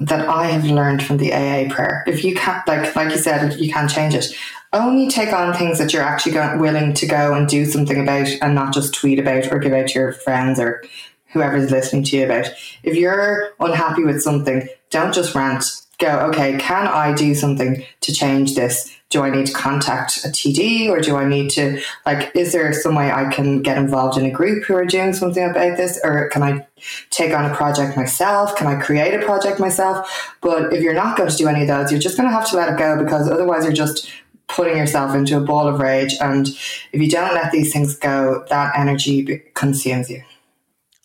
that 0.00 0.28
I 0.28 0.48
have 0.48 0.66
learned 0.66 1.02
from 1.02 1.16
the 1.16 1.32
AA 1.32 1.72
prayer. 1.72 2.04
If 2.06 2.24
you 2.24 2.34
can't, 2.34 2.66
like, 2.68 2.94
like 2.94 3.10
you 3.10 3.16
said, 3.16 3.58
you 3.58 3.72
can't 3.72 3.90
change 3.90 4.14
it. 4.14 4.36
Only 4.74 5.08
take 5.08 5.32
on 5.32 5.54
things 5.54 5.78
that 5.78 5.94
you're 5.94 6.02
actually 6.02 6.32
going, 6.32 6.58
willing 6.58 6.92
to 6.92 7.06
go 7.06 7.32
and 7.32 7.48
do 7.48 7.64
something 7.64 8.02
about, 8.02 8.28
and 8.42 8.54
not 8.54 8.74
just 8.74 8.92
tweet 8.92 9.18
about 9.18 9.50
or 9.50 9.58
give 9.58 9.72
out 9.72 9.88
to 9.88 9.98
your 9.98 10.12
friends 10.12 10.60
or 10.60 10.84
whoever's 11.32 11.70
listening 11.70 12.04
to 12.04 12.18
you 12.18 12.26
about. 12.26 12.48
If 12.82 12.96
you're 12.96 13.54
unhappy 13.60 14.04
with 14.04 14.20
something, 14.20 14.68
don't 14.90 15.14
just 15.14 15.34
rant 15.34 15.64
go, 15.98 16.18
okay, 16.28 16.56
can 16.58 16.86
I 16.86 17.12
do 17.12 17.34
something 17.34 17.84
to 18.00 18.12
change 18.12 18.54
this? 18.54 18.94
Do 19.10 19.22
I 19.22 19.30
need 19.30 19.46
to 19.46 19.52
contact 19.52 20.24
a 20.24 20.28
TD 20.28 20.88
or 20.88 21.00
do 21.00 21.16
I 21.16 21.24
need 21.24 21.50
to, 21.52 21.80
like, 22.06 22.30
is 22.36 22.52
there 22.52 22.72
some 22.72 22.94
way 22.94 23.10
I 23.10 23.30
can 23.32 23.62
get 23.62 23.78
involved 23.78 24.18
in 24.18 24.24
a 24.24 24.30
group 24.30 24.64
who 24.64 24.74
are 24.74 24.84
doing 24.84 25.12
something 25.12 25.42
about 25.42 25.76
this? 25.76 25.98
Or 26.04 26.28
can 26.28 26.42
I 26.42 26.66
take 27.10 27.34
on 27.34 27.50
a 27.50 27.54
project 27.54 27.96
myself? 27.96 28.54
Can 28.54 28.66
I 28.66 28.80
create 28.80 29.14
a 29.14 29.24
project 29.24 29.58
myself? 29.58 30.36
But 30.40 30.72
if 30.72 30.82
you're 30.82 30.94
not 30.94 31.16
going 31.16 31.30
to 31.30 31.36
do 31.36 31.48
any 31.48 31.62
of 31.62 31.68
those, 31.68 31.90
you're 31.90 32.00
just 32.00 32.16
going 32.16 32.28
to 32.28 32.34
have 32.34 32.48
to 32.50 32.56
let 32.56 32.72
it 32.72 32.78
go 32.78 33.02
because 33.02 33.28
otherwise 33.28 33.64
you're 33.64 33.72
just 33.72 34.08
putting 34.46 34.76
yourself 34.76 35.14
into 35.14 35.36
a 35.36 35.40
ball 35.40 35.66
of 35.66 35.80
rage. 35.80 36.14
And 36.20 36.48
if 36.48 37.00
you 37.00 37.10
don't 37.10 37.34
let 37.34 37.50
these 37.50 37.72
things 37.72 37.96
go, 37.96 38.44
that 38.50 38.78
energy 38.78 39.42
consumes 39.54 40.10
you. 40.10 40.22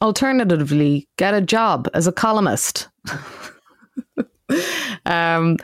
Alternatively, 0.01 1.07
get 1.17 1.33
a 1.33 1.41
job 1.41 1.87
as 1.93 2.05
a 2.05 2.11
columnist. 2.11 2.89
um, 5.05 5.57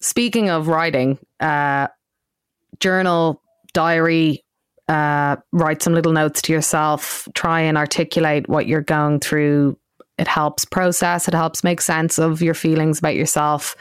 speaking 0.00 0.50
of 0.50 0.68
writing, 0.68 1.18
uh, 1.40 1.88
journal, 2.80 3.42
diary, 3.72 4.44
uh, 4.88 5.36
write 5.52 5.82
some 5.82 5.94
little 5.94 6.12
notes 6.12 6.42
to 6.42 6.52
yourself, 6.52 7.28
try 7.34 7.60
and 7.60 7.78
articulate 7.78 8.48
what 8.48 8.66
you're 8.66 8.80
going 8.80 9.20
through. 9.20 9.78
It 10.18 10.26
helps 10.26 10.64
process, 10.64 11.28
it 11.28 11.34
helps 11.34 11.62
make 11.62 11.80
sense 11.80 12.18
of 12.18 12.42
your 12.42 12.54
feelings 12.54 12.98
about 12.98 13.14
yourself. 13.14 13.76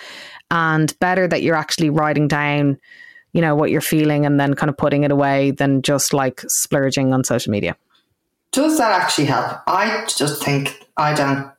And 0.51 0.97
better 0.99 1.27
that 1.27 1.43
you're 1.43 1.55
actually 1.55 1.89
writing 1.89 2.27
down, 2.27 2.79
you 3.33 3.41
know, 3.41 3.55
what 3.55 3.71
you're 3.71 3.81
feeling 3.81 4.25
and 4.25 4.39
then 4.39 4.53
kind 4.53 4.69
of 4.69 4.77
putting 4.77 5.03
it 5.03 5.11
away 5.11 5.51
than 5.51 5.81
just 5.81 6.13
like 6.13 6.41
splurging 6.47 7.13
on 7.13 7.23
social 7.23 7.51
media. 7.51 7.75
Does 8.51 8.77
that 8.79 8.91
actually 8.91 9.25
help? 9.25 9.61
I 9.67 10.05
just 10.07 10.43
think 10.43 10.87
I 10.99 11.13
don't, 11.13 11.51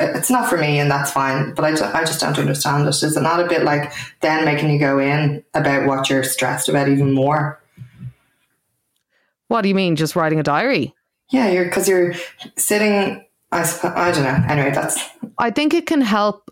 it's 0.00 0.30
not 0.30 0.48
for 0.48 0.56
me 0.56 0.78
and 0.78 0.90
that's 0.90 1.10
fine, 1.10 1.52
but 1.52 1.64
I, 1.64 2.00
I 2.00 2.04
just 2.04 2.20
don't 2.20 2.38
understand 2.38 2.86
it. 2.86 3.02
Is 3.02 3.16
it 3.16 3.20
not 3.20 3.38
a 3.38 3.46
bit 3.46 3.62
like 3.62 3.92
then 4.20 4.44
making 4.44 4.70
you 4.70 4.78
go 4.78 4.98
in 4.98 5.44
about 5.52 5.86
what 5.86 6.08
you're 6.08 6.24
stressed 6.24 6.68
about 6.70 6.88
even 6.88 7.12
more? 7.12 7.62
What 9.48 9.62
do 9.62 9.68
you 9.68 9.74
mean? 9.74 9.94
Just 9.94 10.16
writing 10.16 10.40
a 10.40 10.42
diary? 10.42 10.94
Yeah, 11.30 11.50
you're 11.50 11.64
because 11.64 11.86
you're 11.88 12.14
sitting. 12.56 13.24
I 13.52 13.60
I 13.82 14.10
don't 14.10 14.24
know. 14.24 14.44
Anyway, 14.48 14.70
that's. 14.70 14.98
I 15.38 15.50
think 15.50 15.74
it 15.74 15.86
can 15.86 16.00
help. 16.00 16.50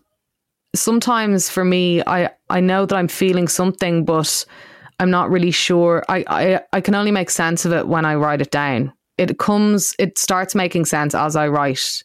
Sometimes 0.75 1.49
for 1.49 1.65
me, 1.65 2.01
I 2.05 2.29
I 2.49 2.59
know 2.59 2.85
that 2.85 2.95
I'm 2.95 3.07
feeling 3.07 3.47
something, 3.47 4.05
but 4.05 4.45
I'm 4.99 5.09
not 5.09 5.29
really 5.29 5.51
sure. 5.51 6.03
I 6.09 6.23
I 6.27 6.61
I 6.73 6.81
can 6.81 6.95
only 6.95 7.11
make 7.11 7.29
sense 7.29 7.65
of 7.65 7.73
it 7.73 7.87
when 7.87 8.05
I 8.05 8.15
write 8.15 8.41
it 8.41 8.51
down 8.51 8.93
it 9.17 9.39
comes, 9.39 9.95
it 9.97 10.17
starts 10.17 10.55
making 10.55 10.85
sense 10.85 11.15
as 11.15 11.35
I 11.35 11.47
write. 11.47 12.03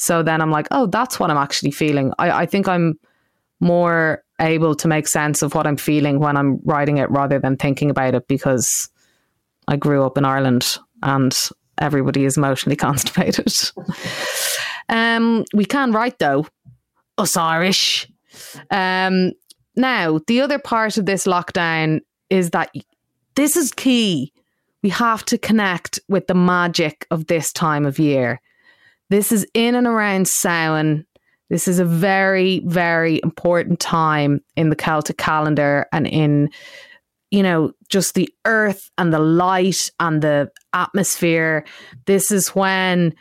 So 0.00 0.22
then 0.22 0.40
I'm 0.40 0.50
like, 0.50 0.66
oh, 0.70 0.86
that's 0.86 1.20
what 1.20 1.30
I'm 1.30 1.36
actually 1.36 1.72
feeling. 1.72 2.10
I, 2.18 2.30
I 2.30 2.46
think 2.46 2.66
I'm 2.66 2.98
more 3.60 4.24
able 4.40 4.74
to 4.76 4.88
make 4.88 5.06
sense 5.06 5.42
of 5.42 5.54
what 5.54 5.66
I'm 5.66 5.76
feeling 5.76 6.18
when 6.18 6.38
I'm 6.38 6.58
writing 6.64 6.96
it 6.96 7.10
rather 7.10 7.38
than 7.38 7.58
thinking 7.58 7.90
about 7.90 8.14
it 8.14 8.26
because 8.26 8.88
I 9.68 9.76
grew 9.76 10.02
up 10.02 10.16
in 10.16 10.24
Ireland 10.24 10.78
and 11.02 11.36
everybody 11.76 12.24
is 12.24 12.38
emotionally 12.38 12.76
constipated. 12.86 13.52
um, 14.88 15.44
we 15.52 15.66
can 15.66 15.92
write 15.92 16.18
though, 16.18 16.46
us 17.18 17.36
Irish. 17.36 18.08
Um, 18.70 19.32
now, 19.76 20.18
the 20.26 20.40
other 20.40 20.58
part 20.58 20.96
of 20.96 21.04
this 21.04 21.26
lockdown 21.26 22.00
is 22.30 22.50
that 22.50 22.70
this 23.34 23.54
is 23.54 23.70
key 23.70 24.32
we 24.82 24.88
have 24.88 25.26
to 25.26 25.36
connect 25.36 26.00
with 26.08 26.26
the 26.26 26.34
magic 26.34 27.06
of 27.10 27.26
this 27.26 27.52
time 27.52 27.84
of 27.84 27.98
year. 27.98 28.40
This 29.10 29.32
is 29.32 29.46
in 29.54 29.74
and 29.74 29.86
around 29.86 30.28
Samhain. 30.28 31.04
This 31.50 31.66
is 31.66 31.80
a 31.80 31.84
very, 31.84 32.62
very 32.64 33.20
important 33.24 33.80
time 33.80 34.40
in 34.56 34.70
the 34.70 34.76
Celtic 34.76 35.18
calendar 35.18 35.86
and 35.92 36.06
in, 36.06 36.48
you 37.32 37.42
know, 37.42 37.72
just 37.88 38.14
the 38.14 38.32
earth 38.44 38.88
and 38.96 39.12
the 39.12 39.18
light 39.18 39.90
and 39.98 40.22
the 40.22 40.50
atmosphere. 40.72 41.64
This 42.06 42.30
is 42.30 42.50
when, 42.50 43.12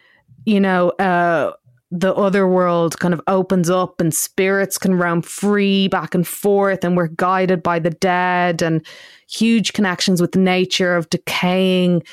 you 0.45 0.59
know, 0.59 0.91
uh, 0.91 1.53
the 1.91 2.13
other 2.13 2.47
world 2.47 2.99
kind 2.99 3.15
of 3.15 3.21
opens 3.25 3.67
up 3.67 3.99
and 3.99 4.13
spirits 4.13 4.77
can 4.77 4.93
roam 4.93 5.23
free 5.23 5.87
back 5.87 6.13
and 6.13 6.27
forth 6.27 6.83
and 6.83 6.95
we're 6.95 7.07
guided 7.07 7.63
by 7.63 7.79
the 7.79 7.89
dead 7.89 8.61
and 8.61 8.85
huge 9.27 9.73
connections 9.73 10.21
with 10.21 10.35
nature 10.35 10.95
of 10.95 11.09
decaying 11.09 12.03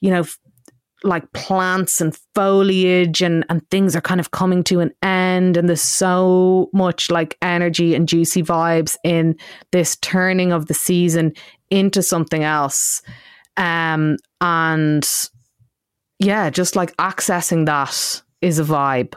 you 0.00 0.10
know 0.10 0.24
like 1.04 1.30
plants 1.32 2.00
and 2.00 2.16
foliage 2.34 3.22
and 3.22 3.44
and 3.48 3.68
things 3.70 3.94
are 3.94 4.00
kind 4.00 4.20
of 4.20 4.32
coming 4.32 4.64
to 4.64 4.80
an 4.80 4.90
end 5.02 5.56
and 5.56 5.68
there's 5.68 5.80
so 5.80 6.68
much 6.72 7.10
like 7.10 7.36
energy 7.40 7.94
and 7.94 8.08
juicy 8.08 8.42
vibes 8.42 8.96
in 9.04 9.36
this 9.70 9.96
turning 9.96 10.52
of 10.52 10.66
the 10.66 10.74
season 10.74 11.32
into 11.70 12.02
something 12.02 12.42
else 12.42 13.00
um 13.58 14.16
and 14.40 15.08
yeah 16.18 16.50
just 16.50 16.74
like 16.74 16.96
accessing 16.96 17.64
that 17.66 18.22
is 18.40 18.58
a 18.58 18.64
vibe. 18.64 19.14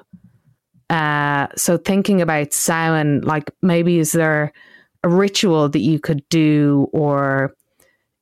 Uh, 0.89 1.47
so 1.55 1.77
thinking 1.77 2.21
about 2.21 2.53
Samhain, 2.53 3.21
like 3.21 3.49
maybe 3.61 3.99
is 3.99 4.11
there 4.11 4.51
a 5.03 5.09
ritual 5.09 5.69
that 5.69 5.79
you 5.79 5.99
could 5.99 6.27
do, 6.29 6.87
or 6.91 7.53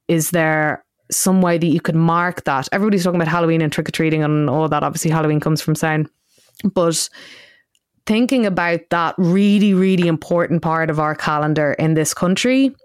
is 0.07 0.31
there 0.31 0.85
some 1.11 1.41
way 1.41 1.57
that 1.57 1.67
you 1.67 1.81
could 1.81 1.95
mark 1.95 2.43
that? 2.43 2.67
Everybody's 2.71 3.03
talking 3.03 3.19
about 3.19 3.31
Halloween 3.31 3.61
and 3.61 3.71
trick 3.71 3.89
or 3.89 3.91
treating 3.91 4.23
and 4.23 4.49
all 4.49 4.67
that. 4.67 4.83
Obviously, 4.83 5.11
Halloween 5.11 5.39
comes 5.39 5.61
from 5.61 5.75
Samhain, 5.75 6.09
but 6.73 7.09
thinking 8.05 8.45
about 8.45 8.81
that 8.89 9.15
really, 9.17 9.73
really 9.73 10.07
important 10.07 10.61
part 10.61 10.89
of 10.89 10.99
our 10.99 11.15
calendar 11.15 11.73
in 11.73 11.93
this 11.93 12.13
country 12.13 12.75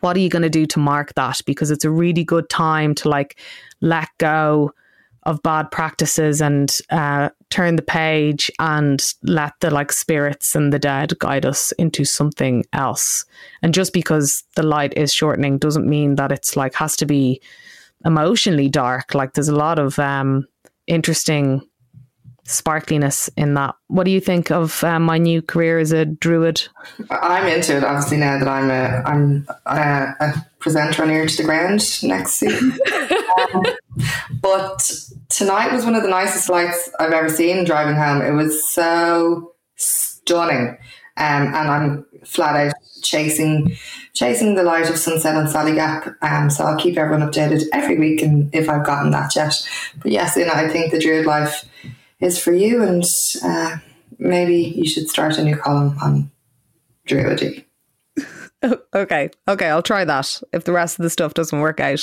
what 0.00 0.16
are 0.16 0.20
you 0.20 0.28
going 0.28 0.42
to 0.42 0.50
do 0.50 0.66
to 0.66 0.78
mark 0.78 1.14
that? 1.14 1.40
Because 1.46 1.70
it's 1.70 1.84
a 1.84 1.90
really 1.90 2.24
good 2.24 2.48
time 2.48 2.94
to 2.96 3.08
like 3.08 3.38
let 3.80 4.08
go 4.18 4.72
of 5.28 5.42
bad 5.42 5.70
practices 5.70 6.40
and 6.40 6.74
uh, 6.88 7.28
turn 7.50 7.76
the 7.76 7.82
page 7.82 8.50
and 8.58 9.04
let 9.22 9.52
the 9.60 9.70
like 9.70 9.92
spirits 9.92 10.54
and 10.54 10.72
the 10.72 10.78
dead 10.78 11.18
guide 11.18 11.44
us 11.44 11.70
into 11.72 12.02
something 12.02 12.64
else. 12.72 13.26
And 13.60 13.74
just 13.74 13.92
because 13.92 14.42
the 14.56 14.62
light 14.62 14.96
is 14.96 15.12
shortening 15.12 15.58
doesn't 15.58 15.86
mean 15.86 16.14
that 16.14 16.32
it's 16.32 16.56
like 16.56 16.74
has 16.76 16.96
to 16.96 17.06
be 17.06 17.42
emotionally 18.06 18.70
dark. 18.70 19.14
Like 19.14 19.34
there's 19.34 19.50
a 19.50 19.54
lot 19.54 19.78
of 19.78 19.98
um, 19.98 20.48
interesting 20.86 21.60
sparkliness 22.48 23.28
in 23.36 23.54
that. 23.54 23.74
What 23.88 24.04
do 24.04 24.10
you 24.10 24.20
think 24.20 24.50
of 24.50 24.82
um, 24.82 25.02
my 25.04 25.18
new 25.18 25.42
career 25.42 25.78
as 25.78 25.92
a 25.92 26.06
druid? 26.06 26.66
I'm 27.10 27.46
into 27.46 27.76
it. 27.76 27.84
Obviously, 27.84 28.16
now 28.16 28.38
that 28.38 28.48
I'm 28.48 28.70
a 28.70 29.02
I'm 29.06 29.46
a, 29.66 30.14
a 30.20 30.46
presenter 30.58 31.02
on 31.02 31.10
Ear 31.10 31.26
to 31.26 31.36
the 31.36 31.44
Ground 31.44 32.02
next 32.02 32.34
season. 32.34 32.76
um, 33.54 33.64
but 34.40 34.90
tonight 35.28 35.72
was 35.72 35.84
one 35.84 35.94
of 35.94 36.02
the 36.02 36.08
nicest 36.08 36.48
lights 36.48 36.90
I've 36.98 37.12
ever 37.12 37.28
seen 37.28 37.64
driving 37.64 37.96
home. 37.96 38.22
It 38.22 38.32
was 38.32 38.70
so 38.72 39.52
stunning, 39.76 40.78
um, 41.16 41.54
and 41.54 41.56
I'm 41.56 42.06
flat 42.24 42.56
out 42.56 42.74
chasing 43.02 43.76
chasing 44.14 44.54
the 44.54 44.64
light 44.64 44.90
of 44.90 44.96
sunset 44.96 45.36
on 45.36 45.48
Sally 45.48 45.74
Gap. 45.74 46.16
Um, 46.22 46.50
so 46.50 46.64
I'll 46.64 46.78
keep 46.78 46.96
everyone 46.96 47.28
updated 47.28 47.64
every 47.72 47.98
week, 47.98 48.22
and 48.22 48.52
if 48.54 48.70
I've 48.70 48.86
gotten 48.86 49.10
that 49.10 49.36
yet. 49.36 49.54
But 50.02 50.12
yes, 50.12 50.36
you 50.36 50.46
know, 50.46 50.52
I 50.52 50.68
think 50.68 50.92
the 50.92 50.98
druid 50.98 51.26
life 51.26 51.68
is 52.20 52.38
for 52.38 52.52
you, 52.52 52.82
and 52.82 53.04
uh, 53.44 53.76
maybe 54.18 54.56
you 54.56 54.88
should 54.88 55.08
start 55.08 55.38
a 55.38 55.44
new 55.44 55.56
column 55.56 55.96
on 56.02 56.30
druidry. 57.08 57.64
okay, 58.94 59.30
okay, 59.46 59.68
I'll 59.68 59.82
try 59.82 60.04
that 60.04 60.40
if 60.52 60.64
the 60.64 60.72
rest 60.72 60.98
of 60.98 61.02
the 61.02 61.10
stuff 61.10 61.34
doesn't 61.34 61.60
work 61.60 61.80
out. 61.80 62.00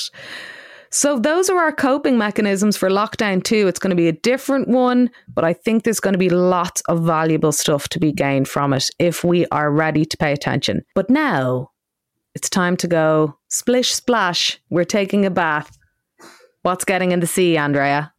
So, 0.91 1.19
those 1.19 1.49
are 1.49 1.59
our 1.59 1.73
coping 1.73 2.17
mechanisms 2.17 2.77
for 2.77 2.89
lockdown 2.89 3.43
two. 3.43 3.67
It's 3.67 3.79
going 3.79 3.89
to 3.89 3.95
be 3.97 4.07
a 4.07 4.13
different 4.13 4.69
one, 4.69 5.09
but 5.27 5.43
I 5.43 5.51
think 5.51 5.83
there's 5.83 5.99
going 5.99 6.13
to 6.13 6.19
be 6.19 6.29
lots 6.29 6.81
of 6.87 7.03
valuable 7.03 7.51
stuff 7.51 7.89
to 7.89 7.99
be 7.99 8.13
gained 8.13 8.47
from 8.47 8.71
it 8.71 8.85
if 8.97 9.23
we 9.23 9.45
are 9.47 9.71
ready 9.71 10.05
to 10.05 10.17
pay 10.17 10.31
attention. 10.31 10.83
But 10.93 11.09
now 11.09 11.71
it's 12.33 12.49
time 12.49 12.77
to 12.77 12.87
go 12.87 13.37
splish 13.49 13.93
splash. 13.93 14.59
We're 14.69 14.85
taking 14.85 15.25
a 15.25 15.31
bath. 15.31 15.77
What's 16.61 16.85
getting 16.85 17.11
in 17.11 17.19
the 17.19 17.27
sea, 17.27 17.57
Andrea? 17.57 18.13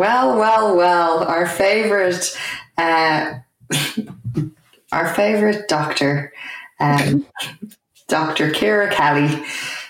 Well, 0.00 0.38
well, 0.38 0.76
well, 0.78 1.24
our 1.24 1.46
favorite, 1.46 2.34
uh, 2.78 3.34
our 4.92 5.12
favorite 5.12 5.68
doctor, 5.68 6.32
um, 6.80 7.26
Dr. 8.08 8.50
Ciara 8.50 8.90
Kelly, 8.90 9.44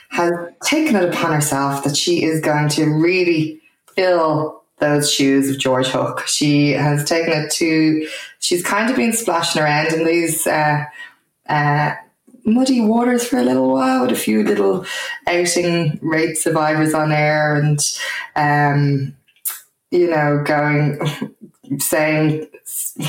has 0.09 0.33
taken 0.65 0.97
it 0.97 1.15
upon 1.15 1.33
herself 1.33 1.85
that 1.85 1.97
she 1.97 2.25
is 2.25 2.41
going 2.41 2.71
to 2.71 2.87
really 2.87 3.61
fill 3.95 4.65
those 4.81 5.13
shoes 5.13 5.49
of 5.49 5.61
George 5.61 5.87
Hook. 5.87 6.27
She 6.27 6.73
has 6.73 7.09
taken 7.09 7.45
it 7.45 7.53
to, 7.53 8.09
she's 8.41 8.65
kind 8.65 8.91
of 8.91 8.97
been 8.97 9.13
splashing 9.13 9.63
around 9.63 9.93
in 9.93 10.05
these 10.05 10.45
uh, 10.45 10.87
uh, 11.49 11.95
muddy 12.45 12.81
waters 12.81 13.29
for 13.29 13.39
a 13.39 13.45
little 13.45 13.71
while 13.71 14.03
with 14.03 14.11
a 14.11 14.21
few 14.21 14.43
little 14.43 14.85
outing 15.29 16.01
rape 16.03 16.37
survivors 16.37 16.95
on 16.95 17.13
air 17.13 17.55
and 17.55 17.79
um, 18.35 19.15
you 19.91 20.09
know, 20.09 20.43
going, 20.45 21.01
saying 21.79 22.47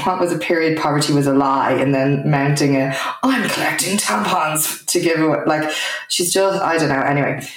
what 0.03 0.19
was 0.19 0.31
a 0.31 0.37
period 0.37 0.79
poverty 0.79 1.13
was 1.13 1.27
a 1.27 1.33
lie 1.33 1.71
and 1.71 1.93
then 1.93 2.29
mounting 2.29 2.75
a, 2.75 2.95
I'm 3.23 3.49
collecting 3.49 3.97
tampons 3.97 4.85
to 4.87 4.99
give 4.99 5.19
away. 5.19 5.39
Like, 5.45 5.71
she's 6.07 6.33
just, 6.33 6.61
I 6.61 6.77
don't 6.77 6.89
know. 6.89 7.01
Anyway, 7.01 7.47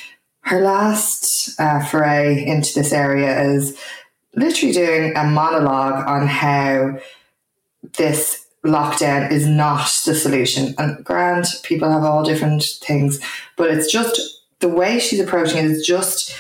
her 0.41 0.61
last 0.61 1.59
uh, 1.59 1.85
foray 1.87 2.45
into 2.45 2.71
this 2.75 2.93
area 2.93 3.41
is 3.43 3.79
literally 4.35 4.73
doing 4.73 5.17
a 5.17 5.25
monologue 5.25 6.07
on 6.07 6.27
how 6.27 6.99
this 7.97 8.47
lockdown 8.65 9.31
is 9.31 9.47
not 9.47 9.91
the 10.05 10.15
solution. 10.15 10.75
And 10.79 11.05
grant, 11.05 11.47
people 11.63 11.91
have 11.91 12.03
all 12.03 12.25
different 12.25 12.65
things, 12.83 13.21
but 13.57 13.71
it's 13.71 13.91
just 13.91 14.21
the 14.61 14.69
way 14.69 14.99
she's 14.99 15.21
approaching 15.21 15.59
it 15.59 15.67
is 15.67 15.87
just 15.87 16.35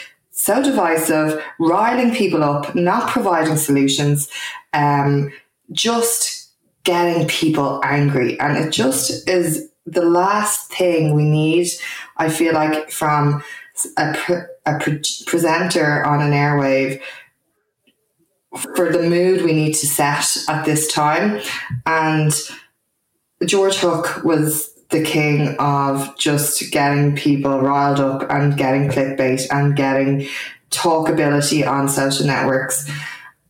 so 0.44 0.62
divisive, 0.62 1.42
riling 1.58 2.14
people 2.14 2.44
up, 2.44 2.74
not 2.74 3.08
providing 3.08 3.56
solutions, 3.56 4.28
um, 4.74 5.32
just 5.72 6.50
getting 6.82 7.26
people 7.28 7.80
angry. 7.82 8.38
And 8.38 8.58
it 8.58 8.70
just 8.70 9.26
is 9.26 9.70
the 9.86 10.04
last 10.04 10.70
thing 10.70 11.14
we 11.14 11.24
need, 11.24 11.68
I 12.18 12.28
feel 12.28 12.52
like, 12.52 12.90
from 12.90 13.42
a, 13.96 14.14
a 14.66 14.78
pre- 14.80 15.00
presenter 15.24 16.04
on 16.04 16.20
an 16.20 16.32
airwave 16.32 17.00
for 18.76 18.92
the 18.92 19.02
mood 19.02 19.44
we 19.44 19.54
need 19.54 19.72
to 19.76 19.86
set 19.86 20.36
at 20.50 20.66
this 20.66 20.92
time. 20.92 21.40
And 21.86 22.34
George 23.46 23.76
Hook 23.76 24.22
was 24.24 24.73
the 24.94 25.02
king 25.02 25.56
of 25.58 26.16
just 26.16 26.70
getting 26.70 27.16
people 27.16 27.60
riled 27.60 27.98
up 27.98 28.30
and 28.30 28.56
getting 28.56 28.88
clickbait 28.88 29.44
and 29.50 29.74
getting 29.74 30.28
talkability 30.70 31.66
on 31.66 31.88
social 31.88 32.24
networks. 32.24 32.88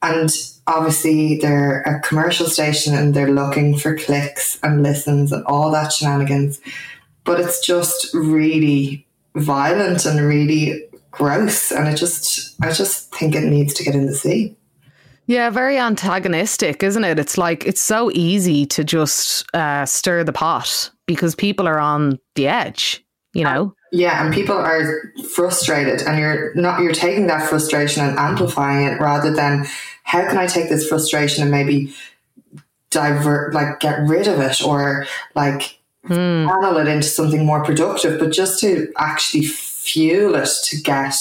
And 0.00 0.30
obviously, 0.66 1.36
they're 1.36 1.82
a 1.82 2.00
commercial 2.00 2.46
station 2.46 2.94
and 2.94 3.12
they're 3.12 3.30
looking 3.30 3.76
for 3.76 3.94
clicks 3.94 4.58
and 4.62 4.82
listens 4.82 5.32
and 5.32 5.44
all 5.44 5.70
that 5.72 5.92
shenanigans. 5.92 6.62
But 7.24 7.40
it's 7.40 7.60
just 7.64 8.12
really 8.14 9.06
violent 9.34 10.06
and 10.06 10.20
really 10.20 10.88
gross. 11.10 11.70
And 11.70 11.88
it 11.88 11.96
just, 11.96 12.56
I 12.62 12.72
just 12.72 13.14
think 13.14 13.34
it 13.34 13.44
needs 13.44 13.74
to 13.74 13.84
get 13.84 13.94
in 13.94 14.06
the 14.06 14.14
sea. 14.14 14.56
Yeah, 15.26 15.50
very 15.50 15.78
antagonistic, 15.78 16.82
isn't 16.82 17.04
it? 17.04 17.18
It's 17.18 17.36
like 17.36 17.66
it's 17.66 17.82
so 17.82 18.10
easy 18.12 18.64
to 18.66 18.82
just 18.82 19.44
uh, 19.54 19.84
stir 19.84 20.24
the 20.24 20.32
pot 20.32 20.90
because 21.06 21.34
people 21.34 21.66
are 21.66 21.78
on 21.78 22.18
the 22.34 22.48
edge, 22.48 23.04
you 23.32 23.44
know? 23.44 23.74
Yeah, 23.92 24.24
and 24.24 24.34
people 24.34 24.56
are 24.56 25.12
frustrated 25.32 26.02
and 26.02 26.18
you're 26.18 26.54
not 26.54 26.82
you're 26.82 26.92
taking 26.92 27.28
that 27.28 27.48
frustration 27.48 28.04
and 28.04 28.18
amplifying 28.18 28.86
it 28.86 29.00
rather 29.00 29.32
than 29.32 29.66
how 30.02 30.26
can 30.26 30.36
I 30.36 30.46
take 30.46 30.68
this 30.68 30.88
frustration 30.88 31.42
and 31.42 31.50
maybe 31.50 31.94
divert 32.90 33.54
like 33.54 33.80
get 33.80 34.00
rid 34.00 34.26
of 34.26 34.40
it 34.40 34.62
or 34.62 35.06
like 35.34 35.78
hmm. 36.04 36.46
channel 36.46 36.76
it 36.78 36.88
into 36.88 37.06
something 37.06 37.44
more 37.46 37.62
productive, 37.64 38.18
but 38.18 38.32
just 38.32 38.60
to 38.60 38.92
actually 38.96 39.44
fuel 39.44 40.34
it 40.34 40.48
to 40.64 40.80
get 40.80 41.14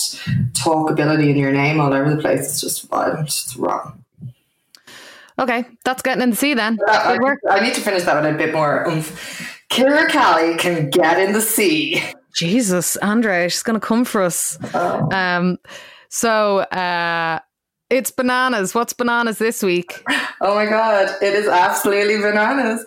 talkability 0.54 1.30
in 1.30 1.38
your 1.38 1.52
name 1.52 1.80
all 1.80 1.94
over 1.94 2.16
the 2.16 2.22
place. 2.22 2.42
It's 2.42 2.62
just 2.62 2.88
violent. 2.88 3.28
It's 3.28 3.56
wrong. 3.56 4.04
Okay, 5.38 5.66
that's 5.84 6.04
getting 6.04 6.22
in 6.22 6.30
the 6.30 6.36
sea 6.36 6.54
then. 6.54 6.78
I, 6.88 7.18
I, 7.50 7.60
need 7.60 7.74
to 7.74 7.82
finish 7.82 8.04
that 8.04 8.22
with 8.22 8.34
a 8.34 8.38
bit 8.38 8.54
more 8.54 8.88
oomph. 8.88 9.53
Ciara 9.74 10.08
Kelly 10.08 10.56
can 10.56 10.92
get 10.92 11.20
in 11.20 11.34
the 11.34 11.42
sea. 11.42 12.04
Jesus, 12.36 12.96
Andre, 12.98 13.50
she's 13.50 13.64
going 13.64 13.80
to 13.80 13.86
come 13.86 14.06
for 14.06 14.22
us. 14.22 14.58
Oh. 14.76 15.10
Um, 15.12 15.58
so 16.10 16.60
uh, 16.60 17.40
it's 17.90 18.12
bananas. 18.12 18.76
What's 18.76 18.94
bananas 18.94 19.40
this 19.40 19.64
week? 19.64 20.04
Oh 20.42 20.54
my 20.54 20.68
God, 20.68 21.16
it 21.24 21.34
is 21.34 21.48
absolutely 21.48 22.18
bananas. 22.18 22.86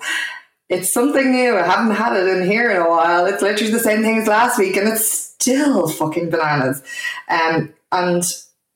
It's 0.68 0.92
something 0.92 1.32
new. 1.32 1.56
I 1.56 1.62
haven't 1.62 1.94
had 1.96 2.16
it 2.16 2.28
in 2.28 2.48
here 2.48 2.70
in 2.70 2.76
a 2.76 2.88
while. 2.88 3.26
It's 3.26 3.42
literally 3.42 3.72
the 3.72 3.80
same 3.80 4.02
thing 4.02 4.18
as 4.18 4.28
last 4.28 4.56
week, 4.56 4.76
and 4.76 4.88
it's 4.88 5.10
still 5.10 5.88
fucking 5.88 6.30
bananas. 6.30 6.82
Um, 7.28 7.72
and 7.90 8.22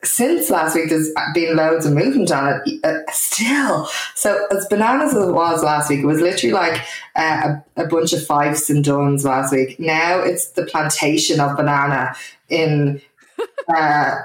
since 0.03 0.49
last 0.49 0.75
week, 0.75 0.89
there's 0.89 1.11
been 1.35 1.57
loads 1.57 1.85
of 1.85 1.93
movement 1.93 2.31
on 2.33 2.49
it. 2.49 2.85
Uh, 2.85 3.01
still, 3.13 3.89
so 4.15 4.47
as 4.51 4.67
bananas 4.69 5.15
as 5.15 5.29
it 5.29 5.33
was 5.33 5.63
last 5.63 5.91
week, 5.91 6.01
it 6.01 6.07
was 6.07 6.21
literally 6.21 6.55
like 6.55 6.81
uh, 7.17 7.57
a, 7.77 7.85
a, 7.85 7.87
bunch 7.87 8.15
of 8.15 8.21
Fyffes 8.21 8.71
and 8.71 8.83
duns 8.83 9.25
last 9.25 9.53
week. 9.53 9.79
Now 9.79 10.21
it's 10.21 10.53
the 10.53 10.65
plantation 10.65 11.39
of 11.39 11.57
banana 11.57 12.15
in 12.49 13.03
uh, 13.69 14.17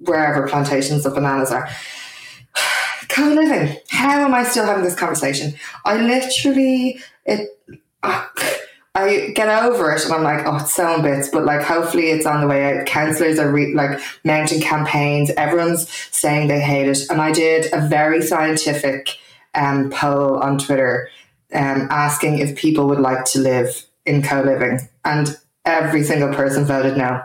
wherever 0.00 0.48
plantations 0.48 1.04
of 1.04 1.14
bananas 1.14 1.52
are. 1.52 1.68
Co-living. 3.08 3.76
How 3.90 4.24
am 4.24 4.34
I 4.34 4.44
still 4.44 4.64
having 4.64 4.84
this 4.84 4.94
conversation? 4.94 5.54
I 5.84 5.98
literally 5.98 7.00
it. 7.26 7.48
I 8.98 9.30
get 9.30 9.48
over 9.64 9.92
it 9.92 10.04
and 10.04 10.12
I'm 10.12 10.22
like, 10.22 10.46
oh, 10.46 10.56
it's 10.56 10.74
so 10.74 10.94
in 10.94 11.02
bits, 11.02 11.28
but 11.28 11.44
like, 11.44 11.62
hopefully 11.62 12.10
it's 12.10 12.26
on 12.26 12.40
the 12.40 12.46
way 12.46 12.78
out. 12.78 12.86
Councillors 12.86 13.38
are 13.38 13.50
re- 13.50 13.74
like 13.74 14.00
mounting 14.24 14.60
campaigns. 14.60 15.30
Everyone's 15.36 15.88
saying 16.10 16.48
they 16.48 16.60
hate 16.60 16.88
it. 16.88 16.98
And 17.10 17.20
I 17.20 17.32
did 17.32 17.72
a 17.72 17.86
very 17.86 18.22
scientific 18.22 19.16
um, 19.54 19.90
poll 19.90 20.38
on 20.38 20.58
Twitter 20.58 21.08
um, 21.54 21.88
asking 21.90 22.38
if 22.40 22.56
people 22.56 22.88
would 22.88 23.00
like 23.00 23.24
to 23.26 23.38
live 23.38 23.86
in 24.04 24.22
co 24.22 24.42
living. 24.42 24.80
And 25.04 25.36
every 25.64 26.02
single 26.02 26.34
person 26.34 26.64
voted 26.64 26.96
no. 26.96 27.22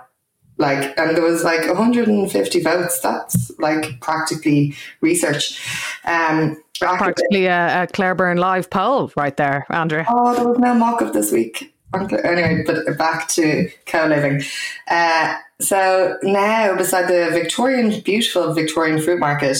Like, 0.63 0.97
and 0.97 1.17
there 1.17 1.23
was 1.25 1.43
like 1.43 1.67
150 1.67 2.61
votes. 2.61 3.01
That's 3.01 3.51
like 3.59 3.99
practically 3.99 4.73
research. 5.01 5.61
Um, 6.05 6.55
practically 6.79 7.47
a, 7.47 7.83
a 7.83 7.87
Claire 7.87 8.15
Byrne 8.15 8.37
live 8.37 8.69
poll 8.69 9.11
right 9.17 9.35
there, 9.35 9.65
Andrew. 9.69 10.05
Oh, 10.07 10.33
there 10.33 10.47
was 10.47 10.59
no 10.59 10.73
mock 10.73 11.01
up 11.01 11.11
this 11.11 11.33
week. 11.33 11.75
anyway, 11.93 12.63
but 12.65 12.97
back 12.97 13.27
to 13.27 13.69
co-living. 13.85 14.41
Uh, 14.87 15.35
so 15.59 16.17
now, 16.23 16.77
beside 16.77 17.09
the 17.09 17.29
Victorian, 17.31 17.99
beautiful 17.99 18.53
Victorian 18.53 19.01
fruit 19.01 19.19
market, 19.19 19.57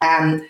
um, 0.00 0.48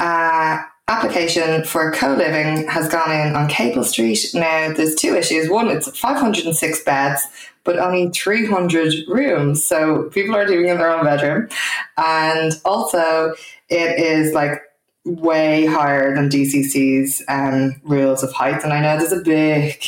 uh, 0.00 0.62
application 0.88 1.62
for 1.64 1.92
co-living 1.92 2.66
has 2.68 2.88
gone 2.88 3.10
in 3.10 3.36
on 3.36 3.48
Cable 3.48 3.84
Street. 3.84 4.18
Now, 4.32 4.72
there's 4.72 4.94
two 4.94 5.14
issues. 5.14 5.50
One, 5.50 5.68
it's 5.68 5.94
506 5.98 6.84
beds, 6.84 7.22
but 7.64 7.78
only 7.78 8.10
300 8.10 8.92
rooms. 9.08 9.64
So 9.64 10.04
people 10.10 10.36
are 10.36 10.46
living 10.46 10.68
in 10.68 10.78
their 10.78 10.90
own 10.90 11.04
bedroom. 11.04 11.48
And 11.96 12.52
also, 12.64 13.34
it 13.68 13.98
is 13.98 14.34
like 14.34 14.60
way 15.04 15.66
higher 15.66 16.14
than 16.14 16.28
DCC's 16.28 17.22
um, 17.28 17.80
rules 17.84 18.22
of 18.22 18.32
height. 18.32 18.62
And 18.62 18.72
I 18.72 18.80
know 18.80 18.98
there's 18.98 19.12
a 19.12 19.22
big 19.22 19.82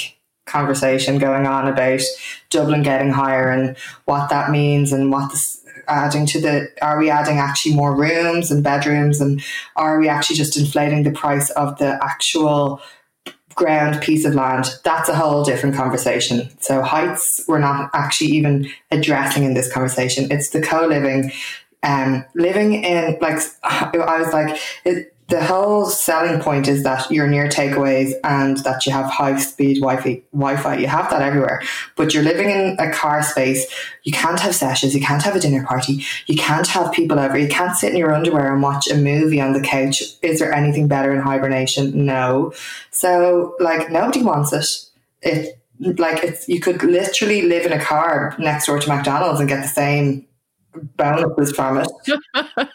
conversation 0.47 1.19
going 1.19 1.47
on 1.47 1.69
about 1.69 2.03
Dublin 2.51 2.83
getting 2.83 3.11
higher 3.11 3.51
and 3.51 3.77
what 4.05 4.31
that 4.31 4.51
means 4.51 4.93
and 4.93 5.11
what 5.11 5.31
this 5.31 5.61
adding 5.89 6.27
to 6.27 6.41
the 6.41 6.71
are 6.81 6.99
we 6.99 7.11
adding 7.11 7.39
actually 7.39 7.75
more 7.75 7.95
rooms 7.95 8.51
and 8.51 8.65
bedrooms 8.65 9.21
and 9.21 9.43
are 9.77 9.99
we 9.99 10.09
actually 10.09 10.37
just 10.37 10.57
inflating 10.57 11.03
the 11.03 11.11
price 11.11 11.51
of 11.51 11.77
the 11.79 11.99
actual 12.03 12.81
ground 13.55 14.01
piece 14.03 14.25
of 14.25 14.35
land 14.35 14.67
that's 14.83 15.09
a 15.09 15.15
whole 15.15 15.45
different 15.45 15.75
conversation. 15.75 16.51
So 16.61 16.83
heights 16.83 17.41
we're 17.49 17.59
not 17.59 17.91
actually 17.95 18.31
even 18.31 18.69
addressing 18.91 19.45
in 19.45 19.55
this 19.55 19.73
conversation. 19.73 20.31
It's 20.31 20.51
the 20.51 20.61
co-living 20.61 21.33
um 21.85 22.25
living 22.35 22.85
in 22.85 23.19
like 23.21 23.39
i 23.63 24.19
was 24.19 24.33
like 24.33 24.59
it, 24.85 25.15
the 25.29 25.45
whole 25.45 25.87
selling 25.87 26.41
point 26.41 26.69
is 26.69 26.83
that 26.83 27.11
you're 27.11 27.27
near 27.27 27.49
takeaways 27.49 28.13
and 28.25 28.59
that 28.59 28.85
you 28.85 28.93
have 28.93 29.07
high 29.07 29.39
speed 29.39 29.81
Wi-Fi. 29.81 30.23
Wi-Fi. 30.33 30.77
You 30.77 30.87
have 30.87 31.09
that 31.11 31.23
everywhere, 31.23 31.63
but 31.97 32.13
you're 32.13 32.23
living 32.23 32.51
in 32.51 32.77
a 32.79 32.93
car 32.93 33.23
space. 33.23 33.67
You 34.03 34.13
can't 34.13 34.39
have 34.41 34.55
sessions. 34.55 34.95
You 34.95 35.01
can't 35.01 35.23
have 35.23 35.35
a 35.35 35.41
dinner 35.41 35.65
party. 35.65 36.05
You 36.27 36.37
can't 36.37 36.67
have 36.67 36.93
people 36.93 37.19
over. 37.19 37.39
You 37.39 37.49
can't 37.49 37.77
sit 37.77 37.93
in 37.93 37.97
your 37.97 38.13
underwear 38.13 38.53
and 38.53 38.63
watch 38.63 38.87
a 38.89 38.97
movie 38.97 39.41
on 39.41 39.55
the 39.55 39.63
couch. 39.63 40.03
Is 40.21 40.41
there 40.41 40.53
anything 40.53 40.89
better 40.89 41.15
in 41.15 41.21
hibernation? 41.21 42.05
No. 42.05 42.53
So 42.91 43.57
like 43.61 43.91
nobody 43.91 44.23
wants 44.23 44.53
it. 44.53 44.67
It 45.23 45.59
like 45.99 46.23
it's 46.23 46.49
you 46.49 46.61
could 46.61 46.83
literally 46.83 47.43
live 47.43 47.65
in 47.65 47.73
a 47.73 47.83
car 47.83 48.37
next 48.39 48.67
door 48.67 48.79
to 48.79 48.89
McDonald's 48.89 49.41
and 49.41 49.49
get 49.49 49.63
the 49.63 49.69
same 49.69 50.27
bonuses 50.97 51.55
from 51.55 51.79
it. 51.79 51.89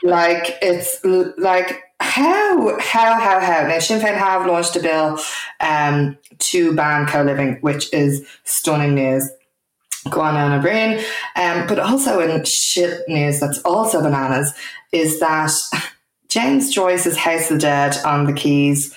like 0.04 0.58
it's 0.62 1.00
like 1.38 1.84
how, 2.00 2.78
how, 2.80 3.20
how, 3.20 3.40
how? 3.40 3.68
Now, 3.68 3.80
Sinn 3.80 4.02
Féin 4.02 4.16
have 4.16 4.46
launched 4.46 4.76
a 4.76 4.80
bill 4.80 5.20
um, 5.60 6.18
to 6.40 6.74
ban 6.74 7.06
co 7.08 7.24
living, 7.24 7.58
which 7.62 7.94
is 7.94 8.26
stunning 8.46 8.96
news. 8.96 9.30
Go 10.10 10.22
on, 10.22 10.36
Eoin 10.36 10.60
Ó 10.60 10.62
Broin. 10.62 11.00
Um, 11.36 11.68
but 11.68 11.80
also 11.80 12.20
in 12.22 12.44
shit 12.46 13.08
news 13.10 13.40
that's 13.40 13.60
also 13.60 14.02
bananas 14.02 14.54
is 14.92 15.20
that 15.20 15.52
James 16.30 16.74
Joyce's 16.74 17.18
House 17.18 17.52
of 17.52 17.58
the 17.58 17.62
Dead 17.62 17.98
on 18.06 18.26
the 18.26 18.34
Quays 18.34 18.96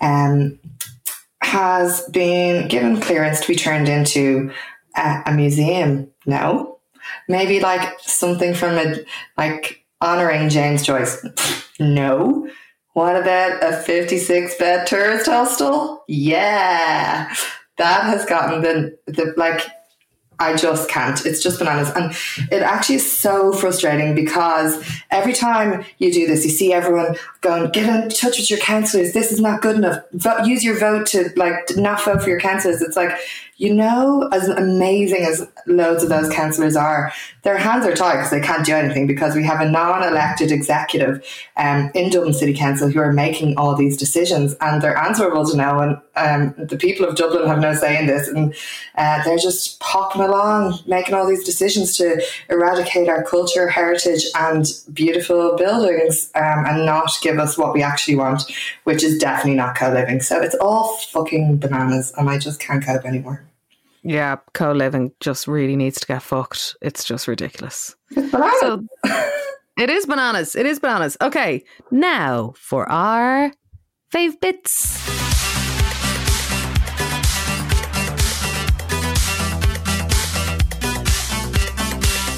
um, 0.00 0.58
has 1.42 2.02
been 2.10 2.68
given 2.68 3.00
clearance 3.00 3.40
to 3.40 3.48
be 3.48 3.56
turned 3.56 3.88
into 3.88 4.52
a, 4.96 5.22
a 5.26 5.32
museum 5.34 6.10
No, 6.24 6.73
Maybe 7.28 7.60
like 7.60 7.98
something 8.00 8.54
from 8.54 8.76
a, 8.78 8.96
like 9.36 9.84
honoring 10.00 10.48
James 10.48 10.82
Joyce. 10.82 11.24
No. 11.80 12.48
What 12.92 13.16
about 13.16 13.60
a 13.60 13.76
56 13.76 14.56
bed 14.58 14.86
tourist 14.86 15.26
hostel? 15.26 16.04
Yeah. 16.06 17.34
That 17.78 18.04
has 18.04 18.24
gotten 18.24 18.62
the, 18.62 18.96
the 19.06 19.34
like, 19.36 19.66
I 20.38 20.54
just 20.54 20.88
can't. 20.88 21.24
It's 21.26 21.42
just 21.42 21.58
bananas. 21.58 21.90
And 21.96 22.12
it 22.52 22.62
actually 22.62 22.96
is 22.96 23.10
so 23.10 23.52
frustrating 23.52 24.14
because 24.14 24.84
every 25.10 25.32
time 25.32 25.84
you 25.98 26.12
do 26.12 26.26
this, 26.26 26.44
you 26.44 26.50
see 26.50 26.72
everyone 26.72 27.16
going, 27.40 27.70
get 27.70 27.88
in 27.88 28.08
touch 28.10 28.38
with 28.38 28.50
your 28.50 28.60
councillors. 28.60 29.12
This 29.12 29.32
is 29.32 29.40
not 29.40 29.60
good 29.60 29.76
enough. 29.76 30.04
Vote, 30.12 30.46
use 30.46 30.62
your 30.62 30.78
vote 30.78 31.06
to 31.08 31.30
like 31.36 31.76
not 31.76 32.04
vote 32.04 32.22
for 32.22 32.28
your 32.28 32.40
councillors. 32.40 32.82
It's 32.82 32.96
like, 32.96 33.18
you 33.56 33.72
know, 33.72 34.28
as 34.32 34.48
amazing 34.48 35.24
as 35.24 35.48
loads 35.66 36.02
of 36.02 36.08
those 36.08 36.32
councillors 36.32 36.74
are, 36.74 37.12
their 37.42 37.56
hands 37.56 37.86
are 37.86 37.94
tied 37.94 38.16
because 38.16 38.30
they 38.30 38.40
can't 38.40 38.66
do 38.66 38.74
anything 38.74 39.06
because 39.06 39.36
we 39.36 39.44
have 39.44 39.60
a 39.60 39.70
non-elected 39.70 40.50
executive 40.50 41.24
um, 41.56 41.90
in 41.94 42.10
Dublin 42.10 42.32
City 42.32 42.52
Council 42.52 42.90
who 42.90 42.98
are 42.98 43.12
making 43.12 43.56
all 43.56 43.76
these 43.76 43.96
decisions 43.96 44.56
and 44.60 44.82
they're 44.82 44.96
answerable 44.96 45.46
to 45.48 45.56
no 45.56 45.74
one. 45.76 46.02
Um, 46.16 46.54
the 46.58 46.76
people 46.76 47.06
of 47.06 47.16
Dublin 47.16 47.46
have 47.46 47.60
no 47.60 47.74
say 47.74 47.98
in 47.98 48.06
this 48.06 48.26
and 48.26 48.54
uh, 48.96 49.22
they're 49.22 49.38
just 49.38 49.78
popping 49.78 50.22
along, 50.22 50.80
making 50.86 51.14
all 51.14 51.26
these 51.26 51.44
decisions 51.44 51.96
to 51.98 52.20
eradicate 52.48 53.08
our 53.08 53.22
culture, 53.22 53.68
heritage 53.68 54.24
and 54.34 54.66
beautiful 54.92 55.56
buildings 55.56 56.30
um, 56.34 56.64
and 56.66 56.86
not 56.86 57.10
give 57.22 57.38
us 57.38 57.56
what 57.56 57.72
we 57.72 57.82
actually 57.82 58.16
want, 58.16 58.42
which 58.82 59.04
is 59.04 59.18
definitely 59.18 59.54
not 59.54 59.76
co-living. 59.76 60.20
So 60.20 60.40
it's 60.40 60.56
all 60.56 60.96
fucking 61.12 61.58
bananas 61.58 62.12
and 62.16 62.28
I 62.28 62.38
just 62.38 62.58
can't 62.58 62.84
cope 62.84 63.04
anymore. 63.04 63.43
Yeah, 64.04 64.36
co 64.52 64.72
living 64.72 65.12
just 65.20 65.48
really 65.48 65.76
needs 65.76 65.98
to 66.00 66.06
get 66.06 66.22
fucked. 66.22 66.76
It's 66.82 67.04
just 67.04 67.26
ridiculous. 67.26 67.96
So 68.12 68.84
it 69.78 69.88
is 69.88 70.04
bananas. 70.04 70.54
It 70.54 70.66
is 70.66 70.78
bananas. 70.78 71.16
Okay, 71.22 71.64
now 71.90 72.52
for 72.58 72.86
our 72.90 73.50
fave 74.14 74.38
bits. 74.40 75.00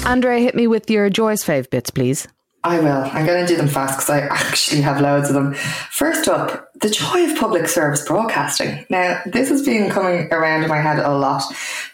Andre, 0.05 0.41
hit 0.41 0.55
me 0.55 0.67
with 0.67 0.89
your 0.89 1.09
Joy's 1.09 1.43
fave 1.43 1.69
bits, 1.69 1.89
please. 1.89 2.29
I 2.63 2.79
will. 2.79 3.03
I'm 3.11 3.25
going 3.25 3.45
to 3.45 3.47
do 3.47 3.57
them 3.57 3.67
fast 3.67 3.97
because 3.97 4.09
I 4.09 4.21
actually 4.21 4.81
have 4.81 5.01
loads 5.01 5.27
of 5.29 5.35
them. 5.35 5.53
First 5.53 6.29
up, 6.29 6.66
the 6.81 6.89
joy 6.89 7.29
of 7.29 7.37
public 7.37 7.67
service 7.67 8.05
broadcasting. 8.05 8.85
Now, 8.89 9.21
this 9.25 9.49
has 9.49 9.63
been 9.63 9.89
coming 9.89 10.31
around 10.31 10.63
in 10.63 10.69
my 10.69 10.79
head 10.79 10.99
a 10.99 11.11
lot 11.11 11.43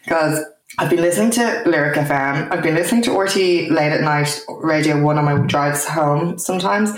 because 0.03 0.43
I've 0.77 0.89
been 0.89 1.01
listening 1.01 1.31
to 1.31 1.63
Lyric 1.65 1.95
FM. 1.95 2.51
I've 2.51 2.63
been 2.63 2.75
listening 2.75 3.03
to 3.03 3.17
RT 3.17 3.35
late 3.35 3.91
at 3.91 4.01
night, 4.01 4.43
Radio 4.49 5.01
1 5.01 5.17
on 5.17 5.25
my 5.25 5.37
drives 5.47 5.85
home 5.85 6.37
sometimes. 6.37 6.91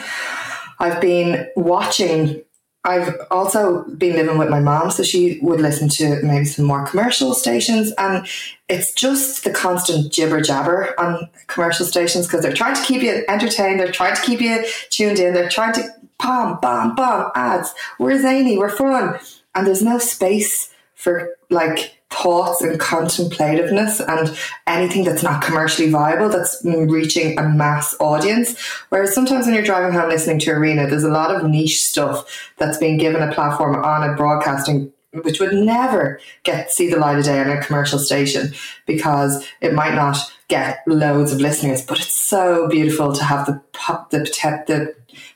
I've 0.79 1.01
been 1.01 1.47
watching 1.55 2.41
I've 2.85 3.15
also 3.31 3.83
been 3.97 4.13
living 4.13 4.37
with 4.37 4.49
my 4.49 4.59
mom, 4.59 4.91
so 4.91 5.01
she 5.01 5.39
would 5.41 5.59
listen 5.59 5.89
to 5.89 6.21
maybe 6.21 6.45
some 6.45 6.65
more 6.65 6.85
commercial 6.85 7.33
stations, 7.33 7.91
and 7.97 8.27
it's 8.69 8.93
just 8.93 9.43
the 9.43 9.49
constant 9.49 10.13
jibber 10.13 10.39
jabber 10.39 10.93
on 10.99 11.27
commercial 11.47 11.87
stations 11.87 12.27
because 12.27 12.43
they're 12.43 12.53
trying 12.53 12.75
to 12.75 12.83
keep 12.83 13.01
you 13.01 13.25
entertained, 13.27 13.79
they're 13.79 13.91
trying 13.91 14.15
to 14.15 14.21
keep 14.21 14.39
you 14.39 14.63
tuned 14.91 15.17
in, 15.17 15.33
they're 15.33 15.49
trying 15.49 15.73
to 15.73 15.89
bam, 16.19 16.57
bam, 16.61 16.95
bam 16.95 17.31
ads. 17.35 17.73
We're 17.99 18.21
zany, 18.21 18.57
we're 18.57 18.69
fun, 18.69 19.19
and 19.53 19.67
there's 19.67 19.83
no 19.83 19.97
space 19.97 20.73
for 20.95 21.29
like 21.49 21.97
thoughts 22.09 22.61
and 22.61 22.79
contemplativeness 22.79 23.99
and 23.99 24.37
anything 24.67 25.03
that's 25.03 25.23
not 25.23 25.43
commercially 25.43 25.89
viable 25.89 26.29
that's 26.29 26.61
reaching 26.63 27.37
a 27.37 27.43
mass 27.43 27.95
audience. 27.99 28.59
Whereas 28.89 29.13
sometimes 29.13 29.45
when 29.45 29.55
you're 29.55 29.63
driving 29.63 29.93
home 29.93 30.09
listening 30.09 30.39
to 30.39 30.51
Arena, 30.51 30.87
there's 30.87 31.03
a 31.03 31.09
lot 31.09 31.35
of 31.35 31.49
niche 31.49 31.81
stuff 31.81 32.53
that's 32.57 32.77
being 32.77 32.97
given 32.97 33.21
a 33.21 33.33
platform 33.33 33.75
on 33.83 34.09
a 34.09 34.15
broadcasting 34.15 34.91
which 35.23 35.39
would 35.39 35.53
never 35.53 36.19
get 36.43 36.71
see 36.71 36.89
the 36.89 36.97
light 36.97 37.17
of 37.17 37.23
day 37.23 37.39
on 37.39 37.49
a 37.49 37.61
commercial 37.61 37.97
station 37.97 38.53
because 38.85 39.47
it 39.61 39.73
might 39.73 39.95
not 39.95 40.17
get 40.47 40.79
loads 40.87 41.31
of 41.31 41.39
listeners, 41.39 41.85
but 41.85 41.99
it's 41.99 42.27
so 42.27 42.67
beautiful 42.67 43.13
to 43.13 43.23
have 43.23 43.45
the 43.45 43.61
the 44.11 44.19
the 44.67 44.95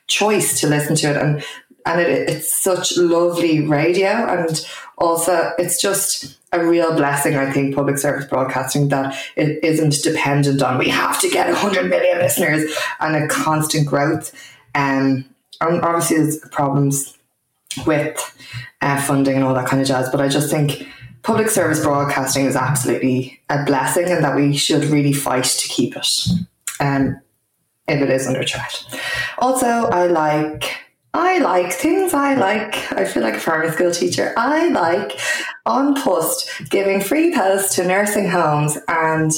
choice 0.10 0.60
to 0.62 0.68
listen 0.68 0.96
to 0.98 1.12
it. 1.12 1.18
And 1.18 1.44
and 1.86 2.02
it, 2.02 2.30
it's 2.30 2.62
such 2.62 2.98
lovely 2.98 3.66
radio. 3.66 4.10
And 4.10 4.68
also 4.98 5.54
it's 5.58 5.82
just 5.82 6.38
a 6.52 6.66
real 6.66 6.96
blessing, 6.96 7.36
I 7.36 7.52
think, 7.52 7.76
public 7.76 7.98
service 7.98 8.26
broadcasting 8.26 8.90
that 8.90 9.18
it 9.36 9.64
isn't 9.64 10.02
dependent 10.04 10.62
on 10.62 10.78
we 10.78 10.90
have 10.90 11.20
to 11.22 11.30
get 11.30 11.48
100 11.48 11.90
million 11.90 12.18
listeners 12.18 12.76
and 13.00 13.16
a 13.16 13.28
constant 13.28 13.88
growth. 13.88 14.34
Um, 14.76 15.26
and 15.62 15.82
obviously, 15.82 16.18
there's 16.18 16.40
problems 16.52 17.18
with 17.86 18.18
uh, 18.82 19.00
funding 19.02 19.36
and 19.36 19.44
all 19.44 19.54
that 19.54 19.68
kind 19.68 19.82
of 19.82 19.88
jazz, 19.88 20.10
but 20.10 20.22
I 20.22 20.28
just 20.28 20.50
think 20.50 20.88
public 21.22 21.50
service 21.50 21.82
broadcasting 21.82 22.46
is 22.46 22.56
absolutely 22.56 23.40
a 23.50 23.64
blessing 23.66 24.06
and 24.06 24.24
that 24.24 24.36
we 24.36 24.56
should 24.58 24.86
really 24.86 25.14
fight 25.14 25.44
to 25.44 25.68
keep 25.68 25.96
it. 25.96 26.08
Um, 26.80 27.22
if 27.90 28.02
it 28.02 28.10
is 28.10 28.28
under 28.28 28.44
threat. 28.44 28.86
Also, 29.40 29.66
I 29.66 30.08
like 30.08 30.80
I 31.14 31.40
like 31.40 31.74
things 31.74 32.14
I 32.14 32.36
like. 32.36 32.92
I 32.92 33.04
feel 33.06 33.24
like 33.24 33.38
a 33.38 33.40
primary 33.40 33.72
school 33.72 33.92
teacher. 33.92 34.34
I 34.38 34.68
like 34.70 35.20
An 35.66 35.96
Post 35.96 36.70
giving 36.70 37.02
free 37.02 37.34
posts 37.34 37.76
to 37.76 37.88
nursing 37.88 38.30
homes 38.30 38.78
and 38.88 39.32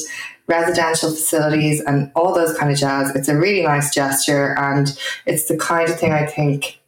residential 0.48 1.12
facilities 1.12 1.80
and 1.80 2.12
all 2.14 2.36
those 2.36 2.58
kind 2.58 2.72
of 2.72 2.78
jazz. 2.78 3.16
It's 3.16 3.30
a 3.30 3.38
really 3.38 3.64
nice 3.64 3.94
gesture 3.94 4.54
and 4.60 4.98
it's 5.26 5.48
the 5.48 5.58
kind 5.58 5.90
of 5.90 5.98
thing 5.98 6.12
I 6.12 6.26
think 6.26 6.82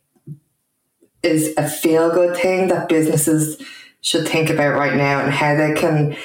is 1.22 1.54
a 1.56 1.68
feel 1.68 2.12
good 2.12 2.36
thing 2.36 2.68
that 2.68 2.90
businesses 2.90 3.62
should 4.02 4.28
think 4.28 4.50
about 4.50 4.78
right 4.78 4.96
now 4.96 5.22
and 5.22 5.32
how 5.32 5.56
they 5.56 5.74
can 5.74 6.18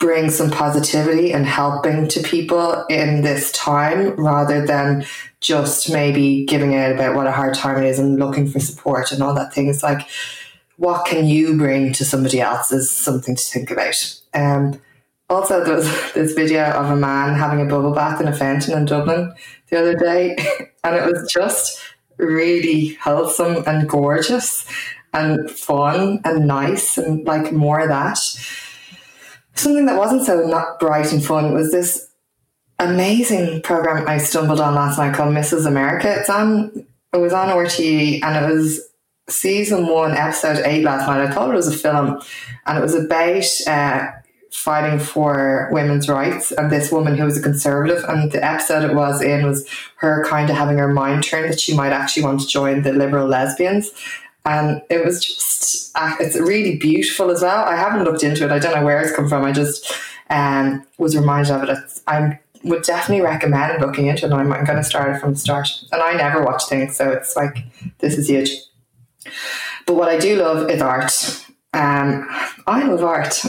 bring 0.00 0.30
some 0.30 0.50
positivity 0.50 1.30
and 1.32 1.46
helping 1.46 2.08
to 2.08 2.20
people 2.22 2.84
in 2.88 3.20
this 3.20 3.52
time 3.52 4.16
rather 4.16 4.66
than 4.66 5.04
just 5.40 5.92
maybe 5.92 6.44
giving 6.46 6.74
out 6.74 6.90
about 6.90 7.14
what 7.14 7.26
a 7.26 7.32
hard 7.32 7.54
time 7.54 7.76
it 7.76 7.86
is 7.86 7.98
and 7.98 8.18
looking 8.18 8.48
for 8.48 8.58
support 8.58 9.12
and 9.12 9.22
all 9.22 9.34
that 9.34 9.52
things. 9.52 9.82
Like 9.82 10.08
what 10.76 11.06
can 11.06 11.26
you 11.26 11.56
bring 11.56 11.92
to 11.92 12.04
somebody 12.04 12.40
else 12.40 12.72
is 12.72 12.90
something 12.90 13.36
to 13.36 13.42
think 13.42 13.70
about. 13.70 13.94
Um, 14.32 14.80
also 15.28 15.62
there 15.62 15.76
was 15.76 16.12
this 16.14 16.32
video 16.32 16.64
of 16.70 16.90
a 16.90 16.96
man 16.96 17.34
having 17.34 17.60
a 17.60 17.68
bubble 17.68 17.92
bath 17.92 18.22
in 18.22 18.26
a 18.26 18.34
fountain 18.34 18.76
in 18.76 18.86
dublin 18.86 19.32
the 19.68 19.78
other 19.78 19.94
day 19.94 20.34
and 20.84 20.96
it 20.96 21.04
was 21.04 21.30
just 21.30 21.78
really 22.16 22.94
wholesome 22.94 23.62
and 23.66 23.86
gorgeous 23.86 24.64
and 25.12 25.50
fun 25.50 26.20
and 26.24 26.46
nice 26.46 26.96
and 26.96 27.26
like 27.26 27.52
more 27.52 27.80
of 27.80 27.88
that 27.88 28.18
something 29.54 29.86
that 29.86 29.98
wasn't 29.98 30.24
so 30.24 30.46
not 30.46 30.78
bright 30.78 31.12
and 31.12 31.24
fun 31.24 31.54
was 31.54 31.72
this 31.72 32.10
amazing 32.78 33.62
program 33.62 34.08
I 34.08 34.18
stumbled 34.18 34.60
on 34.60 34.74
last 34.74 34.98
night 34.98 35.14
called 35.14 35.34
Mrs. 35.34 35.66
America. 35.66 36.14
It's 36.18 36.30
on 36.30 36.86
it 37.12 37.18
was 37.18 37.32
on 37.32 37.48
RTE 37.48 38.22
and 38.22 38.44
it 38.44 38.54
was 38.54 38.80
season 39.28 39.86
one, 39.86 40.12
episode 40.12 40.62
eight 40.64 40.84
last 40.84 41.06
night. 41.06 41.20
I 41.20 41.30
thought 41.30 41.50
it 41.50 41.56
was 41.56 41.68
a 41.68 41.76
film 41.76 42.20
and 42.66 42.78
it 42.78 42.80
was 42.80 42.94
about 42.94 43.44
uh, 43.66 44.10
fighting 44.52 44.98
for 44.98 45.68
women's 45.72 46.08
rights 46.08 46.52
and 46.52 46.70
this 46.70 46.90
woman 46.90 47.16
who 47.16 47.24
was 47.24 47.38
a 47.38 47.42
conservative 47.42 48.04
and 48.08 48.32
the 48.32 48.44
episode 48.44 48.88
it 48.88 48.94
was 48.94 49.22
in 49.22 49.46
was 49.46 49.66
her 49.96 50.24
kind 50.28 50.50
of 50.50 50.56
having 50.56 50.78
her 50.78 50.92
mind 50.92 51.22
turned 51.22 51.52
that 51.52 51.60
she 51.60 51.74
might 51.74 51.92
actually 51.92 52.22
want 52.22 52.40
to 52.40 52.46
join 52.46 52.82
the 52.82 52.92
liberal 52.92 53.28
lesbians 53.28 53.90
and 54.44 54.82
it 54.88 55.04
was 55.04 55.24
just 55.24 55.92
uh, 55.94 56.16
it's 56.20 56.36
really 56.36 56.76
beautiful 56.76 57.30
as 57.30 57.42
well. 57.42 57.64
I 57.64 57.76
haven't 57.76 58.04
looked 58.04 58.22
into 58.22 58.44
it. 58.44 58.52
I 58.52 58.58
don't 58.58 58.74
know 58.74 58.84
where 58.84 59.00
it's 59.00 59.14
come 59.14 59.28
from. 59.28 59.44
I 59.44 59.52
just 59.52 59.92
um, 60.30 60.86
was 60.98 61.16
reminded 61.16 61.52
of 61.52 61.68
it. 61.68 61.78
I 62.06 62.38
would 62.64 62.82
definitely 62.82 63.24
recommend 63.24 63.80
looking 63.80 64.06
into 64.06 64.26
it. 64.26 64.32
I'm, 64.32 64.52
I'm 64.52 64.64
going 64.64 64.78
to 64.78 64.84
start 64.84 65.14
it 65.14 65.20
from 65.20 65.32
the 65.32 65.38
start. 65.38 65.68
And 65.92 66.02
I 66.02 66.12
never 66.14 66.44
watch 66.44 66.64
things, 66.68 66.96
so 66.96 67.10
it's 67.10 67.36
like 67.36 67.64
this 67.98 68.16
is 68.16 68.28
huge. 68.28 68.50
But 69.86 69.94
what 69.94 70.08
I 70.08 70.18
do 70.18 70.36
love 70.36 70.70
is 70.70 70.80
art. 70.80 71.12
Um, 71.72 72.26
I 72.66 72.84
love 72.84 73.04
art 73.04 73.44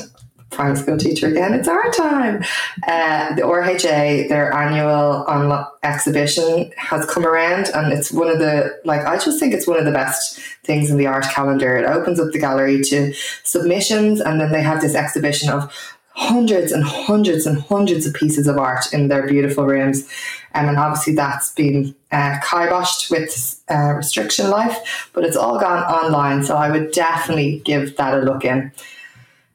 primary 0.52 0.76
school 0.76 0.97
teacher 0.97 1.28
again. 1.28 1.54
It's 1.54 1.68
our 1.68 1.91
time. 1.91 2.43
Uh, 2.88 3.34
the 3.36 3.41
RHA, 3.41 4.30
their 4.30 4.54
annual 4.54 5.24
on 5.26 5.66
exhibition 5.84 6.72
has 6.78 7.06
come 7.06 7.26
around, 7.26 7.70
and 7.74 7.91
it's 7.91 8.12
one 8.12 8.30
of 8.30 8.39
the 8.39 8.80
like 8.86 9.02
I 9.02 9.18
just 9.18 9.39
think 9.39 9.54
it's 9.54 9.68
one 9.68 9.80
of 9.80 9.86
the 9.86 9.91
best 9.91 10.39
things 10.64 10.91
in 10.91 10.97
the 10.97 11.08
art 11.08 11.26
calendar. 11.26 11.76
It 11.76 11.86
opens 11.86 12.20
up 12.20 12.32
the 12.32 12.39
gallery 12.39 12.82
to 12.84 13.14
submissions, 13.43 14.22
and 14.22 14.39
then 14.39 14.52
they 14.52 14.62
have 14.62 14.82
this 14.82 14.95
exhibition 14.95 15.49
of 15.49 15.74
hundreds 16.14 16.72
and 16.72 16.84
hundreds 16.84 17.45
and 17.45 17.60
hundreds 17.62 18.06
of 18.06 18.14
pieces 18.14 18.47
of 18.47 18.58
art 18.58 18.93
in 18.93 19.08
their 19.08 19.26
beautiful 19.28 19.66
rooms. 19.66 20.08
Um, 20.54 20.68
and 20.68 20.78
obviously 20.78 21.16
that's 21.16 21.54
been 21.54 21.95
uh, 22.12 22.38
kiboshed 22.43 23.10
with 23.10 23.62
uh, 23.70 23.93
restriction 23.95 24.49
life, 24.49 25.10
but 25.14 25.24
it's 25.24 25.38
all 25.38 25.60
gone 25.60 25.84
online. 25.84 26.43
So 26.43 26.58
I 26.58 26.70
would 26.70 26.91
definitely 26.91 27.62
give 27.64 27.95
that 27.95 28.14
a 28.14 28.22
look 28.22 28.43
in. 28.43 28.72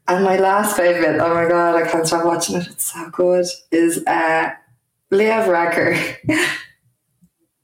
And 0.08 0.24
my 0.24 0.36
last 0.36 0.76
favourite, 0.76 1.18
oh 1.18 1.34
my 1.34 1.48
god, 1.48 1.74
I 1.74 1.90
can't 1.90 2.06
stop 2.06 2.24
watching 2.24 2.56
it. 2.56 2.68
It's 2.68 2.92
so 2.92 3.10
good. 3.10 3.46
Is 3.72 4.04
uh, 4.06 4.50
Leo 5.10 5.42
Varadkar 5.42 6.16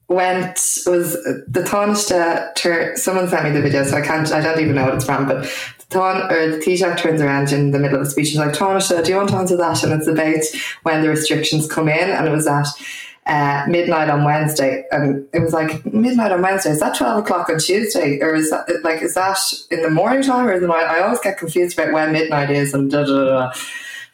went 0.08 0.60
was 0.86 1.12
the 1.46 1.64
Taoiseach 1.64 2.54
tur- 2.54 2.96
someone 2.96 3.28
sent 3.28 3.44
me 3.44 3.50
the 3.50 3.62
video, 3.62 3.84
so 3.84 3.96
I 3.96 4.00
can't 4.00 4.30
I 4.32 4.40
don't 4.40 4.60
even 4.60 4.74
know 4.74 4.84
what 4.84 4.94
it's 4.94 5.04
from, 5.04 5.26
but 5.26 5.42
the 5.44 5.86
Taun 5.88 6.32
or 6.32 6.48
the 6.48 6.58
Taoiseach 6.58 6.98
turns 6.98 7.20
around 7.20 7.52
in 7.52 7.70
the 7.70 7.78
middle 7.78 7.98
of 7.98 8.04
the 8.04 8.10
speech 8.10 8.34
and 8.34 8.44
like, 8.44 8.54
Taoiseach, 8.54 9.04
do 9.04 9.10
you 9.10 9.16
want 9.16 9.30
to 9.30 9.36
answer 9.36 9.56
that? 9.56 9.82
And 9.84 9.92
it's 9.92 10.08
about 10.08 10.42
when 10.82 11.02
the 11.02 11.08
restrictions 11.08 11.68
come 11.68 11.88
in 11.88 12.10
and 12.10 12.26
it 12.26 12.30
was 12.30 12.44
that 12.46 12.66
uh, 13.26 13.64
midnight 13.68 14.10
on 14.10 14.24
Wednesday, 14.24 14.84
and 14.90 15.26
it 15.32 15.40
was 15.40 15.52
like 15.52 15.84
midnight 15.86 16.32
on 16.32 16.42
Wednesday. 16.42 16.70
Is 16.70 16.80
that 16.80 16.96
twelve 16.96 17.22
o'clock 17.22 17.48
on 17.48 17.58
Tuesday, 17.58 18.20
or 18.20 18.34
is 18.34 18.50
that 18.50 18.68
like 18.82 19.02
is 19.02 19.14
that 19.14 19.38
in 19.70 19.82
the 19.82 19.90
morning 19.90 20.22
time 20.22 20.46
or 20.46 20.52
in 20.52 20.62
the 20.62 20.68
night? 20.68 20.86
I 20.86 21.00
always 21.02 21.20
get 21.20 21.38
confused 21.38 21.78
about 21.78 21.92
when 21.92 22.12
midnight 22.12 22.50
is, 22.50 22.74
and 22.74 22.90
da 22.90 23.04
da 23.04 23.24
da. 23.24 23.52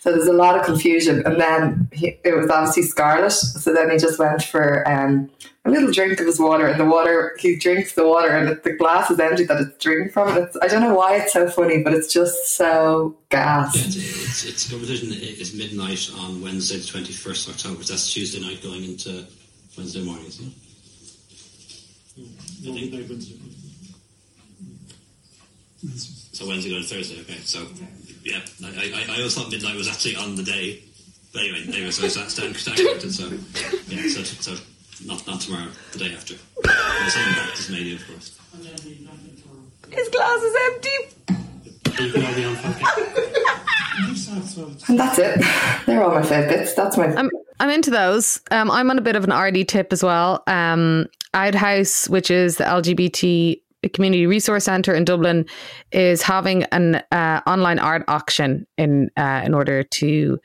So 0.09 0.15
there's 0.15 0.27
a 0.27 0.33
lot 0.33 0.59
of 0.59 0.65
confusion. 0.65 1.23
And 1.27 1.39
then 1.39 1.87
he, 1.93 2.19
it 2.25 2.35
was 2.35 2.49
obviously 2.49 2.85
Scarlet. 2.85 3.31
So 3.31 3.75
then 3.75 3.91
he 3.91 3.99
just 3.99 4.19
went 4.19 4.43
for 4.43 4.89
um, 4.89 5.29
a 5.67 5.71
little 5.71 5.93
drink 5.93 6.19
of 6.19 6.25
his 6.25 6.41
water, 6.41 6.67
and 6.67 6.81
the 6.81 6.87
water 6.87 7.37
he 7.39 7.57
drinks 7.57 7.93
the 7.93 8.09
water, 8.09 8.31
and 8.31 8.59
the 8.65 8.73
glass 8.73 9.11
is 9.11 9.21
empty 9.21 9.45
that 9.45 9.61
it's 9.61 9.77
drinking 9.85 10.13
from. 10.13 10.35
It's, 10.39 10.57
I 10.63 10.67
don't 10.67 10.81
know 10.81 10.95
why 10.95 11.17
it's 11.17 11.35
so 11.35 11.47
funny, 11.51 11.83
but 11.83 11.93
it's 11.93 12.11
just 12.11 12.57
so 12.57 13.19
gas. 13.29 13.77
Yeah, 13.77 13.83
it's, 13.85 13.97
it's, 13.97 14.45
it's 14.47 14.71
competition 14.71 15.13
is 15.13 15.53
midnight 15.55 16.11
on 16.17 16.41
Wednesday, 16.41 16.79
the 16.79 16.87
twenty 16.87 17.13
first 17.13 17.47
October. 17.47 17.83
So 17.83 17.93
that's 17.93 18.11
Tuesday 18.11 18.41
night 18.41 18.63
going 18.63 18.85
into 18.85 19.27
Wednesday 19.77 20.03
morning, 20.03 20.25
isn't 20.25 20.47
it? 20.47 20.55
I 22.67 22.73
think. 22.73 23.23
So 26.33 26.49
Wednesday 26.49 26.71
going 26.71 26.83
to 26.83 26.89
Thursday. 26.89 27.21
Okay, 27.21 27.41
so 27.45 27.59
yeah, 27.61 27.87
I, 28.35 29.05
I, 29.11 29.15
I 29.15 29.17
always 29.19 29.35
thought 29.35 29.51
midnight 29.51 29.77
was 29.77 29.89
actually 29.89 30.17
on 30.17 30.37
the 30.37 30.43
day. 30.43 30.83
But 31.33 31.43
anyway, 31.43 31.65
anyway, 31.69 31.91
so 31.91 32.03
that's 32.03 32.35
stand, 32.35 32.57
stand 32.57 32.79
corrected. 32.79 33.13
So 33.13 33.29
yeah, 33.89 34.09
so, 34.09 34.23
so 34.23 34.57
not 35.05 35.27
not 35.27 35.41
tomorrow, 35.41 35.69
the 35.93 35.99
day 35.99 36.15
after. 36.15 36.35
I'll 36.65 37.11
send 37.11 37.27
him 37.27 37.35
back 37.35 38.01
of 38.01 38.07
course. 38.07 38.39
His 39.91 40.09
glass 40.09 40.43
is 40.43 40.57
empty. 40.67 40.97
And 44.89 44.99
that's 44.99 45.19
it. 45.19 45.41
They're 45.87 46.03
all 46.03 46.11
my 46.11 46.23
favourites. 46.23 46.75
That's 46.75 46.97
my. 46.97 47.07
I'm 47.07 47.31
I'm 47.61 47.71
into 47.71 47.91
those. 47.91 48.41
Um, 48.51 48.71
I'm 48.71 48.91
on 48.91 48.99
a 48.99 49.03
bit 49.03 49.17
of 49.17 49.25
an 49.25 49.33
RD 49.33 49.69
tip 49.69 49.93
as 49.93 50.03
well. 50.03 50.43
Um, 50.47 51.07
Outhouse, 51.35 52.09
which 52.09 52.31
is 52.31 52.57
the 52.57 52.65
LGBT 52.65 53.61
community 53.93 54.27
resource 54.27 54.65
centre 54.65 54.95
in 54.95 55.05
Dublin, 55.05 55.47
is 55.93 56.23
having 56.23 56.65
an 56.65 56.97
uh, 57.13 57.41
online 57.47 57.79
art 57.79 58.05
auction 58.09 58.67
in 58.77 59.11
uh, 59.17 59.43
in 59.45 59.55
order 59.55 59.83
to 59.83 60.39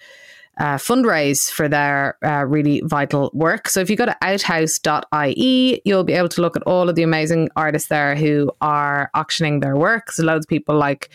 uh, 0.60 0.76
fundraise 0.76 1.50
for 1.50 1.68
their 1.68 2.18
uh, 2.24 2.46
really 2.46 2.82
vital 2.86 3.32
work. 3.34 3.68
So 3.68 3.80
if 3.80 3.90
you 3.90 3.96
go 3.96 4.06
to 4.06 4.16
outhouse.ie, 4.22 5.82
you'll 5.84 6.04
be 6.04 6.14
able 6.14 6.30
to 6.30 6.42
look 6.42 6.56
at 6.56 6.64
all 6.64 6.90
of 6.90 6.96
the 6.96 7.04
amazing 7.04 7.50
artists 7.56 7.90
there 7.90 8.16
who 8.16 8.52
are 8.62 9.10
auctioning 9.14 9.62
their 9.62 9.76
work. 9.76 10.12
So 10.12 10.24
loads 10.24 10.46
of 10.46 10.50
people 10.50 10.76
like 10.76 11.10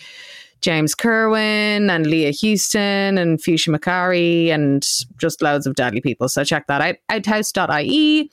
James 0.61 0.95
Kerwin 0.95 1.89
and 1.89 2.07
Leah 2.07 2.33
Houston 2.33 3.17
and 3.17 3.41
Fuchsia 3.41 3.71
MacAree 3.71 4.49
and 4.49 4.85
just 5.17 5.41
loads 5.41 5.67
of 5.67 5.77
deadly 5.77 6.01
people. 6.01 6.29
So 6.29 6.43
check 6.43 6.67
that 6.67 6.81
out. 6.81 6.97
Outhouse.ie. 7.09 8.31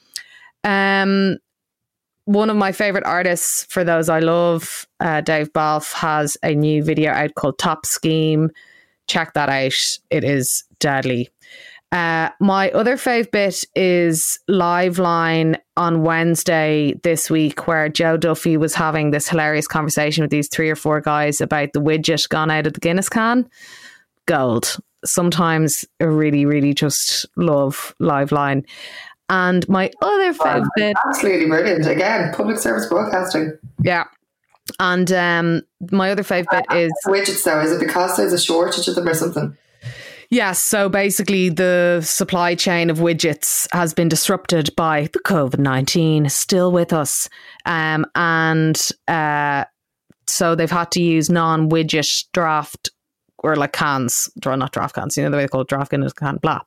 Um, 0.64 1.38
one 2.26 2.50
of 2.50 2.58
my 2.58 2.72
favorite 2.72 3.06
artists 3.06 3.66
for 3.70 3.84
those 3.84 4.10
I 4.10 4.20
love, 4.20 4.88
uh, 5.00 5.22
Dave 5.22 5.54
Balf, 5.54 5.94
has 5.94 6.38
a 6.44 6.54
new 6.54 6.84
video 6.84 7.12
out 7.12 7.36
called 7.36 7.58
Top 7.58 7.86
Scheme. 7.86 8.50
Check 9.08 9.34
that 9.34 9.50
out. 9.50 9.74
It 10.10 10.24
is 10.24 10.64
deadly. 10.80 11.30
Uh, 11.92 12.30
my 12.40 12.72
other 12.72 12.98
fave 12.98 13.32
bit 13.32 13.64
is 13.76 14.40
Liveline 14.50 15.58
on 15.78 16.02
Wednesday 16.04 16.94
this 17.04 17.30
week, 17.30 17.68
where 17.68 17.88
Joe 17.90 18.18
Duffy 18.18 18.58
was 18.58 18.74
having 18.74 19.12
this 19.12 19.30
hilarious 19.30 19.68
conversation 19.68 20.24
with 20.24 20.32
these 20.32 20.50
three 20.50 20.70
or 20.70 20.76
four 20.76 21.00
guys 21.00 21.40
about 21.40 21.70
the 21.74 21.82
widget 21.82 22.28
gone 22.28 22.52
out 22.52 22.68
of 22.68 22.74
the 22.74 22.80
Guinness 22.80 23.08
can. 23.08 23.48
Gold. 24.26 24.78
Sometimes 25.06 25.86
I 26.02 26.06
really, 26.06 26.46
really 26.46 26.74
just 26.74 27.28
love 27.38 27.96
Liveline. 28.02 28.66
And 29.30 29.68
my 29.68 29.92
other 30.02 30.34
fave 30.34 30.68
bit. 30.76 30.96
Absolutely 31.06 31.48
brilliant. 31.48 31.88
Again, 31.88 32.34
public 32.34 32.58
service 32.58 32.88
broadcasting. 32.88 33.58
Yeah. 33.82 34.06
And 34.80 35.12
um, 35.12 35.62
my 35.92 36.12
other 36.12 36.24
fave 36.24 36.46
bit 36.52 36.66
is 36.76 36.92
widgets. 37.08 37.44
Though 37.44 37.62
is 37.62 37.72
it 37.72 37.80
because 37.80 38.18
there's 38.18 38.34
a 38.34 38.40
shortage 38.40 38.88
of 38.88 38.96
them 38.96 39.08
or 39.08 39.14
something? 39.14 39.58
Yes. 40.30 40.60
So 40.60 40.90
basically, 40.90 41.50
the 41.50 42.02
supply 42.02 42.56
chain 42.56 42.90
of 42.90 42.98
widgets 42.98 43.68
has 43.72 43.94
been 43.94 44.10
disrupted 44.10 44.76
by 44.76 45.10
the 45.14 45.20
COVID 45.20 45.60
19, 45.60 46.30
still 46.30 46.72
with 46.72 46.94
us. 46.94 47.30
Um, 47.66 48.06
and 48.16 48.80
uh, 49.08 49.66
so 50.28 50.56
they've 50.56 50.70
had 50.70 50.92
to 50.92 51.02
use 51.02 51.30
non 51.30 51.70
widget 51.70 52.26
draft 52.34 52.90
or 53.46 53.56
like 53.56 53.74
cans, 53.74 54.30
not 54.43 54.72
draft 54.72 54.96
cans, 54.96 55.16
you 55.16 55.24
know, 55.24 55.30
the 55.30 55.38
way 55.38 55.43
they 55.43 55.48
call 55.48 55.62
it 55.62 55.68
draft 55.68 55.91
Guinness 55.91 56.14
can, 56.14 56.38
blah. 56.38 56.62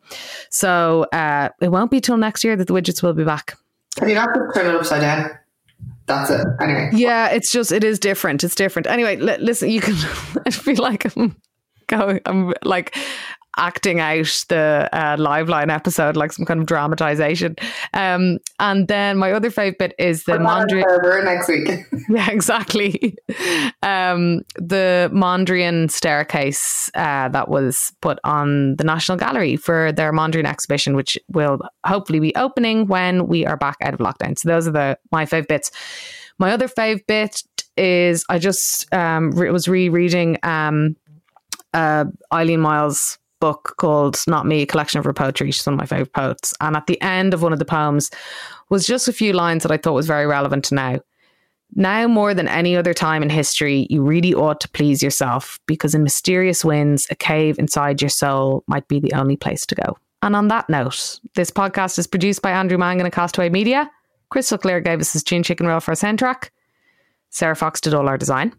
So 0.50 1.04
uh, 1.12 1.48
it 1.60 1.68
won't 1.70 1.90
be 1.90 2.00
till 2.00 2.16
next 2.16 2.44
year 2.44 2.56
that 2.56 2.68
the 2.68 2.72
widgets 2.72 3.02
will 3.02 3.12
be 3.12 3.24
back. 3.24 3.58
Can 3.96 4.08
you 4.08 4.14
not 4.14 4.30
turn 4.54 4.66
it 4.66 4.74
upside 4.76 5.00
down? 5.00 5.30
That's 6.06 6.30
it. 6.30 6.46
Anyway. 6.60 6.90
Yeah, 6.92 7.28
it's 7.30 7.50
just, 7.52 7.72
it 7.72 7.82
is 7.84 7.98
different. 7.98 8.44
It's 8.44 8.54
different. 8.54 8.86
Anyway, 8.86 9.16
l- 9.18 9.40
listen, 9.40 9.70
you 9.70 9.80
can, 9.80 9.94
I 10.46 10.50
feel 10.50 10.76
like 10.76 11.16
I'm 11.16 11.36
going, 11.88 12.20
I'm 12.24 12.54
like, 12.62 12.96
acting 13.58 14.00
out 14.00 14.44
the 14.48 14.88
uh, 14.92 15.16
Liveline 15.16 15.70
episode 15.70 16.16
like 16.16 16.32
some 16.32 16.46
kind 16.46 16.60
of 16.60 16.66
dramatization. 16.66 17.56
Um, 17.92 18.38
and 18.58 18.88
then 18.88 19.18
my 19.18 19.32
other 19.32 19.50
favourite 19.50 19.78
bit 19.78 19.94
is 19.98 20.24
the 20.24 20.32
Mondrian 20.32 21.24
next 21.24 21.48
week. 21.48 21.68
yeah, 22.08 22.30
exactly. 22.30 23.16
Um, 23.82 24.42
the 24.54 25.10
Mondrian 25.12 25.90
staircase 25.90 26.90
uh, 26.94 27.28
that 27.28 27.48
was 27.48 27.92
put 28.00 28.18
on 28.24 28.76
the 28.76 28.84
National 28.84 29.18
Gallery 29.18 29.56
for 29.56 29.92
their 29.92 30.12
Mondrian 30.12 30.46
exhibition, 30.46 30.96
which 30.96 31.18
will 31.28 31.58
hopefully 31.84 32.20
be 32.20 32.34
opening 32.36 32.86
when 32.86 33.26
we 33.26 33.44
are 33.44 33.56
back 33.56 33.76
out 33.82 33.94
of 33.94 34.00
lockdown. 34.00 34.38
So 34.38 34.48
those 34.48 34.68
are 34.68 34.72
the 34.72 34.98
my 35.10 35.26
fave 35.26 35.48
bits. 35.48 35.70
My 36.38 36.52
other 36.52 36.68
fave 36.68 37.04
bit 37.06 37.42
is 37.76 38.24
I 38.28 38.38
just 38.38 38.92
um, 38.92 39.32
re- 39.32 39.50
was 39.50 39.68
rereading 39.68 40.38
um, 40.42 40.96
uh, 41.74 42.06
Eileen 42.32 42.60
Myles' 42.60 43.18
book 43.40 43.74
called 43.78 44.22
Not 44.26 44.46
Me, 44.46 44.66
collection 44.66 44.98
of 44.98 45.04
her 45.04 45.12
poetry. 45.12 45.50
She's 45.50 45.66
one 45.66 45.74
of 45.74 45.80
my 45.80 45.86
favourite 45.86 46.12
poets. 46.12 46.54
And 46.60 46.76
at 46.76 46.86
the 46.86 47.00
end 47.00 47.34
of 47.34 47.42
one 47.42 47.52
of 47.52 47.58
the 47.58 47.64
poems 47.64 48.10
was 48.68 48.86
just 48.86 49.08
a 49.08 49.12
few 49.12 49.32
lines 49.32 49.62
that 49.62 49.72
I 49.72 49.76
thought 49.76 49.94
was 49.94 50.06
very 50.06 50.26
relevant 50.26 50.64
to 50.66 50.74
now. 50.74 51.00
Now, 51.74 52.08
more 52.08 52.32
than 52.32 52.48
any 52.48 52.76
other 52.76 52.94
time 52.94 53.22
in 53.22 53.28
history, 53.28 53.86
you 53.90 54.02
really 54.02 54.32
ought 54.34 54.60
to 54.60 54.68
please 54.70 55.02
yourself 55.02 55.60
because 55.66 55.94
in 55.94 56.02
mysterious 56.02 56.64
winds, 56.64 57.06
a 57.10 57.14
cave 57.14 57.58
inside 57.58 58.00
your 58.00 58.08
soul 58.08 58.64
might 58.66 58.88
be 58.88 59.00
the 59.00 59.12
only 59.12 59.36
place 59.36 59.66
to 59.66 59.74
go. 59.74 59.98
And 60.22 60.34
on 60.34 60.48
that 60.48 60.68
note, 60.68 61.20
this 61.34 61.50
podcast 61.50 61.98
is 61.98 62.06
produced 62.06 62.42
by 62.42 62.50
Andrew 62.50 62.78
Mangan 62.78 63.06
and 63.06 63.14
Castaway 63.14 63.50
Media. 63.50 63.90
Krystal 64.32 64.58
Klear 64.58 64.82
gave 64.82 65.00
us 65.00 65.12
his 65.12 65.22
Tuna 65.22 65.44
Chicken 65.44 65.66
Roll 65.66 65.80
for 65.80 65.92
a 65.92 65.94
soundtrack. 65.94 66.50
Sarah 67.30 67.56
Fox 67.56 67.80
did 67.80 67.94
all 67.94 68.08
our 68.08 68.18
design. 68.18 68.54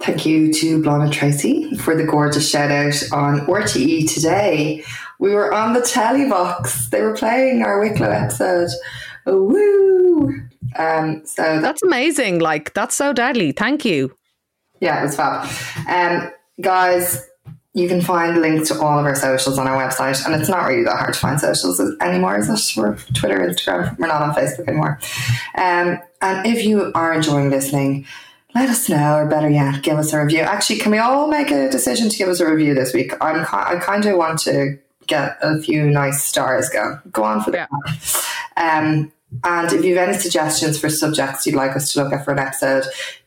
Thank 0.00 0.26
you 0.26 0.52
to 0.52 0.82
Blonde 0.82 1.12
Tracy 1.12 1.74
for 1.76 1.96
the 1.96 2.04
gorgeous 2.04 2.48
shout 2.48 2.70
out 2.70 2.94
on 3.12 3.40
RTE 3.46 4.12
today. 4.12 4.84
We 5.18 5.32
were 5.32 5.54
on 5.54 5.72
the 5.72 5.80
Telebox. 5.80 6.90
They 6.90 7.00
were 7.00 7.14
playing 7.16 7.62
our 7.62 7.80
Wicklow 7.80 8.10
episode. 8.10 8.68
Oh, 9.24 9.42
woo! 9.42 10.34
Um, 10.76 11.22
so 11.24 11.42
that, 11.42 11.62
that's 11.62 11.82
amazing. 11.82 12.40
Like 12.40 12.74
that's 12.74 12.94
so 12.94 13.12
deadly. 13.12 13.52
Thank 13.52 13.84
you. 13.84 14.14
Yeah, 14.80 15.00
it 15.00 15.04
was 15.04 15.16
fab. 15.16 15.48
Um, 15.88 16.30
guys, 16.60 17.26
you 17.72 17.88
can 17.88 18.00
find 18.00 18.40
links 18.40 18.68
to 18.68 18.80
all 18.80 18.98
of 18.98 19.06
our 19.06 19.14
socials 19.14 19.58
on 19.58 19.66
our 19.66 19.76
website, 19.76 20.24
and 20.24 20.34
it's 20.34 20.48
not 20.48 20.66
really 20.66 20.84
that 20.84 20.98
hard 20.98 21.14
to 21.14 21.20
find 21.20 21.40
socials 21.40 21.80
anymore, 22.00 22.38
is 22.38 22.48
it? 22.48 22.80
We're 22.80 22.96
Twitter, 23.14 23.38
Instagram. 23.38 23.98
We're 23.98 24.06
not 24.06 24.22
on 24.22 24.34
Facebook 24.34 24.68
anymore. 24.68 24.98
Um, 25.56 25.98
and 26.20 26.46
if 26.46 26.64
you 26.64 26.92
are 26.94 27.12
enjoying 27.12 27.50
listening, 27.50 28.06
let 28.56 28.70
us 28.70 28.88
know, 28.88 29.16
or 29.16 29.26
better 29.26 29.50
yet, 29.50 29.82
give 29.82 29.98
us 29.98 30.14
a 30.14 30.22
review. 30.22 30.40
Actually, 30.40 30.78
can 30.78 30.90
we 30.90 30.98
all 30.98 31.28
make 31.28 31.50
a 31.50 31.68
decision 31.68 32.08
to 32.08 32.16
give 32.16 32.28
us 32.28 32.40
a 32.40 32.50
review 32.50 32.72
this 32.74 32.94
week? 32.94 33.12
I'm 33.20 33.42
I 33.52 33.78
kind 33.80 34.06
of 34.06 34.16
want 34.16 34.40
to 34.40 34.78
get 35.06 35.36
a 35.42 35.60
few 35.60 35.90
nice 35.90 36.24
stars 36.24 36.70
going. 36.70 36.98
Go 37.12 37.22
on 37.22 37.42
for 37.42 37.50
that. 37.50 37.68
Yeah. 38.56 38.78
Um, 38.78 39.12
and 39.44 39.72
if 39.72 39.84
you 39.84 39.98
have 39.98 40.08
any 40.08 40.18
suggestions 40.18 40.78
for 40.78 40.88
subjects 40.88 41.46
you'd 41.46 41.54
like 41.54 41.76
us 41.76 41.92
to 41.92 42.02
look 42.02 42.14
at 42.14 42.24
for 42.24 42.32
an 42.32 42.38
episode, 42.38 42.84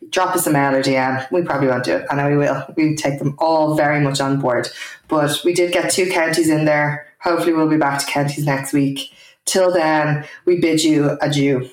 drop 0.10 0.36
us 0.36 0.48
a 0.48 0.52
mail 0.52 0.76
or 0.76 0.82
DM. 0.82 1.32
We 1.32 1.44
probably 1.44 1.68
won't 1.68 1.84
do 1.84 1.98
it. 1.98 2.08
I 2.10 2.16
know 2.16 2.28
we 2.28 2.38
will. 2.38 2.66
We 2.76 2.96
take 2.96 3.20
them 3.20 3.36
all 3.38 3.76
very 3.76 4.02
much 4.02 4.20
on 4.20 4.40
board. 4.40 4.70
But 5.08 5.42
we 5.46 5.54
did 5.54 5.72
get 5.72 5.92
two 5.92 6.10
counties 6.10 6.50
in 6.50 6.66
there. 6.66 7.06
Hopefully, 7.22 7.54
we'll 7.54 7.70
be 7.70 7.78
back 7.78 8.00
to 8.00 8.06
counties 8.08 8.46
next 8.46 8.74
week. 8.74 9.12
Till 9.46 9.72
then, 9.72 10.26
we 10.46 10.60
bid 10.60 10.84
you 10.84 11.18
adieu. 11.22 11.70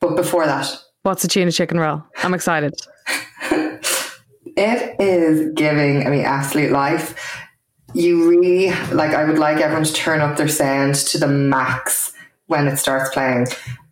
But 0.00 0.16
before 0.16 0.46
that, 0.46 0.76
what's 1.02 1.24
a 1.24 1.28
tuna 1.28 1.52
chicken 1.52 1.78
roll? 1.78 2.02
I'm 2.22 2.34
excited. 2.34 2.74
it 3.50 5.00
is 5.00 5.52
giving 5.54 6.06
I 6.06 6.10
mean 6.10 6.24
absolute 6.24 6.72
life. 6.72 7.38
You 7.94 8.28
really 8.28 8.70
like. 8.92 9.14
I 9.14 9.24
would 9.24 9.38
like 9.38 9.58
everyone 9.58 9.84
to 9.84 9.92
turn 9.92 10.20
up 10.20 10.36
their 10.36 10.48
sound 10.48 10.94
to 10.96 11.18
the 11.18 11.28
max 11.28 12.12
when 12.46 12.66
it 12.68 12.76
starts 12.76 13.10
playing, 13.10 13.46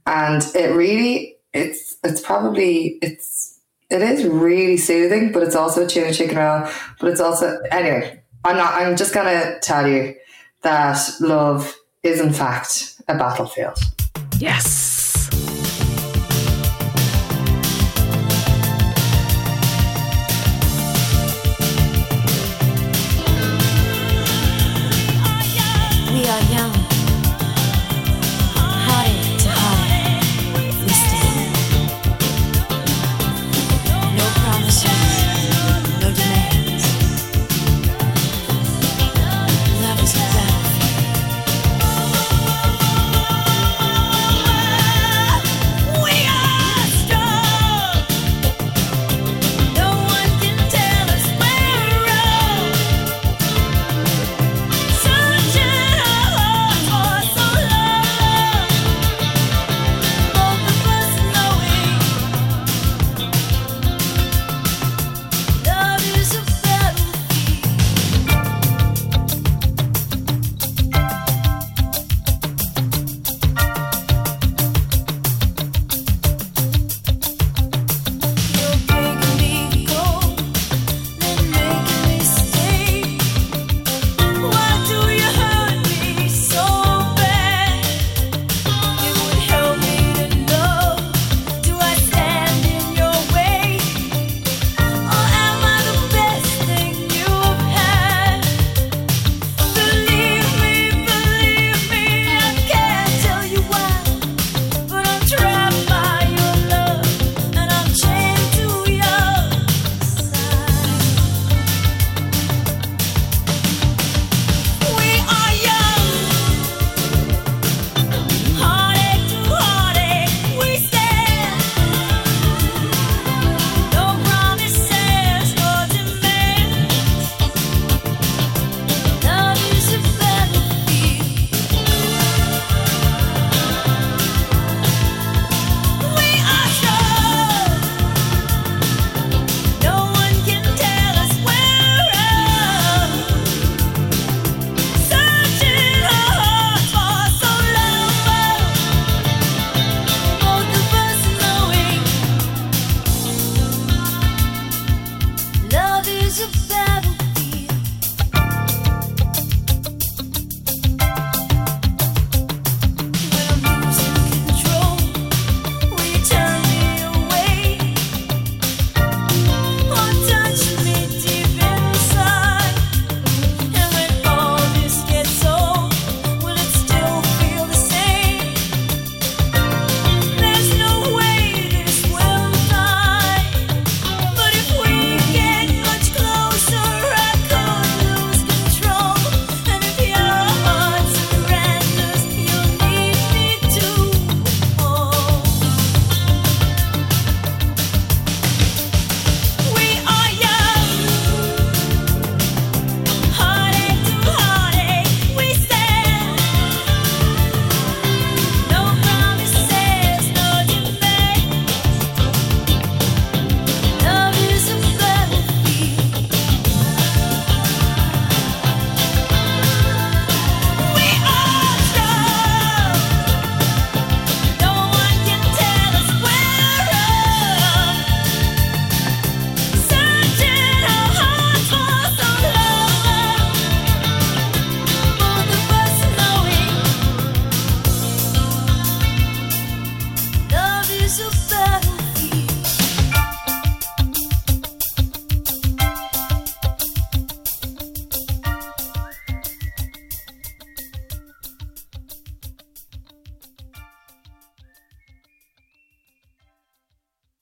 and 0.07 0.43
it 0.55 0.75
really 0.77 1.37
it's 1.55 1.97
it's 2.05 2.21
probably 2.21 2.99
it's 3.01 3.59
it 3.89 4.03
is 4.03 4.25
really 4.25 4.77
soothing, 4.77 5.33
but 5.33 5.43
it's 5.43 5.57
also 5.57 5.85
a 5.85 5.89
tuna 5.89 6.13
chicken 6.13 6.37
roll. 6.37 6.69
But 7.01 7.11
it's 7.11 7.21
also 7.21 7.59
anyway. 7.71 8.23
I'm 8.47 8.57
not. 8.57 8.75
I'm 8.75 8.97
just 8.97 9.13
gonna 9.13 9.59
tell 9.61 9.89
you 9.89 10.15
that 10.63 10.99
love 11.21 11.75
is 12.05 12.21
in 12.21 12.33
fact 12.33 13.01
a 13.09 13.17
battlefield. 13.17 13.77
Yes. 14.39 14.96